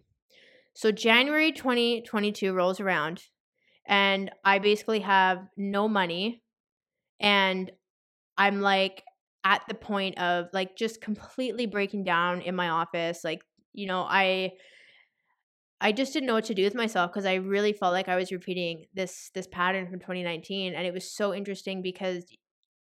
So 0.74 0.90
January 0.90 1.52
2022 1.52 2.52
rolls 2.52 2.80
around 2.80 3.22
and 3.86 4.30
I 4.44 4.58
basically 4.58 5.00
have 5.00 5.38
no 5.56 5.88
money 5.88 6.42
and 7.20 7.70
I'm 8.38 8.60
like 8.60 9.02
at 9.44 9.62
the 9.68 9.74
point 9.74 10.18
of 10.18 10.46
like 10.52 10.76
just 10.76 11.00
completely 11.00 11.66
breaking 11.66 12.04
down 12.04 12.40
in 12.40 12.54
my 12.54 12.68
office 12.68 13.22
like 13.24 13.42
you 13.72 13.86
know 13.86 14.06
I 14.08 14.52
I 15.80 15.90
just 15.90 16.12
didn't 16.12 16.28
know 16.28 16.34
what 16.34 16.44
to 16.44 16.54
do 16.54 16.62
with 16.62 16.76
myself 16.76 17.10
because 17.10 17.26
I 17.26 17.34
really 17.34 17.72
felt 17.72 17.92
like 17.92 18.08
I 18.08 18.14
was 18.16 18.30
repeating 18.30 18.86
this 18.94 19.30
this 19.34 19.48
pattern 19.48 19.90
from 19.90 19.98
2019 19.98 20.74
and 20.74 20.86
it 20.86 20.94
was 20.94 21.12
so 21.12 21.34
interesting 21.34 21.82
because 21.82 22.24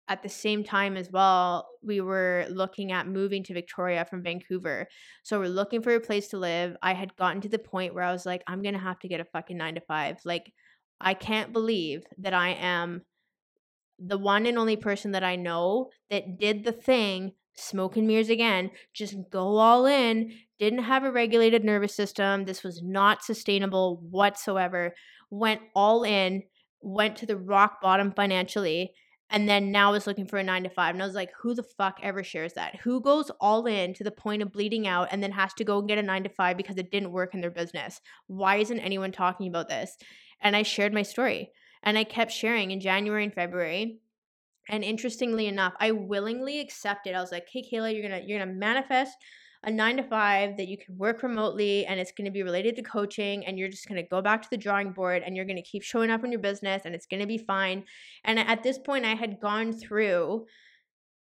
at 0.10 0.24
the 0.24 0.30
same 0.30 0.63
time 0.63 0.98
as 0.98 1.12
well, 1.12 1.69
we 1.84 2.02
were 2.02 2.48
looking 2.50 2.91
at 2.91 3.08
moving 3.08 3.43
to 3.43 3.54
Victoria 3.54 4.06
from 4.10 4.24
Vancouver. 4.24 4.88
So 5.22 5.39
we're 5.39 5.50
looking 5.50 5.84
for 5.84 5.93
a 5.93 6.00
place 6.00 6.30
to 6.30 6.39
live. 6.39 6.76
I 6.82 6.95
had 6.95 7.15
gotten 7.15 7.41
to 7.41 7.50
the 7.50 7.60
point 7.60 7.93
where 7.93 8.04
I 8.04 8.12
was 8.12 8.26
like, 8.26 8.41
I'm 8.48 8.63
going 8.63 8.74
to 8.74 8.80
have 8.80 8.98
to 9.00 9.08
get 9.08 9.19
a 9.19 9.26
fucking 9.26 9.56
nine 9.56 9.76
to 9.76 9.82
five. 9.82 10.17
Like, 10.26 10.52
I 11.00 11.13
can't 11.13 11.54
believe 11.54 12.04
that 12.17 12.34
I 12.34 12.50
am 12.50 13.04
the 14.00 14.17
one 14.17 14.48
and 14.48 14.58
only 14.58 14.78
person 14.78 15.12
that 15.12 15.24
I 15.24 15.36
know 15.36 15.89
that 16.10 16.39
did 16.39 16.63
the 16.63 16.72
thing, 16.72 17.34
smoke 17.56 17.95
and 17.95 18.08
mirrors 18.08 18.30
again, 18.30 18.72
just 18.93 19.15
go 19.30 19.58
all 19.58 19.86
in, 19.86 20.32
didn't 20.58 20.84
have 20.84 21.04
a 21.04 21.12
regulated 21.12 21.63
nervous 21.63 21.95
system. 21.95 22.45
This 22.45 22.63
was 22.63 22.82
not 22.84 23.24
sustainable 23.24 24.02
whatsoever. 24.10 24.95
Went 25.30 25.62
all 25.76 26.04
in, 26.04 26.43
went 26.82 27.17
to 27.17 27.28
the 27.28 27.38
rock 27.38 27.80
bottom 27.80 28.12
financially 28.12 28.93
and 29.30 29.48
then 29.48 29.72
now 29.72 29.94
is 29.94 30.08
looking 30.08 30.26
for 30.26 30.38
a 30.38 30.44
nine 30.44 30.63
to 30.63 30.70
five. 30.70 30.96
And 30.96 31.04
I 31.04 31.06
was 31.06 31.15
like, 31.15 31.32
who 31.39 31.54
the 31.54 31.63
fuck 31.63 32.00
ever 32.02 32.24
shares 32.24 32.54
that? 32.54 32.78
Who 32.78 33.00
goes 33.02 33.30
all 33.39 33.65
in 33.68 33.94
to 33.96 34.04
the 34.04 34.12
point 34.12 34.42
of 34.42 34.52
bleeding 34.52 34.88
out 34.88 35.10
and 35.12 35.22
then 35.22 35.32
has 35.32 35.54
to 35.56 35.63
go 35.63 35.80
and 35.80 35.88
get 35.88 35.98
a 35.98 36.04
nine 36.04 36.24
to 36.24 36.30
five 36.30 36.58
because 36.58 36.78
it 36.78 36.92
didn't 36.92 37.12
work 37.12 37.34
in 37.34 37.42
their 37.42 37.52
business? 37.52 38.02
Why 38.28 38.58
isn't 38.58 38.80
anyone 38.80 39.12
talking 39.12 39.48
about 39.48 39.70
this? 39.70 39.98
And 40.42 40.56
I 40.56 40.63
shared 40.63 40.94
my 40.94 41.04
story 41.04 41.52
and 41.84 41.98
I 41.98 42.04
kept 42.04 42.32
sharing 42.32 42.72
in 42.72 42.80
January 42.80 43.24
and 43.24 43.34
February. 43.34 44.00
And 44.68 44.84
interestingly 44.84 45.48
enough, 45.48 45.74
I 45.80 45.92
willingly 45.92 46.60
accepted. 46.60 47.15
I 47.15 47.22
was 47.22 47.32
like, 47.32 47.48
hey 47.52 47.63
Kehla, 47.63 47.94
you're 47.94 48.08
gonna 48.08 48.22
you're 48.26 48.39
gonna 48.39 48.52
manifest 48.52 49.15
a 49.63 49.72
nine 49.72 49.98
to 49.98 50.04
five 50.04 50.56
that 50.58 50.67
you 50.67 50.78
can 50.78 50.98
work 50.98 51.22
remotely 51.22 51.86
and 51.86 52.00
it's 52.00 52.13
going 52.13 52.26
to 52.26 52.32
be 52.32 52.43
related 52.43 52.76
to 52.78 52.82
coaching 52.82 53.45
and 53.45 53.60
you're 53.60 53.67
just 53.67 53.88
going 53.88 54.02
to 54.02 54.08
go 54.08 54.22
back 54.22 54.41
to 54.41 54.50
the 54.50 54.58
drawing 54.58 54.91
board 54.91 55.22
and 55.26 55.36
you're 55.36 55.45
going 55.45 55.58
to 55.58 55.62
keep 55.62 55.84
showing 55.84 56.10
up 56.10 56.24
in 56.24 56.32
your 56.32 56.39
business 56.39 56.84
and 56.86 56.95
it's 56.95 57.06
going 57.06 57.19
to 57.19 57.28
be 57.28 57.38
fine. 57.38 57.84
And 58.24 58.39
at 58.39 58.63
this 58.63 58.78
point, 58.78 59.06
I 59.06 59.15
had 59.15 59.41
gone 59.41 59.74
through 59.74 60.45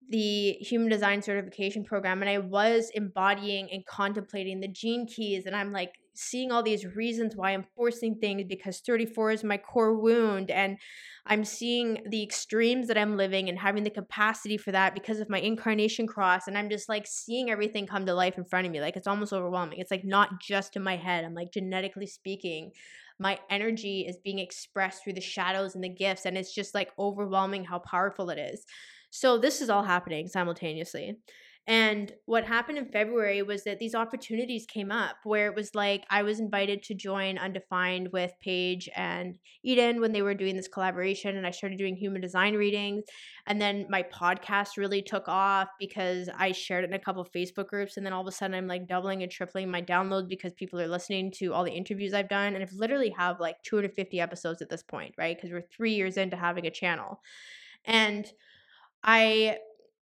the 0.09 0.53
human 0.53 0.89
design 0.89 1.21
certification 1.21 1.83
program 1.83 2.21
and 2.21 2.29
I 2.29 2.39
was 2.39 2.89
embodying 2.95 3.69
and 3.71 3.85
contemplating 3.85 4.59
the 4.59 4.67
gene 4.67 5.05
keys 5.05 5.45
and 5.45 5.55
I'm 5.55 5.71
like 5.71 5.98
seeing 6.15 6.51
all 6.51 6.63
these 6.63 6.85
reasons 6.95 7.35
why 7.35 7.51
I'm 7.51 7.65
forcing 7.75 8.15
things 8.15 8.43
because 8.47 8.79
34 8.79 9.31
is 9.31 9.43
my 9.43 9.57
core 9.57 9.95
wound 9.95 10.51
and 10.51 10.77
I'm 11.25 11.45
seeing 11.45 12.03
the 12.09 12.23
extremes 12.23 12.87
that 12.87 12.97
I'm 12.97 13.17
living 13.17 13.49
and 13.49 13.59
having 13.59 13.83
the 13.83 13.89
capacity 13.89 14.57
for 14.57 14.71
that 14.71 14.93
because 14.93 15.19
of 15.19 15.29
my 15.29 15.39
incarnation 15.39 16.07
cross 16.07 16.47
and 16.47 16.57
I'm 16.57 16.69
just 16.69 16.89
like 16.89 17.05
seeing 17.07 17.49
everything 17.49 17.87
come 17.87 18.05
to 18.05 18.13
life 18.13 18.37
in 18.37 18.45
front 18.45 18.65
of 18.65 18.71
me 18.71 18.81
like 18.81 18.97
it's 18.97 19.07
almost 19.07 19.33
overwhelming. 19.33 19.79
It's 19.79 19.91
like 19.91 20.05
not 20.05 20.41
just 20.41 20.75
in 20.75 20.83
my 20.83 20.97
head. 20.97 21.23
I'm 21.23 21.35
like 21.35 21.51
genetically 21.53 22.07
speaking 22.07 22.71
my 23.19 23.37
energy 23.49 24.05
is 24.07 24.17
being 24.23 24.39
expressed 24.39 25.03
through 25.03 25.13
the 25.13 25.21
shadows 25.21 25.75
and 25.75 25.83
the 25.83 25.89
gifts 25.89 26.25
and 26.25 26.37
it's 26.37 26.53
just 26.53 26.73
like 26.73 26.91
overwhelming 26.97 27.65
how 27.65 27.79
powerful 27.79 28.29
it 28.29 28.39
is. 28.39 28.65
So 29.11 29.37
this 29.37 29.61
is 29.61 29.69
all 29.69 29.83
happening 29.83 30.27
simultaneously. 30.27 31.17
And 31.69 32.11
what 32.25 32.45
happened 32.45 32.79
in 32.79 32.87
February 32.87 33.43
was 33.43 33.63
that 33.65 33.77
these 33.77 33.93
opportunities 33.93 34.65
came 34.65 34.91
up 34.91 35.17
where 35.23 35.45
it 35.45 35.55
was 35.55 35.75
like 35.75 36.03
I 36.09 36.23
was 36.23 36.39
invited 36.39 36.81
to 36.81 36.95
join 36.95 37.37
Undefined 37.37 38.09
with 38.11 38.33
Paige 38.41 38.89
and 38.95 39.37
Eden 39.63 40.01
when 40.01 40.11
they 40.11 40.23
were 40.23 40.33
doing 40.33 40.55
this 40.55 40.67
collaboration, 40.67 41.37
and 41.37 41.45
I 41.45 41.51
started 41.51 41.77
doing 41.77 41.95
human 41.95 42.21
design 42.21 42.55
readings. 42.55 43.03
And 43.45 43.61
then 43.61 43.85
my 43.87 44.01
podcast 44.01 44.77
really 44.77 45.03
took 45.03 45.27
off 45.27 45.67
because 45.79 46.27
I 46.35 46.53
shared 46.53 46.85
it 46.85 46.89
in 46.89 46.95
a 46.95 46.99
couple 46.99 47.23
Facebook 47.23 47.67
groups, 47.67 47.97
and 47.97 48.05
then 48.05 48.13
all 48.13 48.21
of 48.21 48.27
a 48.27 48.31
sudden 48.31 48.55
I'm 48.55 48.67
like 48.67 48.87
doubling 48.87 49.21
and 49.21 49.31
tripling 49.31 49.69
my 49.69 49.83
downloads 49.83 50.27
because 50.27 50.53
people 50.53 50.81
are 50.81 50.87
listening 50.87 51.29
to 51.33 51.53
all 51.53 51.63
the 51.63 51.71
interviews 51.71 52.15
I've 52.15 52.29
done, 52.29 52.55
and 52.55 52.63
I've 52.63 52.73
literally 52.73 53.11
have 53.11 53.39
like 53.39 53.61
250 53.61 54.19
episodes 54.19 54.63
at 54.63 54.71
this 54.71 54.81
point, 54.81 55.13
right? 55.19 55.37
Because 55.37 55.51
we're 55.51 55.61
three 55.61 55.93
years 55.93 56.17
into 56.17 56.35
having 56.35 56.65
a 56.65 56.71
channel, 56.71 57.21
and 57.85 58.25
I 59.03 59.59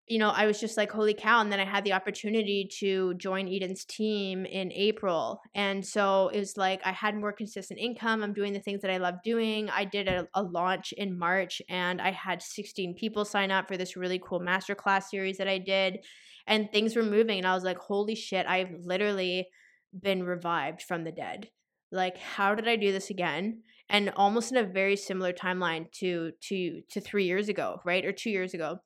you 0.06 0.18
know, 0.18 0.30
I 0.30 0.46
was 0.46 0.60
just 0.60 0.76
like, 0.76 0.92
holy 0.92 1.14
cow. 1.14 1.40
And 1.40 1.50
then 1.50 1.58
I 1.58 1.64
had 1.64 1.82
the 1.82 1.92
opportunity 1.92 2.68
to 2.78 3.14
join 3.14 3.48
Eden's 3.48 3.84
team 3.84 4.46
in 4.46 4.70
April. 4.72 5.40
And 5.54 5.84
so 5.84 6.28
it 6.28 6.38
was 6.38 6.56
like 6.56 6.80
I 6.84 6.92
had 6.92 7.16
more 7.16 7.32
consistent 7.32 7.80
income. 7.80 8.22
I'm 8.22 8.32
doing 8.32 8.52
the 8.52 8.60
things 8.60 8.82
that 8.82 8.90
I 8.90 8.98
love 8.98 9.16
doing. 9.24 9.68
I 9.68 9.84
did 9.84 10.06
a, 10.06 10.28
a 10.34 10.42
launch 10.42 10.92
in 10.92 11.18
March 11.18 11.60
and 11.68 12.00
I 12.00 12.12
had 12.12 12.40
16 12.40 12.94
people 12.94 13.24
sign 13.24 13.50
up 13.50 13.66
for 13.66 13.76
this 13.76 13.96
really 13.96 14.20
cool 14.24 14.40
masterclass 14.40 15.04
series 15.04 15.38
that 15.38 15.48
I 15.48 15.58
did. 15.58 16.04
And 16.46 16.70
things 16.70 16.94
were 16.94 17.02
moving. 17.02 17.38
And 17.38 17.46
I 17.46 17.54
was 17.54 17.64
like, 17.64 17.78
holy 17.78 18.14
shit, 18.14 18.46
I've 18.46 18.72
literally 18.84 19.48
been 19.92 20.22
revived 20.22 20.82
from 20.82 21.02
the 21.02 21.10
dead. 21.10 21.48
Like, 21.90 22.16
how 22.18 22.54
did 22.54 22.68
I 22.68 22.76
do 22.76 22.92
this 22.92 23.10
again? 23.10 23.62
And 23.88 24.12
almost 24.14 24.52
in 24.52 24.58
a 24.58 24.64
very 24.64 24.96
similar 24.96 25.32
timeline 25.32 25.90
to 26.00 26.32
to 26.48 26.82
to 26.90 27.00
three 27.00 27.24
years 27.24 27.48
ago, 27.48 27.80
right? 27.84 28.04
Or 28.04 28.12
two 28.12 28.30
years 28.30 28.54
ago 28.54 28.80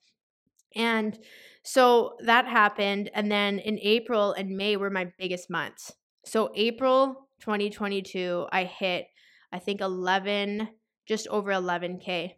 and 0.74 1.18
so 1.62 2.14
that 2.24 2.46
happened. 2.46 3.10
And 3.14 3.30
then 3.30 3.58
in 3.58 3.78
April 3.80 4.32
and 4.32 4.56
May 4.56 4.76
were 4.76 4.90
my 4.90 5.12
biggest 5.18 5.50
months. 5.50 5.92
So 6.24 6.50
April 6.54 7.28
2022, 7.40 8.46
I 8.52 8.64
hit, 8.64 9.06
I 9.52 9.58
think 9.58 9.80
11, 9.80 10.68
just 11.06 11.26
over 11.28 11.50
11K. 11.50 12.34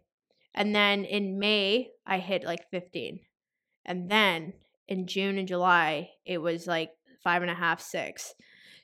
And 0.55 0.75
then 0.75 1.05
in 1.05 1.39
May, 1.39 1.89
I 2.05 2.19
hit 2.19 2.43
like 2.43 2.69
15. 2.69 3.19
And 3.85 4.09
then 4.09 4.53
in 4.87 5.07
June 5.07 5.37
and 5.37 5.47
July, 5.47 6.09
it 6.25 6.39
was 6.39 6.67
like 6.67 6.91
five 7.23 7.41
and 7.41 7.51
a 7.51 7.55
half, 7.55 7.81
six. 7.81 8.33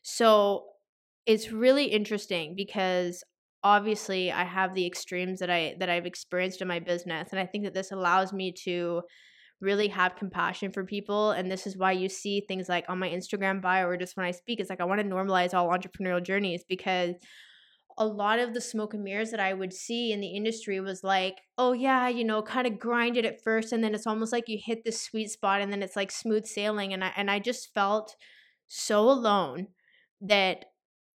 So 0.01 0.65
it's 1.25 1.51
really 1.51 1.85
interesting 1.85 2.55
because 2.55 3.23
obviously 3.63 4.31
I 4.31 4.45
have 4.45 4.73
the 4.73 4.85
extremes 4.85 5.39
that 5.39 5.49
I 5.49 5.75
that 5.79 5.89
I've 5.89 6.05
experienced 6.05 6.61
in 6.61 6.67
my 6.67 6.79
business 6.79 7.29
and 7.31 7.39
I 7.39 7.45
think 7.45 7.65
that 7.65 7.73
this 7.73 7.91
allows 7.91 8.31
me 8.31 8.53
to 8.63 9.01
really 9.61 9.87
have 9.89 10.15
compassion 10.15 10.71
for 10.71 10.85
people. 10.85 11.31
And 11.31 11.51
this 11.51 11.67
is 11.67 11.77
why 11.77 11.91
you 11.91 12.09
see 12.09 12.41
things 12.41 12.69
like 12.69 12.85
on 12.87 12.99
my 12.99 13.09
Instagram 13.09 13.61
bio 13.61 13.87
or 13.87 13.97
just 13.97 14.15
when 14.15 14.25
I 14.25 14.31
speak, 14.31 14.59
it's 14.59 14.69
like 14.69 14.81
I 14.81 14.85
want 14.85 15.01
to 15.01 15.07
normalize 15.07 15.53
all 15.53 15.69
entrepreneurial 15.69 16.23
journeys 16.23 16.63
because 16.67 17.15
a 17.97 18.05
lot 18.05 18.39
of 18.39 18.53
the 18.53 18.61
smoke 18.61 18.93
and 18.93 19.03
mirrors 19.03 19.31
that 19.31 19.41
I 19.41 19.53
would 19.53 19.73
see 19.73 20.13
in 20.13 20.21
the 20.21 20.29
industry 20.29 20.79
was 20.79 21.03
like, 21.03 21.41
oh, 21.57 21.73
yeah, 21.73 22.07
you 22.07 22.23
know, 22.23 22.41
kind 22.41 22.65
of 22.65 22.79
grind 22.79 23.17
it 23.17 23.25
at 23.25 23.43
first. 23.43 23.73
And 23.73 23.83
then 23.83 23.93
it's 23.93 24.07
almost 24.07 24.31
like 24.31 24.47
you 24.47 24.57
hit 24.63 24.85
this 24.85 25.01
sweet 25.01 25.29
spot 25.29 25.59
and 25.59 25.71
then 25.71 25.83
it's 25.83 25.97
like 25.97 26.09
smooth 26.09 26.45
sailing. 26.45 26.93
And 26.93 27.03
I, 27.03 27.11
and 27.17 27.29
I 27.29 27.39
just 27.39 27.73
felt 27.73 28.15
so 28.67 29.01
alone 29.01 29.67
that 30.21 30.65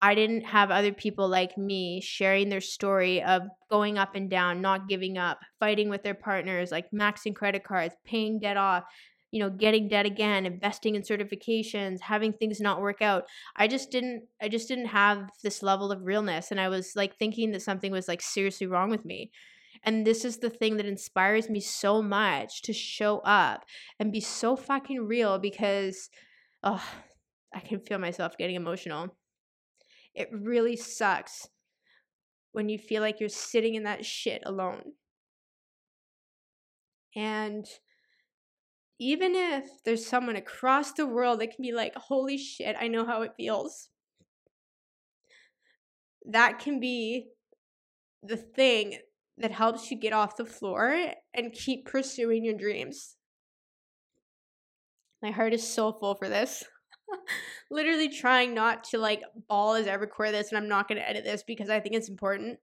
I 0.04 0.14
didn't 0.14 0.42
have 0.42 0.70
other 0.70 0.92
people 0.92 1.28
like 1.28 1.56
me 1.56 2.02
sharing 2.02 2.50
their 2.50 2.60
story 2.60 3.22
of 3.22 3.44
going 3.70 3.96
up 3.96 4.14
and 4.14 4.28
down, 4.28 4.60
not 4.60 4.86
giving 4.86 5.16
up, 5.16 5.38
fighting 5.58 5.88
with 5.88 6.02
their 6.02 6.14
partners, 6.14 6.70
like 6.70 6.90
maxing 6.90 7.34
credit 7.34 7.64
cards, 7.64 7.94
paying 8.04 8.38
debt 8.38 8.58
off, 8.58 8.84
you 9.30 9.40
know, 9.40 9.48
getting 9.48 9.88
debt 9.88 10.04
again, 10.04 10.44
investing 10.44 10.94
in 10.94 11.00
certifications, 11.00 12.00
having 12.02 12.34
things 12.34 12.60
not 12.60 12.82
work 12.82 13.00
out. 13.00 13.24
I 13.56 13.66
just 13.66 13.90
didn't 13.90 14.24
I 14.42 14.50
just 14.50 14.68
didn't 14.68 14.88
have 14.88 15.30
this 15.42 15.62
level 15.62 15.90
of 15.90 16.02
realness 16.02 16.50
and 16.50 16.60
I 16.60 16.68
was 16.68 16.92
like 16.94 17.16
thinking 17.16 17.52
that 17.52 17.62
something 17.62 17.90
was 17.90 18.06
like 18.06 18.20
seriously 18.20 18.66
wrong 18.66 18.90
with 18.90 19.06
me. 19.06 19.30
And 19.84 20.06
this 20.06 20.22
is 20.26 20.36
the 20.36 20.50
thing 20.50 20.76
that 20.76 20.84
inspires 20.84 21.48
me 21.48 21.60
so 21.60 22.02
much 22.02 22.60
to 22.64 22.74
show 22.74 23.20
up 23.20 23.64
and 23.98 24.12
be 24.12 24.20
so 24.20 24.54
fucking 24.54 25.06
real 25.06 25.38
because 25.38 26.10
oh, 26.62 26.84
I 27.54 27.60
can 27.60 27.80
feel 27.80 27.98
myself 27.98 28.36
getting 28.36 28.56
emotional 28.56 29.16
it 30.14 30.28
really 30.32 30.76
sucks 30.76 31.48
when 32.52 32.68
you 32.68 32.78
feel 32.78 33.02
like 33.02 33.20
you're 33.20 33.28
sitting 33.28 33.74
in 33.74 33.82
that 33.82 34.04
shit 34.04 34.42
alone. 34.46 34.92
And 37.16 37.66
even 39.00 39.34
if 39.34 39.64
there's 39.84 40.06
someone 40.06 40.36
across 40.36 40.92
the 40.92 41.06
world 41.06 41.40
that 41.40 41.54
can 41.54 41.62
be 41.62 41.72
like, 41.72 41.94
holy 41.96 42.38
shit, 42.38 42.76
I 42.78 42.88
know 42.88 43.04
how 43.04 43.22
it 43.22 43.32
feels, 43.36 43.88
that 46.24 46.58
can 46.58 46.80
be 46.80 47.28
the 48.22 48.36
thing 48.36 48.98
that 49.36 49.50
helps 49.50 49.90
you 49.90 49.98
get 49.98 50.12
off 50.12 50.36
the 50.36 50.44
floor 50.44 51.12
and 51.34 51.52
keep 51.52 51.86
pursuing 51.86 52.44
your 52.44 52.56
dreams. 52.56 53.16
My 55.22 55.32
heart 55.32 55.52
is 55.52 55.66
so 55.66 55.92
full 55.92 56.14
for 56.14 56.28
this. 56.28 56.64
literally 57.70 58.08
trying 58.08 58.54
not 58.54 58.84
to 58.84 58.98
like 58.98 59.22
bawl 59.48 59.74
as 59.74 59.88
I 59.88 59.94
record 59.94 60.32
this, 60.32 60.50
and 60.50 60.58
I'm 60.58 60.68
not 60.68 60.88
going 60.88 60.98
to 60.98 61.08
edit 61.08 61.24
this 61.24 61.42
because 61.42 61.70
I 61.70 61.80
think 61.80 61.94
it's 61.94 62.08
important. 62.08 62.58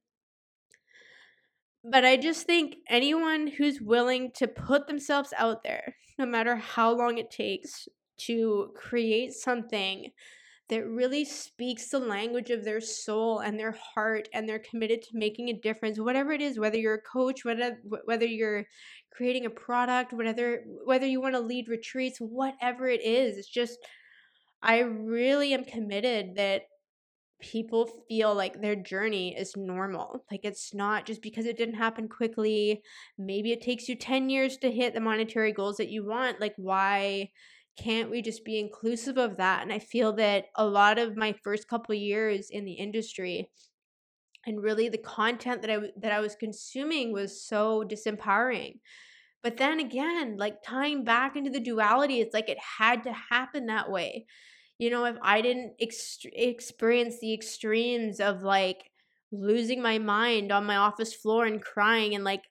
But 1.84 2.06
I 2.06 2.18
just 2.18 2.46
think 2.46 2.76
anyone 2.88 3.48
who's 3.48 3.82
willing 3.82 4.32
to 4.36 4.48
put 4.48 4.88
themselves 4.88 5.34
out 5.38 5.64
there, 5.64 5.96
no 6.20 6.26
matter 6.26 6.56
how 6.56 6.96
long 6.96 7.18
it 7.18 7.32
takes, 7.32 7.88
to 8.26 8.72
create 8.76 9.34
something 9.34 10.12
that 10.72 10.88
really 10.88 11.26
speaks 11.26 11.90
the 11.90 12.00
language 12.00 12.50
of 12.50 12.64
their 12.64 12.80
soul 12.80 13.40
and 13.40 13.60
their 13.60 13.76
heart 13.94 14.30
and 14.34 14.48
they're 14.48 14.58
committed 14.58 15.02
to 15.02 15.10
making 15.18 15.50
a 15.50 15.60
difference 15.60 16.00
whatever 16.00 16.32
it 16.32 16.42
is 16.42 16.58
whether 16.58 16.78
you're 16.78 16.94
a 16.94 17.02
coach 17.02 17.44
whether 17.44 17.78
whether 18.06 18.26
you're 18.26 18.66
creating 19.12 19.46
a 19.46 19.50
product 19.50 20.14
whether 20.14 20.64
whether 20.86 21.06
you 21.06 21.20
want 21.20 21.36
to 21.36 21.42
lead 21.42 21.68
retreats 21.68 22.20
whatever 22.20 22.88
it 22.88 23.04
is 23.04 23.38
it's 23.38 23.50
just 23.50 23.80
I 24.62 24.80
really 24.80 25.54
am 25.54 25.66
committed 25.66 26.36
that 26.36 26.64
people 27.42 27.90
feel 28.08 28.36
like 28.36 28.62
their 28.62 28.76
journey 28.76 29.36
is 29.38 29.58
normal. 29.58 30.24
Like 30.32 30.42
it's 30.44 30.74
not 30.74 31.06
just 31.06 31.22
because 31.22 31.46
it 31.46 31.58
didn't 31.58 31.76
happen 31.76 32.08
quickly. 32.08 32.84
Maybe 33.18 33.52
it 33.52 33.62
takes 33.62 33.90
you 33.90 33.96
10 33.96 34.30
years 34.30 34.58
to 34.58 34.72
hit 34.72 34.94
the 34.94 35.00
monetary 35.02 35.52
goals 35.52 35.78
that 35.78 35.90
you 35.90 36.06
want. 36.06 36.40
Like, 36.40 36.54
why 36.58 37.32
can't 37.78 38.12
we 38.12 38.22
just 38.22 38.46
be 38.46 38.60
inclusive 38.60 39.18
of 39.18 39.38
that? 39.38 39.64
And 39.64 39.74
I 39.74 39.80
feel 39.80 40.14
that 40.14 40.46
a 40.56 40.66
lot 40.66 41.00
of 41.00 41.18
my 41.18 41.34
first 41.44 41.68
couple 41.68 41.96
years 41.96 42.50
in 42.52 42.66
the 42.66 42.74
industry 42.74 43.50
and 44.46 44.62
really 44.62 44.90
the 44.90 44.98
content 44.98 45.62
that 45.62 45.72
I 45.72 45.80
that 45.98 46.12
I 46.12 46.20
was 46.20 46.36
consuming 46.36 47.14
was 47.14 47.46
so 47.46 47.84
disempowering. 47.84 48.80
But 49.44 49.58
then 49.58 49.80
again, 49.80 50.38
like 50.38 50.62
tying 50.64 51.04
back 51.04 51.36
into 51.36 51.50
the 51.50 51.60
duality, 51.60 52.22
it's 52.22 52.34
like 52.34 52.50
it 52.50 52.60
had 52.60 53.04
to 53.04 53.14
happen 53.14 53.66
that 53.68 53.90
way. 53.90 54.28
You 54.78 54.90
know, 54.90 55.06
if 55.06 55.18
I 55.22 55.42
didn't 55.42 55.74
ex- 55.80 56.26
experience 56.34 57.20
the 57.20 57.34
extremes 57.34 58.20
of 58.20 58.44
like 58.44 58.90
losing 59.32 59.82
my 59.82 59.98
mind 59.98 60.52
on 60.52 60.66
my 60.66 60.76
office 60.76 61.14
floor 61.14 61.46
and 61.46 61.62
crying 61.62 62.16
and 62.16 62.24
like 62.24 62.44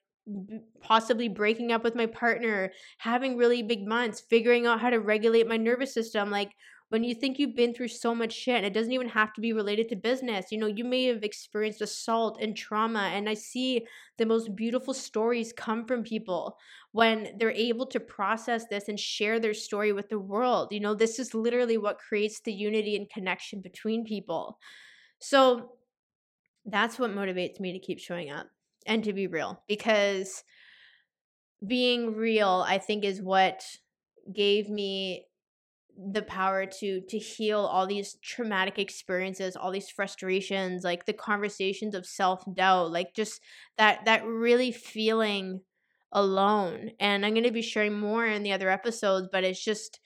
possibly 0.81 1.27
breaking 1.27 1.71
up 1.71 1.83
with 1.83 1.95
my 1.95 2.05
partner, 2.05 2.71
having 2.97 3.37
really 3.37 3.63
big 3.63 3.87
months, 3.87 4.21
figuring 4.21 4.65
out 4.65 4.79
how 4.81 4.89
to 4.89 4.99
regulate 4.99 5.47
my 5.47 5.57
nervous 5.57 5.93
system, 5.93 6.29
like 6.29 6.51
when 6.91 7.05
you 7.05 7.15
think 7.15 7.39
you've 7.39 7.55
been 7.55 7.73
through 7.73 7.87
so 7.87 8.13
much 8.13 8.33
shit 8.33 8.57
and 8.57 8.65
it 8.65 8.73
doesn't 8.73 8.91
even 8.91 9.07
have 9.07 9.31
to 9.33 9.41
be 9.41 9.53
related 9.53 9.87
to 9.89 9.95
business 9.95 10.51
you 10.51 10.57
know 10.57 10.67
you 10.67 10.83
may 10.83 11.05
have 11.05 11.23
experienced 11.23 11.81
assault 11.81 12.37
and 12.41 12.55
trauma 12.55 13.11
and 13.13 13.29
i 13.29 13.33
see 13.33 13.85
the 14.17 14.25
most 14.25 14.55
beautiful 14.55 14.93
stories 14.93 15.53
come 15.53 15.85
from 15.85 16.03
people 16.03 16.57
when 16.91 17.29
they're 17.37 17.51
able 17.51 17.85
to 17.85 17.99
process 17.99 18.65
this 18.69 18.89
and 18.89 18.99
share 18.99 19.39
their 19.39 19.53
story 19.53 19.93
with 19.93 20.09
the 20.09 20.19
world 20.19 20.67
you 20.71 20.79
know 20.79 20.93
this 20.93 21.17
is 21.19 21.33
literally 21.33 21.77
what 21.77 21.97
creates 21.97 22.41
the 22.41 22.53
unity 22.53 22.95
and 22.95 23.09
connection 23.09 23.61
between 23.61 24.05
people. 24.05 24.59
So 25.19 25.73
that's 26.65 26.99
what 26.99 27.11
motivates 27.11 27.59
me 27.59 27.73
to 27.73 27.79
keep 27.79 27.99
showing 27.99 28.29
up 28.29 28.47
and 28.85 29.03
to 29.03 29.13
be 29.13 29.27
real 29.27 29.63
because 29.67 30.43
being 31.65 32.15
real 32.15 32.65
i 32.67 32.77
think 32.77 33.03
is 33.03 33.21
what 33.21 33.63
gave 34.33 34.69
me 34.69 35.25
the 36.13 36.21
power 36.23 36.65
to 36.65 37.01
to 37.01 37.17
heal 37.17 37.59
all 37.59 37.85
these 37.85 38.15
traumatic 38.23 38.79
experiences 38.79 39.55
all 39.55 39.71
these 39.71 39.89
frustrations 39.89 40.83
like 40.83 41.05
the 41.05 41.13
conversations 41.13 41.93
of 41.93 42.05
self-doubt 42.05 42.91
like 42.91 43.13
just 43.13 43.41
that 43.77 44.03
that 44.05 44.25
really 44.25 44.71
feeling 44.71 45.61
alone. 46.13 46.91
And 46.99 47.25
i'm 47.25 47.33
going 47.33 47.45
to 47.45 47.51
be 47.51 47.61
sharing 47.61 47.99
more 47.99 48.25
in 48.25 48.43
the 48.43 48.51
other 48.51 48.69
episodes 48.69 49.29
but 49.31 49.43
it's 49.43 49.63
just 49.63 49.99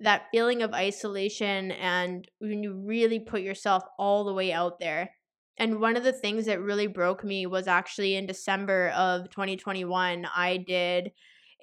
that 0.00 0.26
feeling 0.30 0.62
of 0.62 0.74
isolation 0.74 1.70
and 1.72 2.28
when 2.38 2.62
you 2.62 2.74
really 2.74 3.18
put 3.18 3.40
yourself 3.40 3.82
all 3.98 4.24
the 4.24 4.34
way 4.34 4.52
out 4.52 4.78
there. 4.78 5.10
And 5.56 5.80
one 5.80 5.96
of 5.96 6.04
the 6.04 6.12
things 6.12 6.44
that 6.46 6.60
really 6.60 6.86
broke 6.86 7.24
me 7.24 7.46
was 7.46 7.66
actually 7.66 8.16
in 8.16 8.26
december 8.26 8.90
of 8.90 9.30
2021 9.30 10.26
i 10.36 10.58
did 10.58 11.12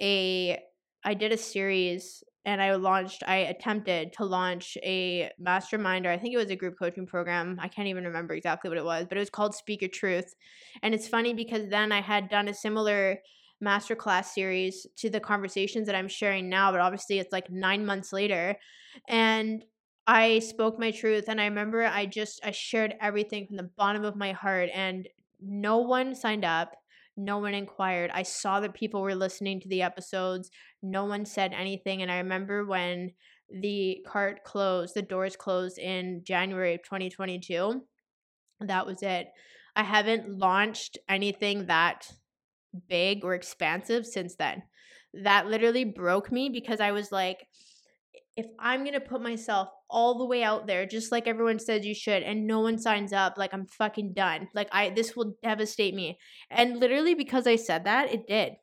a 0.02 0.60
i 1.04 1.14
did 1.14 1.32
a 1.32 1.38
series 1.38 2.24
and 2.46 2.62
I 2.62 2.76
launched, 2.76 3.24
I 3.26 3.38
attempted 3.38 4.14
to 4.14 4.26
launch 4.26 4.78
a 4.84 5.32
mastermind, 5.40 6.06
or 6.06 6.12
I 6.12 6.18
think 6.18 6.34
it 6.34 6.38
was 6.38 6.50
a 6.50 6.56
group 6.56 6.78
coaching 6.78 7.06
program. 7.06 7.58
I 7.62 7.68
can't 7.68 7.88
even 7.88 8.04
remember 8.04 8.34
exactly 8.34 8.70
what 8.70 8.78
it 8.78 8.84
was, 8.86 9.06
but 9.08 9.18
it 9.18 9.22
was 9.22 9.30
called 9.30 9.56
Speak 9.56 9.82
Your 9.82 9.90
Truth. 9.90 10.36
And 10.82 10.94
it's 10.94 11.08
funny 11.08 11.34
because 11.34 11.70
then 11.70 11.92
I 11.92 12.02
had 12.02 12.30
done 12.30 12.50
a 12.50 12.54
similar 12.54 13.20
masterclass 13.64 14.26
series 14.26 14.86
to 14.98 15.10
the 15.10 15.22
conversations 15.22 15.88
that 15.88 15.96
I'm 15.96 16.10
sharing 16.10 16.50
now, 16.50 16.72
but 16.72 16.82
obviously 16.82 17.20
it's 17.20 17.32
like 17.32 17.50
nine 17.50 17.86
months 17.86 18.12
later. 18.12 18.58
And 19.08 19.64
I 20.06 20.40
spoke 20.40 20.78
my 20.78 20.92
truth. 20.92 21.26
And 21.30 21.40
I 21.40 21.46
remember 21.46 21.86
I 21.86 22.06
just, 22.06 22.42
I 22.44 22.52
shared 22.52 22.96
everything 23.00 23.48
from 23.48 23.56
the 23.56 23.70
bottom 23.78 24.04
of 24.04 24.18
my 24.18 24.34
heart, 24.34 24.70
and 24.74 25.08
no 25.42 25.78
one 25.78 26.14
signed 26.14 26.44
up 26.44 26.76
no 27.16 27.38
one 27.38 27.54
inquired. 27.54 28.12
I 28.14 28.24
saw 28.24 28.60
that 28.60 28.74
people 28.74 29.02
were 29.02 29.16
listening 29.16 29.60
to 29.62 29.70
the 29.70 29.82
episodes. 29.82 30.50
No 30.82 31.06
one 31.06 31.26
said 31.26 31.54
anything. 31.54 32.02
And 32.02 32.12
I 32.12 32.18
remember 32.18 32.66
when 32.66 33.12
the 33.52 34.04
cart 34.08 34.44
closed, 34.44 34.96
the 34.96 35.02
doors 35.02 35.36
closed 35.36 35.78
in 35.78 36.24
January 36.24 36.76
of 36.76 36.84
2022. 36.84 37.84
That 38.62 38.86
was 38.86 39.04
it. 39.04 39.28
I 39.76 39.84
haven't 39.84 40.40
launched 40.40 40.98
anything 41.08 41.68
that 41.68 42.12
big 42.88 43.24
or 43.24 43.36
expansive 43.36 44.06
since 44.06 44.36
then. 44.36 44.64
That 45.14 45.48
literally 45.48 45.86
broke 45.86 46.32
me 46.32 46.50
because 46.50 46.80
I 46.80 46.92
was 46.92 47.12
like, 47.12 47.48
if 48.36 48.48
I'm 48.60 48.82
going 48.82 48.94
to 48.94 49.00
put 49.00 49.22
myself 49.22 49.70
all 49.94 50.18
the 50.18 50.26
way 50.26 50.44
out 50.44 50.66
there, 50.66 50.88
just 50.88 51.12
like 51.12 51.28
everyone 51.28 51.60
says 51.60 51.86
you 51.86 51.94
should, 51.94 52.24
and 52.24 52.48
no 52.48 52.60
one 52.60 52.80
signs 52.80 53.14
up, 53.14 53.36
like 53.38 53.54
I'm 53.54 53.68
fucking 53.68 54.14
done. 54.14 54.50
Like 54.54 54.68
I, 54.72 54.90
this 54.90 55.16
will 55.16 55.36
devastate 55.44 55.94
me. 55.94 56.18
And 56.50 56.80
literally 56.80 57.14
because 57.14 57.46
I 57.46 57.56
said 57.56 57.86
that, 57.86 58.12
it 58.12 58.28
did. 58.28 58.54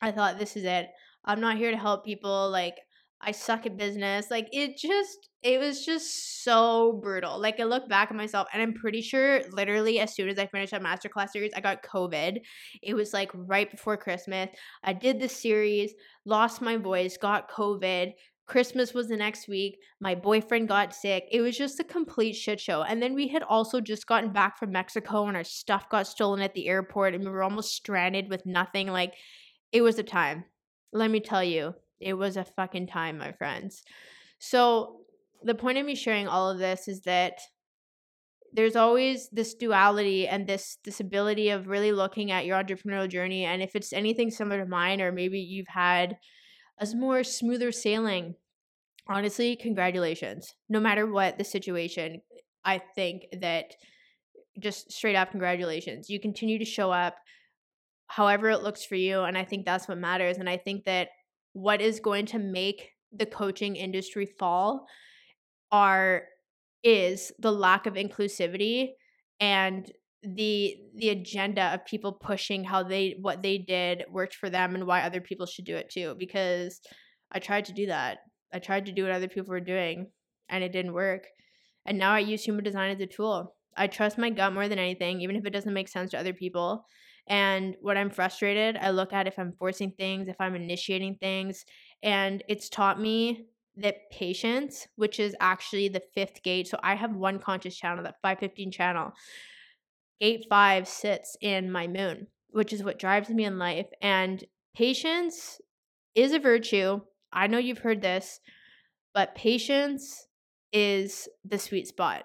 I 0.00 0.10
thought, 0.12 0.38
this 0.38 0.56
is 0.56 0.64
it. 0.64 0.86
I'm 1.24 1.40
not 1.40 1.58
here 1.58 1.70
to 1.70 1.76
help 1.76 2.04
people. 2.04 2.50
Like 2.50 2.76
I 3.20 3.32
suck 3.32 3.66
at 3.66 3.76
business. 3.76 4.30
Like 4.30 4.48
it 4.50 4.78
just, 4.78 5.28
it 5.42 5.60
was 5.60 5.84
just 5.84 6.42
so 6.42 6.98
brutal. 7.02 7.38
Like 7.38 7.60
I 7.60 7.64
look 7.64 7.86
back 7.88 8.10
at 8.10 8.16
myself 8.16 8.48
and 8.52 8.62
I'm 8.62 8.72
pretty 8.72 9.02
sure 9.02 9.42
literally 9.52 10.00
as 10.00 10.14
soon 10.14 10.30
as 10.30 10.38
I 10.38 10.46
finished 10.46 10.72
that 10.72 10.82
masterclass 10.82 11.30
series, 11.30 11.52
I 11.54 11.60
got 11.60 11.82
COVID. 11.82 12.38
It 12.82 12.94
was 12.94 13.12
like 13.12 13.30
right 13.34 13.70
before 13.70 13.98
Christmas. 13.98 14.48
I 14.82 14.94
did 14.94 15.20
the 15.20 15.28
series, 15.28 15.92
lost 16.24 16.62
my 16.62 16.78
voice, 16.78 17.18
got 17.18 17.50
COVID, 17.50 18.12
Christmas 18.46 18.94
was 18.94 19.08
the 19.08 19.16
next 19.16 19.48
week. 19.48 19.78
My 20.00 20.14
boyfriend 20.14 20.68
got 20.68 20.94
sick. 20.94 21.24
It 21.32 21.40
was 21.40 21.58
just 21.58 21.80
a 21.80 21.84
complete 21.84 22.34
shit 22.34 22.60
show. 22.60 22.82
And 22.82 23.02
then 23.02 23.14
we 23.14 23.28
had 23.28 23.42
also 23.42 23.80
just 23.80 24.06
gotten 24.06 24.32
back 24.32 24.56
from 24.56 24.70
Mexico 24.70 25.26
and 25.26 25.36
our 25.36 25.44
stuff 25.44 25.88
got 25.88 26.06
stolen 26.06 26.40
at 26.40 26.54
the 26.54 26.68
airport 26.68 27.14
and 27.14 27.24
we 27.24 27.30
were 27.30 27.42
almost 27.42 27.74
stranded 27.74 28.30
with 28.30 28.46
nothing. 28.46 28.86
Like, 28.86 29.14
it 29.72 29.82
was 29.82 29.98
a 29.98 30.04
time. 30.04 30.44
Let 30.92 31.10
me 31.10 31.18
tell 31.18 31.42
you, 31.42 31.74
it 32.00 32.14
was 32.14 32.36
a 32.36 32.44
fucking 32.44 32.86
time, 32.86 33.18
my 33.18 33.32
friends. 33.32 33.82
So, 34.38 35.00
the 35.42 35.54
point 35.54 35.78
of 35.78 35.84
me 35.84 35.94
sharing 35.94 36.28
all 36.28 36.50
of 36.50 36.58
this 36.58 36.88
is 36.88 37.02
that 37.02 37.40
there's 38.52 38.76
always 38.76 39.28
this 39.30 39.54
duality 39.54 40.26
and 40.26 40.46
this 40.46 40.78
this 40.84 41.00
ability 41.00 41.50
of 41.50 41.68
really 41.68 41.92
looking 41.92 42.30
at 42.30 42.46
your 42.46 42.62
entrepreneurial 42.62 43.08
journey 43.08 43.44
and 43.44 43.62
if 43.62 43.76
it's 43.76 43.92
anything 43.92 44.30
similar 44.30 44.64
to 44.64 44.68
mine 44.68 45.02
or 45.02 45.12
maybe 45.12 45.38
you've 45.38 45.68
had 45.68 46.16
a 46.78 46.86
more 46.94 47.24
smoother 47.24 47.72
sailing. 47.72 48.34
Honestly, 49.08 49.56
congratulations. 49.56 50.54
No 50.68 50.80
matter 50.80 51.10
what 51.10 51.38
the 51.38 51.44
situation, 51.44 52.20
I 52.64 52.80
think 52.94 53.26
that 53.40 53.74
just 54.58 54.90
straight 54.90 55.16
up 55.16 55.30
congratulations. 55.30 56.10
You 56.10 56.20
continue 56.20 56.58
to 56.58 56.64
show 56.64 56.90
up 56.90 57.16
however 58.08 58.50
it 58.50 58.62
looks 58.62 58.84
for 58.84 58.94
you. 58.94 59.22
And 59.22 59.36
I 59.36 59.44
think 59.44 59.64
that's 59.64 59.88
what 59.88 59.98
matters. 59.98 60.38
And 60.38 60.48
I 60.48 60.56
think 60.56 60.84
that 60.84 61.08
what 61.52 61.80
is 61.80 62.00
going 62.00 62.26
to 62.26 62.38
make 62.38 62.92
the 63.12 63.26
coaching 63.26 63.76
industry 63.76 64.26
fall 64.26 64.86
are 65.72 66.24
is 66.82 67.32
the 67.38 67.52
lack 67.52 67.86
of 67.86 67.94
inclusivity 67.94 68.90
and 69.40 69.90
the 70.22 70.76
the 70.94 71.10
agenda 71.10 71.74
of 71.74 71.84
people 71.84 72.12
pushing 72.12 72.64
how 72.64 72.82
they 72.82 73.16
what 73.20 73.42
they 73.42 73.58
did 73.58 74.04
worked 74.10 74.34
for 74.34 74.50
them 74.50 74.74
and 74.74 74.86
why 74.86 75.02
other 75.02 75.20
people 75.20 75.46
should 75.46 75.64
do 75.64 75.76
it 75.76 75.90
too 75.90 76.14
because 76.18 76.80
i 77.32 77.38
tried 77.38 77.64
to 77.66 77.72
do 77.72 77.86
that. 77.86 78.18
I 78.52 78.58
tried 78.58 78.86
to 78.86 78.92
do 78.92 79.02
what 79.02 79.12
other 79.12 79.28
people 79.28 79.50
were 79.50 79.60
doing 79.60 80.10
and 80.48 80.62
it 80.62 80.72
didn't 80.72 80.94
work. 80.94 81.26
And 81.84 81.98
now 81.98 82.12
i 82.12 82.18
use 82.20 82.44
human 82.44 82.64
design 82.64 82.90
as 82.90 83.00
a 83.00 83.06
tool. 83.06 83.54
I 83.76 83.86
trust 83.88 84.16
my 84.18 84.30
gut 84.30 84.54
more 84.54 84.68
than 84.68 84.78
anything 84.78 85.20
even 85.20 85.36
if 85.36 85.44
it 85.44 85.52
doesn't 85.52 85.74
make 85.74 85.88
sense 85.88 86.10
to 86.12 86.18
other 86.18 86.32
people. 86.32 86.84
And 87.28 87.76
when 87.80 87.98
i'm 87.98 88.10
frustrated 88.10 88.76
i 88.80 88.90
look 88.90 89.12
at 89.12 89.26
if 89.26 89.38
i'm 89.38 89.52
forcing 89.58 89.90
things 89.90 90.28
if 90.28 90.36
i'm 90.40 90.54
initiating 90.54 91.16
things 91.16 91.64
and 92.02 92.42
it's 92.48 92.68
taught 92.68 93.00
me 93.00 93.46
that 93.76 94.10
patience 94.10 94.86
which 94.96 95.18
is 95.20 95.34
actually 95.40 95.88
the 95.88 96.02
fifth 96.14 96.42
gate 96.42 96.68
so 96.68 96.78
i 96.82 96.94
have 96.94 97.14
one 97.14 97.38
conscious 97.38 97.76
channel 97.76 98.04
that 98.04 98.14
515 98.22 98.70
channel 98.70 99.12
gate 100.20 100.46
five 100.48 100.88
sits 100.88 101.36
in 101.40 101.70
my 101.70 101.86
moon, 101.86 102.26
which 102.50 102.72
is 102.72 102.82
what 102.82 102.98
drives 102.98 103.28
me 103.28 103.44
in 103.44 103.58
life. 103.58 103.86
And 104.00 104.42
patience 104.74 105.60
is 106.14 106.32
a 106.32 106.38
virtue. 106.38 107.00
I 107.32 107.46
know 107.46 107.58
you've 107.58 107.78
heard 107.78 108.00
this, 108.00 108.40
but 109.14 109.34
patience 109.34 110.26
is 110.72 111.28
the 111.44 111.58
sweet 111.58 111.86
spot. 111.86 112.24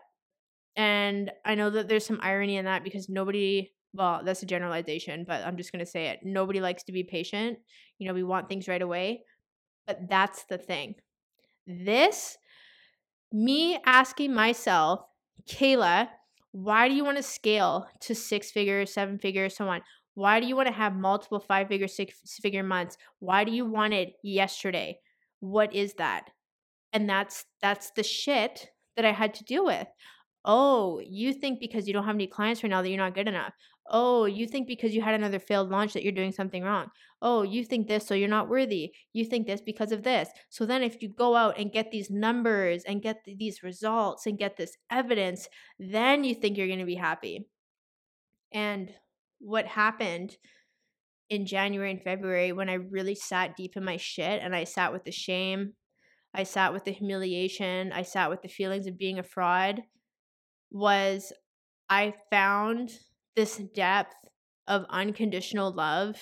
And 0.75 1.31
I 1.45 1.55
know 1.55 1.69
that 1.69 1.89
there's 1.89 2.05
some 2.05 2.19
irony 2.21 2.57
in 2.57 2.65
that 2.65 2.83
because 2.83 3.09
nobody, 3.09 3.71
well, 3.93 4.21
that's 4.23 4.43
a 4.43 4.45
generalization, 4.45 5.25
but 5.27 5.45
I'm 5.45 5.57
just 5.57 5.71
going 5.71 5.83
to 5.83 5.91
say 5.91 6.07
it. 6.07 6.19
Nobody 6.23 6.61
likes 6.61 6.83
to 6.83 6.93
be 6.93 7.03
patient. 7.03 7.59
You 7.99 8.07
know, 8.07 8.13
we 8.13 8.23
want 8.23 8.47
things 8.47 8.67
right 8.67 8.81
away. 8.81 9.23
But 9.85 10.09
that's 10.09 10.45
the 10.45 10.57
thing. 10.57 10.95
This, 11.67 12.37
me 13.31 13.79
asking 13.85 14.33
myself, 14.33 15.01
Kehla, 15.49 16.07
why 16.51 16.89
do 16.89 16.95
you 16.95 17.03
want 17.03 17.17
to 17.17 17.23
scale 17.23 17.87
to 18.01 18.15
six 18.15 18.51
figures, 18.51 18.93
seven 18.93 19.17
figures, 19.17 19.55
so 19.55 19.67
on? 19.67 19.81
Why 20.15 20.39
do 20.39 20.47
you 20.47 20.55
want 20.55 20.67
to 20.67 20.73
have 20.73 20.95
multiple 20.95 21.39
five 21.39 21.67
figure, 21.67 21.87
six 21.87 22.13
figure 22.41 22.63
months? 22.63 22.97
Why 23.19 23.43
do 23.43 23.51
you 23.51 23.65
want 23.65 23.93
it 23.93 24.13
yesterday? 24.23 24.99
What 25.39 25.73
is 25.73 25.93
that? 25.95 26.29
And 26.93 27.09
that's 27.09 27.45
that's 27.61 27.91
the 27.91 28.03
shit 28.03 28.69
that 28.97 29.05
I 29.05 29.11
had 29.11 29.33
to 29.35 29.43
deal 29.45 29.65
with. 29.65 29.87
Oh, 30.43 30.99
you 30.99 31.33
think 31.33 31.59
because 31.59 31.87
you 31.87 31.93
don't 31.93 32.05
have 32.05 32.15
any 32.15 32.27
clients 32.27 32.63
right 32.63 32.69
now 32.69 32.81
that 32.81 32.89
you're 32.89 32.97
not 32.97 33.15
good 33.15 33.27
enough. 33.27 33.53
Oh, 33.89 34.25
you 34.25 34.47
think 34.47 34.67
because 34.67 34.93
you 34.93 35.01
had 35.01 35.15
another 35.15 35.39
failed 35.39 35.69
launch 35.69 35.93
that 35.93 36.03
you're 36.03 36.11
doing 36.11 36.31
something 36.31 36.63
wrong. 36.63 36.87
Oh, 37.21 37.41
you 37.41 37.65
think 37.65 37.87
this, 37.87 38.07
so 38.07 38.13
you're 38.13 38.29
not 38.29 38.49
worthy. 38.49 38.93
You 39.13 39.25
think 39.25 39.47
this 39.47 39.61
because 39.61 39.91
of 39.91 40.03
this. 40.03 40.29
So 40.49 40.65
then, 40.65 40.81
if 40.81 41.01
you 41.01 41.09
go 41.09 41.35
out 41.35 41.57
and 41.59 41.71
get 41.71 41.91
these 41.91 42.09
numbers 42.09 42.83
and 42.83 43.01
get 43.01 43.23
these 43.25 43.63
results 43.63 44.25
and 44.25 44.37
get 44.37 44.57
this 44.57 44.77
evidence, 44.89 45.47
then 45.79 46.23
you 46.23 46.35
think 46.35 46.57
you're 46.57 46.67
going 46.67 46.79
to 46.79 46.85
be 46.85 46.95
happy. 46.95 47.47
And 48.53 48.93
what 49.39 49.65
happened 49.65 50.37
in 51.29 51.45
January 51.45 51.91
and 51.91 52.01
February 52.01 52.51
when 52.51 52.69
I 52.69 52.73
really 52.75 53.15
sat 53.15 53.55
deep 53.55 53.77
in 53.77 53.83
my 53.83 53.97
shit 53.97 54.41
and 54.41 54.55
I 54.55 54.65
sat 54.65 54.93
with 54.93 55.03
the 55.05 55.11
shame, 55.11 55.73
I 56.33 56.43
sat 56.43 56.73
with 56.73 56.85
the 56.85 56.91
humiliation, 56.91 57.91
I 57.91 58.03
sat 58.03 58.29
with 58.29 58.41
the 58.41 58.47
feelings 58.47 58.87
of 58.87 58.97
being 58.97 59.19
a 59.19 59.23
fraud 59.23 59.81
was 60.71 61.33
I 61.89 62.13
found 62.29 62.91
this 63.35 63.57
depth 63.57 64.15
of 64.67 64.85
unconditional 64.89 65.73
love 65.73 66.15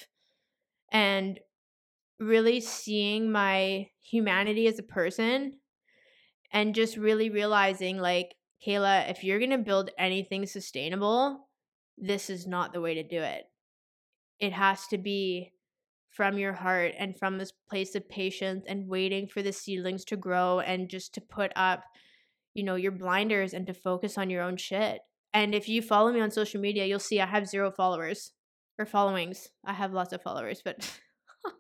and 0.91 1.39
really 2.20 2.60
seeing 2.60 3.32
my 3.32 3.88
humanity 4.01 4.68
as 4.68 4.80
a 4.80 4.84
person 4.84 5.53
and 6.51 6.76
just 6.76 6.97
really 6.97 7.30
realizing 7.30 7.97
like 7.97 8.36
Kehla, 8.66 9.10
if 9.10 9.24
you're 9.24 9.39
going 9.39 9.51
to 9.51 9.57
build 9.57 9.91
anything 9.97 10.45
sustainable, 10.45 11.47
this 11.97 12.30
is 12.30 12.45
not 12.45 12.74
the 12.74 12.82
way 12.82 12.95
to 12.95 13.03
do 13.03 13.22
it. 13.22 13.43
It 14.39 14.53
has 14.53 14.88
to 14.88 14.97
be 14.97 15.53
from 16.10 16.38
your 16.38 16.53
heart 16.53 16.93
and 16.97 17.18
from 17.18 17.38
this 17.38 17.53
place 17.70 17.95
of 17.95 18.10
patience 18.10 18.66
and 18.68 18.88
waiting 18.88 19.28
for 19.28 19.41
the 19.41 19.53
seedlings 19.53 20.03
to 20.05 20.18
grow 20.18 20.60
and 20.60 20.89
just 20.89 21.14
to 21.14 21.22
put 21.22 21.51
up, 21.55 21.84
you 22.53 22.64
know, 22.64 22.76
your 22.76 22.91
blinders 22.91 23.53
and 23.53 23.68
to 23.68 23.74
focus 23.74 24.18
on 24.18 24.30
your 24.30 24.41
own 24.41 24.57
shit. 24.57 24.99
And 25.34 25.53
if 25.53 25.69
you 25.69 25.82
follow 25.82 26.11
me 26.11 26.21
on 26.21 26.32
social 26.32 26.59
media, 26.59 26.86
you'll 26.86 26.99
see 26.99 27.21
I 27.21 27.25
have 27.25 27.47
zero 27.47 27.71
followers 27.71 28.32
or 28.77 28.86
followings. 28.86 29.49
I 29.65 29.73
have 29.73 29.93
lots 29.93 30.13
of 30.13 30.21
followers, 30.21 30.61
but 30.63 30.99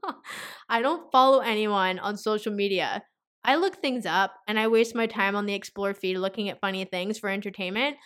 I 0.69 0.81
don't 0.81 1.11
follow 1.11 1.39
anyone 1.39 1.99
on 1.99 2.17
social 2.17 2.53
media. 2.53 3.03
I 3.43 3.55
look 3.55 3.77
things 3.77 4.05
up 4.05 4.33
and 4.47 4.59
I 4.59 4.67
waste 4.67 4.95
my 4.95 5.07
time 5.07 5.35
on 5.35 5.45
the 5.45 5.53
explore 5.53 5.93
feed 5.93 6.17
looking 6.17 6.49
at 6.49 6.59
funny 6.59 6.83
things 6.85 7.19
for 7.19 7.29
entertainment, 7.29 7.97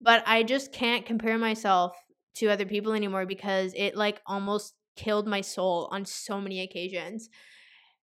but 0.00 0.22
I 0.26 0.42
just 0.42 0.72
can't 0.72 1.06
compare 1.06 1.38
myself 1.38 1.96
to 2.36 2.48
other 2.48 2.66
people 2.66 2.92
anymore 2.92 3.26
because 3.26 3.72
it 3.76 3.96
like 3.96 4.20
almost 4.26 4.74
killed 4.96 5.26
my 5.26 5.40
soul 5.40 5.88
on 5.92 6.04
so 6.04 6.40
many 6.40 6.60
occasions. 6.60 7.28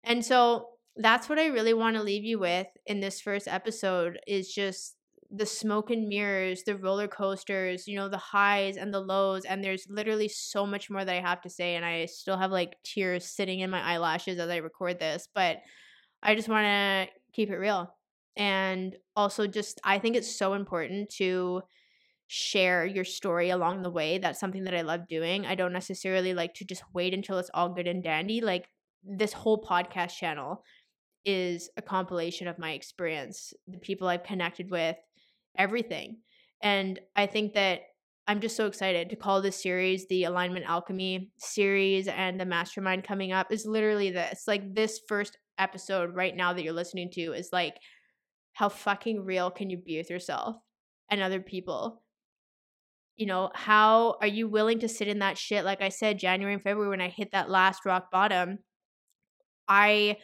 And 0.04 0.26
so 0.26 0.68
that's 0.96 1.30
what 1.30 1.40
I 1.40 1.48
really 1.48 1.74
want 1.74 1.96
to 1.96 2.04
leave 2.04 2.24
you 2.24 2.40
with 2.40 2.68
in 2.86 3.00
this 3.00 3.22
first 3.22 3.48
episode 3.48 4.20
is 4.28 4.54
just 4.54 4.97
the 5.30 5.46
smoke 5.46 5.90
and 5.92 6.08
mirrors, 6.08 6.64
the 6.64 6.78
roller 6.78 7.08
coasters, 7.08 7.88
you 7.88 7.96
know, 7.98 8.08
the 8.08 8.18
highs 8.18 8.78
and 8.78 8.94
the 8.94 9.00
lows. 9.00 9.46
And 9.46 9.64
there's 9.64 9.86
literally 9.90 10.30
so 10.30 10.66
much 10.66 10.90
more 10.90 11.04
that 11.04 11.16
I 11.16 11.22
have 11.22 11.42
to 11.42 11.50
say. 11.50 11.76
And 11.76 11.86
I 11.86 12.06
still 12.06 12.38
have 12.38 12.52
like 12.52 12.78
tears 12.84 13.26
sitting 13.26 13.60
in 13.60 13.70
my 13.70 13.82
eyelashes 13.82 14.40
as 14.40 14.50
I 14.50 14.58
record 14.58 15.00
this. 15.00 15.28
But 15.34 15.58
I 16.24 16.36
just 16.36 16.50
want 16.50 16.66
to 16.66 17.08
keep 17.34 17.50
it 17.50 17.58
real. 17.58 17.94
And 18.38 18.96
also, 19.16 19.48
just 19.48 19.82
I 19.84 20.00
think 20.00 20.16
it's 20.16 20.34
so 20.34 20.54
important 20.54 21.10
to 21.18 21.62
share 22.28 22.86
your 22.86 23.06
story 23.06 23.50
along 23.50 23.82
the 23.82 23.90
way. 23.90 24.18
That's 24.18 24.40
something 24.40 24.66
that 24.66 24.76
I 24.76 24.82
love 24.82 25.08
doing. 25.08 25.46
I 25.46 25.56
don't 25.56 25.74
necessarily 25.74 26.34
like 26.34 26.54
to 26.56 26.66
just 26.66 26.84
wait 26.94 27.14
until 27.14 27.38
it's 27.38 27.52
all 27.54 27.70
good 27.70 27.88
and 27.88 28.04
dandy. 28.04 28.42
Like 28.42 28.68
this 29.04 29.34
whole 29.34 29.62
podcast 29.62 30.16
channel 30.18 30.64
is 31.26 31.70
a 31.78 31.82
compilation 31.82 32.48
of 32.48 32.60
my 32.60 32.72
experience, 32.72 33.54
the 33.68 33.78
people 33.78 34.08
I've 34.08 34.24
connected 34.24 34.70
with, 34.70 34.96
everything. 35.58 36.18
And 36.62 37.00
I 37.16 37.26
think 37.26 37.54
that 37.54 37.82
I'm 38.28 38.42
just 38.42 38.58
so 38.58 38.66
excited 38.66 39.10
to 39.10 39.16
call 39.16 39.42
this 39.42 39.62
series 39.62 40.08
the 40.08 40.26
Alignment 40.26 40.66
Alchemy 40.68 41.32
series 41.40 42.08
and 42.08 42.40
the 42.40 42.46
mastermind 42.46 43.06
coming 43.06 43.32
up 43.32 43.52
is 43.52 43.66
literally 43.66 44.12
this. 44.12 44.44
Like 44.48 44.76
this 44.76 45.00
first 45.08 45.38
episode 45.58 46.14
right 46.16 46.36
now 46.36 46.54
that 46.54 46.64
you're 46.64 46.74
listening 46.74 47.10
to 47.14 47.34
is 47.34 47.50
like 47.54 47.76
how 48.54 48.70
fucking 48.70 49.24
real 49.24 49.50
can 49.50 49.70
you 49.70 49.78
be 49.78 49.98
with 49.98 50.10
yourself 50.10 50.58
and 51.10 51.22
other 51.22 51.40
people? 51.40 52.02
You 53.16 53.28
know, 53.28 53.50
how 53.54 54.18
are 54.20 54.28
you 54.28 54.48
willing 54.48 54.80
to 54.80 54.90
sit 54.90 55.08
in 55.08 55.20
that 55.20 55.38
shit? 55.38 55.64
Like 55.64 55.82
I 55.82 55.90
said, 55.90 56.20
January 56.20 56.54
and 56.54 56.62
February 56.64 56.90
when 56.90 57.02
I 57.02 57.10
hit 57.10 57.32
that 57.32 57.50
last 57.50 57.86
rock 57.86 58.12
bottom, 58.12 58.60
I 59.68 60.18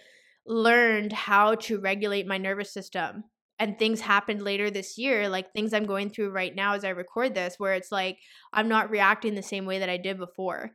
learned 0.45 1.13
how 1.13 1.55
to 1.55 1.79
regulate 1.79 2.27
my 2.27 2.37
nervous 2.37 2.73
system 2.73 3.23
and 3.63 3.79
things 3.79 4.01
happened 4.01 4.41
later 4.41 4.69
this 4.69 4.97
year 4.97 5.29
like 5.29 5.53
things 5.53 5.73
i'm 5.73 5.85
going 5.85 6.09
through 6.09 6.29
right 6.29 6.53
now 6.53 6.73
as 6.73 6.83
i 6.83 6.89
record 6.89 7.33
this 7.33 7.55
where 7.57 7.73
it's 7.73 7.93
like 7.93 8.17
i'm 8.51 8.67
not 8.67 8.89
reacting 8.89 9.35
the 9.35 9.41
same 9.41 9.65
way 9.65 9.79
that 9.79 9.89
i 9.89 9.97
did 9.97 10.17
before. 10.17 10.71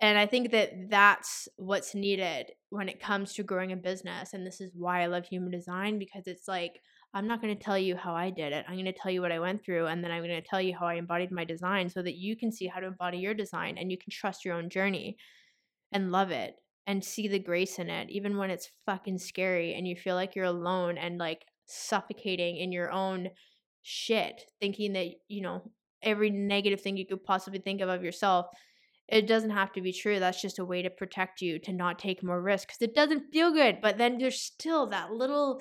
And 0.00 0.18
i 0.18 0.26
think 0.26 0.50
that 0.50 0.90
that's 0.90 1.48
what's 1.56 1.94
needed 1.94 2.50
when 2.70 2.88
it 2.88 3.00
comes 3.00 3.32
to 3.34 3.44
growing 3.44 3.72
a 3.72 3.76
business 3.76 4.34
and 4.34 4.44
this 4.44 4.60
is 4.60 4.72
why 4.74 5.02
i 5.02 5.06
love 5.06 5.24
human 5.24 5.50
design 5.50 5.98
because 5.98 6.26
it's 6.26 6.48
like 6.48 6.80
i'm 7.14 7.28
not 7.28 7.40
going 7.40 7.56
to 7.56 7.64
tell 7.64 7.78
you 7.78 7.96
how 7.96 8.14
i 8.14 8.28
did 8.28 8.52
it 8.52 8.66
i'm 8.68 8.74
going 8.74 8.84
to 8.84 8.92
tell 8.92 9.10
you 9.10 9.22
what 9.22 9.32
i 9.32 9.38
went 9.38 9.64
through 9.64 9.86
and 9.86 10.02
then 10.02 10.10
i'm 10.10 10.22
going 10.22 10.42
to 10.42 10.48
tell 10.48 10.60
you 10.60 10.76
how 10.78 10.86
i 10.86 10.94
embodied 10.94 11.30
my 11.30 11.44
design 11.44 11.88
so 11.88 12.02
that 12.02 12.16
you 12.16 12.36
can 12.36 12.52
see 12.52 12.66
how 12.66 12.80
to 12.80 12.88
embody 12.88 13.18
your 13.18 13.34
design 13.34 13.78
and 13.78 13.90
you 13.90 13.96
can 13.96 14.10
trust 14.10 14.44
your 14.44 14.54
own 14.54 14.68
journey 14.68 15.16
and 15.92 16.12
love 16.12 16.30
it 16.30 16.56
and 16.86 17.02
see 17.02 17.26
the 17.26 17.38
grace 17.38 17.78
in 17.78 17.88
it 17.88 18.10
even 18.10 18.36
when 18.36 18.50
it's 18.50 18.70
fucking 18.84 19.16
scary 19.16 19.74
and 19.74 19.88
you 19.88 19.96
feel 19.96 20.14
like 20.14 20.36
you're 20.36 20.44
alone 20.44 20.98
and 20.98 21.16
like 21.16 21.46
suffocating 21.66 22.56
in 22.56 22.72
your 22.72 22.90
own 22.90 23.30
shit, 23.82 24.42
thinking 24.60 24.92
that, 24.94 25.08
you 25.28 25.42
know, 25.42 25.70
every 26.02 26.30
negative 26.30 26.80
thing 26.80 26.96
you 26.96 27.06
could 27.06 27.24
possibly 27.24 27.58
think 27.58 27.80
of 27.80 27.88
of 27.88 28.02
yourself. 28.02 28.46
It 29.08 29.28
doesn't 29.28 29.50
have 29.50 29.72
to 29.74 29.80
be 29.80 29.92
true. 29.92 30.18
That's 30.18 30.42
just 30.42 30.58
a 30.58 30.64
way 30.64 30.82
to 30.82 30.90
protect 30.90 31.40
you 31.40 31.58
to 31.60 31.72
not 31.72 31.98
take 31.98 32.24
more 32.24 32.42
risk 32.42 32.68
because 32.68 32.82
it 32.82 32.94
doesn't 32.94 33.32
feel 33.32 33.52
good. 33.52 33.78
But 33.80 33.98
then 33.98 34.18
there's 34.18 34.40
still 34.40 34.88
that 34.88 35.12
little 35.12 35.60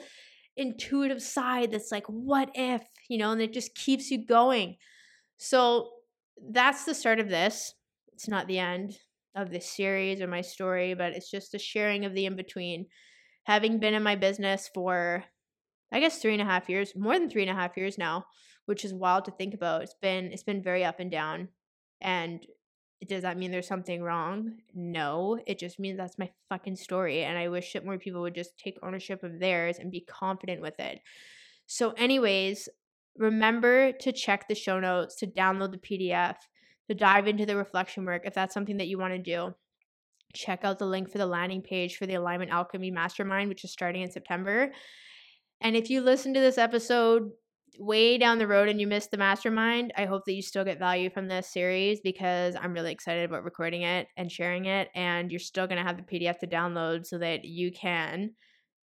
intuitive 0.57 1.21
side 1.21 1.71
that's 1.71 1.91
like, 1.91 2.05
what 2.07 2.49
if, 2.55 2.81
you 3.09 3.17
know, 3.17 3.31
and 3.31 3.41
it 3.41 3.53
just 3.53 3.75
keeps 3.75 4.09
you 4.09 4.25
going. 4.25 4.77
So 5.37 5.89
that's 6.51 6.85
the 6.85 6.95
start 6.95 7.19
of 7.19 7.29
this. 7.29 7.73
It's 8.13 8.27
not 8.27 8.47
the 8.47 8.59
end 8.59 8.97
of 9.35 9.51
this 9.51 9.69
series 9.69 10.21
or 10.21 10.27
my 10.27 10.41
story, 10.41 10.93
but 10.93 11.13
it's 11.13 11.29
just 11.29 11.53
a 11.53 11.59
sharing 11.59 12.05
of 12.05 12.13
the 12.13 12.25
in 12.25 12.35
between. 12.35 12.87
Having 13.43 13.79
been 13.79 13.93
in 13.93 14.01
my 14.01 14.15
business 14.15 14.69
for 14.73 15.23
I 15.95 16.01
guess 16.01 16.19
three 16.19 16.33
and 16.33 16.41
a 16.41 16.45
half 16.45 16.67
years, 16.67 16.91
more 16.93 17.17
than 17.17 17.29
three 17.29 17.41
and 17.41 17.49
a 17.49 17.55
half 17.55 17.77
years 17.77 17.97
now, 17.97 18.25
which 18.65 18.83
is 18.83 18.93
wild 18.93 19.23
to 19.25 19.31
think 19.31 19.53
about. 19.53 19.81
It's 19.81 19.95
been 20.01 20.25
it's 20.25 20.43
been 20.43 20.61
very 20.61 20.83
up 20.83 20.99
and 20.99 21.09
down. 21.09 21.47
And 22.01 22.45
does 23.07 23.21
that 23.21 23.37
mean 23.37 23.49
there's 23.49 23.69
something 23.69 24.03
wrong? 24.03 24.57
No. 24.73 25.39
It 25.47 25.57
just 25.57 25.79
means 25.79 25.97
that's 25.97 26.19
my 26.19 26.29
fucking 26.49 26.75
story. 26.75 27.23
And 27.23 27.37
I 27.37 27.47
wish 27.47 27.71
that 27.71 27.85
more 27.85 27.97
people 27.97 28.21
would 28.23 28.35
just 28.35 28.59
take 28.59 28.77
ownership 28.83 29.23
of 29.23 29.39
theirs 29.39 29.79
and 29.79 29.89
be 29.89 30.01
confident 30.01 30.61
with 30.61 30.77
it. 30.81 30.99
So, 31.65 31.91
anyways, 31.91 32.67
remember 33.17 33.93
to 33.93 34.11
check 34.11 34.49
the 34.49 34.55
show 34.55 34.81
notes, 34.81 35.15
to 35.19 35.27
download 35.27 35.71
the 35.71 35.77
PDF, 35.77 36.35
to 36.89 36.93
dive 36.93 37.25
into 37.25 37.45
the 37.45 37.55
reflection 37.55 38.03
work 38.03 38.23
if 38.25 38.33
that's 38.33 38.53
something 38.53 38.77
that 38.77 38.87
you 38.87 38.97
want 38.97 39.13
to 39.13 39.19
do. 39.19 39.55
Check 40.33 40.65
out 40.65 40.77
the 40.77 40.87
link 40.87 41.09
for 41.09 41.19
the 41.19 41.25
landing 41.25 41.61
page 41.61 41.95
for 41.95 42.05
the 42.05 42.15
Alignment 42.15 42.51
Alchemy 42.51 42.91
Mastermind, 42.91 43.47
which 43.47 43.63
is 43.63 43.71
starting 43.71 44.01
in 44.01 44.11
September. 44.11 44.73
And 45.61 45.75
if 45.75 45.89
you 45.89 46.01
listen 46.01 46.33
to 46.33 46.39
this 46.39 46.57
episode 46.57 47.31
way 47.79 48.17
down 48.17 48.37
the 48.37 48.47
road 48.47 48.69
and 48.69 48.79
you 48.79 48.87
missed 48.87 49.11
the 49.11 49.17
mastermind, 49.17 49.93
I 49.97 50.05
hope 50.05 50.23
that 50.25 50.33
you 50.33 50.41
still 50.41 50.63
get 50.63 50.79
value 50.79 51.09
from 51.09 51.27
this 51.27 51.51
series 51.51 51.99
because 52.01 52.55
I'm 52.55 52.73
really 52.73 52.91
excited 52.91 53.25
about 53.25 53.43
recording 53.43 53.81
it 53.81 54.07
and 54.17 54.31
sharing 54.31 54.65
it. 54.65 54.89
And 54.95 55.31
you're 55.31 55.39
still 55.39 55.67
going 55.67 55.77
to 55.77 55.83
have 55.83 55.97
the 55.97 56.03
PDF 56.03 56.39
to 56.39 56.47
download 56.47 57.05
so 57.05 57.17
that 57.17 57.45
you 57.45 57.71
can 57.71 58.31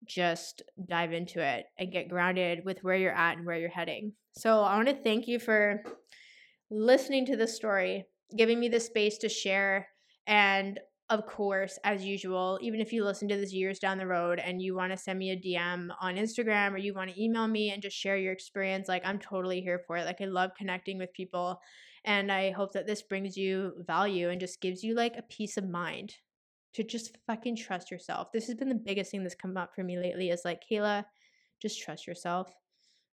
just 0.06 0.62
dive 0.88 1.12
into 1.12 1.40
it 1.40 1.66
and 1.78 1.92
get 1.92 2.08
grounded 2.08 2.60
with 2.64 2.82
where 2.82 2.96
you're 2.96 3.14
at 3.14 3.36
and 3.36 3.46
where 3.46 3.58
you're 3.58 3.70
heading. 3.70 4.12
So 4.32 4.60
I 4.62 4.76
want 4.76 4.88
to 4.88 5.02
thank 5.02 5.28
you 5.28 5.38
for 5.38 5.82
listening 6.70 7.26
to 7.26 7.36
this 7.36 7.54
story, 7.54 8.06
giving 8.36 8.58
me 8.58 8.68
the 8.68 8.80
space 8.80 9.18
to 9.18 9.28
share. 9.28 9.88
And 10.26 10.80
of 11.12 11.26
course, 11.26 11.78
as 11.84 12.02
usual, 12.02 12.58
even 12.62 12.80
if 12.80 12.90
you 12.90 13.04
listen 13.04 13.28
to 13.28 13.36
this 13.36 13.52
years 13.52 13.78
down 13.78 13.98
the 13.98 14.06
road 14.06 14.38
and 14.38 14.62
you 14.62 14.74
want 14.74 14.92
to 14.92 14.96
send 14.96 15.18
me 15.18 15.30
a 15.30 15.36
DM 15.36 15.90
on 16.00 16.16
Instagram 16.16 16.72
or 16.72 16.78
you 16.78 16.94
want 16.94 17.10
to 17.10 17.22
email 17.22 17.46
me 17.46 17.70
and 17.70 17.82
just 17.82 17.94
share 17.94 18.16
your 18.16 18.32
experience, 18.32 18.88
like 18.88 19.02
I'm 19.04 19.18
totally 19.18 19.60
here 19.60 19.82
for 19.86 19.98
it. 19.98 20.06
Like 20.06 20.22
I 20.22 20.24
love 20.24 20.52
connecting 20.56 20.96
with 20.96 21.12
people. 21.12 21.60
And 22.06 22.32
I 22.32 22.50
hope 22.52 22.72
that 22.72 22.86
this 22.86 23.02
brings 23.02 23.36
you 23.36 23.74
value 23.86 24.30
and 24.30 24.40
just 24.40 24.62
gives 24.62 24.82
you 24.82 24.94
like 24.94 25.18
a 25.18 25.22
peace 25.22 25.58
of 25.58 25.68
mind 25.68 26.14
to 26.72 26.82
just 26.82 27.18
fucking 27.26 27.56
trust 27.56 27.90
yourself. 27.90 28.32
This 28.32 28.46
has 28.46 28.54
been 28.54 28.70
the 28.70 28.74
biggest 28.74 29.10
thing 29.10 29.22
that's 29.22 29.34
come 29.34 29.58
up 29.58 29.74
for 29.74 29.84
me 29.84 29.98
lately 29.98 30.30
is 30.30 30.46
like, 30.46 30.62
Kehla, 30.68 31.04
just 31.60 31.78
trust 31.78 32.06
yourself. 32.06 32.50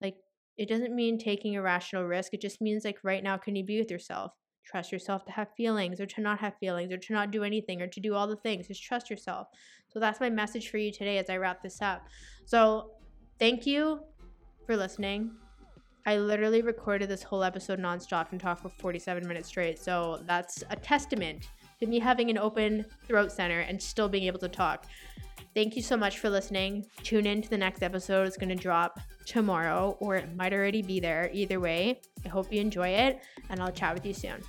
Like, 0.02 0.16
it 0.58 0.68
doesn't 0.68 0.96
mean 0.96 1.20
taking 1.20 1.56
a 1.56 1.62
rational 1.62 2.06
risk. 2.06 2.34
It 2.34 2.41
just 2.41 2.60
means 2.60 2.86
like 2.86 2.98
right 3.04 3.24
now, 3.24 3.38
can 3.38 3.56
you 3.56 3.64
be 3.64 3.78
with 3.78 3.91
yourself? 3.91 4.32
Trust 4.64 4.91
yourself 4.91 5.26
to 5.26 5.32
have 5.32 5.47
feelings 5.55 5.99
or 5.99 6.05
to 6.05 6.22
not 6.22 6.39
have 6.39 6.57
feelings 6.57 6.91
or 6.91 6.97
to 6.97 7.14
not 7.14 7.32
do 7.32 7.43
anything 7.43 7.82
or 7.82 7.88
to 7.88 7.99
do 7.99 8.14
all 8.14 8.28
the 8.28 8.36
things. 8.38 8.68
Just 8.68 8.84
trust 8.84 9.09
yourself. 9.09 9.47
So 9.88 9.99
that's 9.99 10.20
my 10.20 10.30
message 10.30 10.70
for 10.70 10.78
you 10.78 10.91
today 10.91 11.18
as 11.18 11.30
I 11.30 11.38
wrap 11.38 11.61
this 11.61 11.82
up. 11.82 12.07
So 12.45 12.91
thank 13.39 13.66
you 13.66 13.99
for 14.66 14.76
listening. 14.76 15.32
I 16.05 16.18
literally 16.18 16.61
recorded 16.61 17.09
this 17.09 17.24
whole 17.24 17.43
episode 17.43 17.80
nonstop 17.80 18.32
and 18.32 18.39
talked 18.39 18.61
for 18.61 18.70
47 18.70 19.26
minutes 19.28 19.47
straight. 19.47 19.80
So 19.80 20.22
that's 20.26 20.64
a 20.70 20.76
testament 20.76 21.47
to 21.80 21.88
me 21.88 21.99
having 21.99 22.30
an 22.30 22.38
open 22.38 22.86
throat 23.07 23.32
center 23.32 23.61
and 23.61 23.82
still 23.82 24.09
being 24.09 24.26
able 24.26 24.39
to 24.39 24.49
talk. 24.49 24.86
Thank 25.53 25.76
you 25.76 25.82
so 25.82 25.95
much 25.95 26.20
for 26.20 26.30
listening. 26.30 26.86
Tune 27.03 27.26
in 27.26 27.41
to 27.41 27.49
the 27.49 27.57
next 27.57 27.84
episode. 27.84 28.28
It's 28.28 28.38
going 28.38 28.49
to 28.49 28.55
drop 28.55 28.99
tomorrow 29.26 29.95
or 29.99 30.16
it 30.16 30.36
might 30.36 30.51
already 30.51 30.82
be 30.82 30.99
there. 30.99 31.30
Either 31.32 31.59
way, 31.59 32.01
I 32.26 32.30
hope 32.30 32.51
you 32.51 32.59
enjoy 32.59 32.89
it 32.89 33.22
and 33.49 33.61
I'll 33.61 33.72
chat 33.72 33.93
with 33.93 34.05
you 34.05 34.14
soon. 34.14 34.41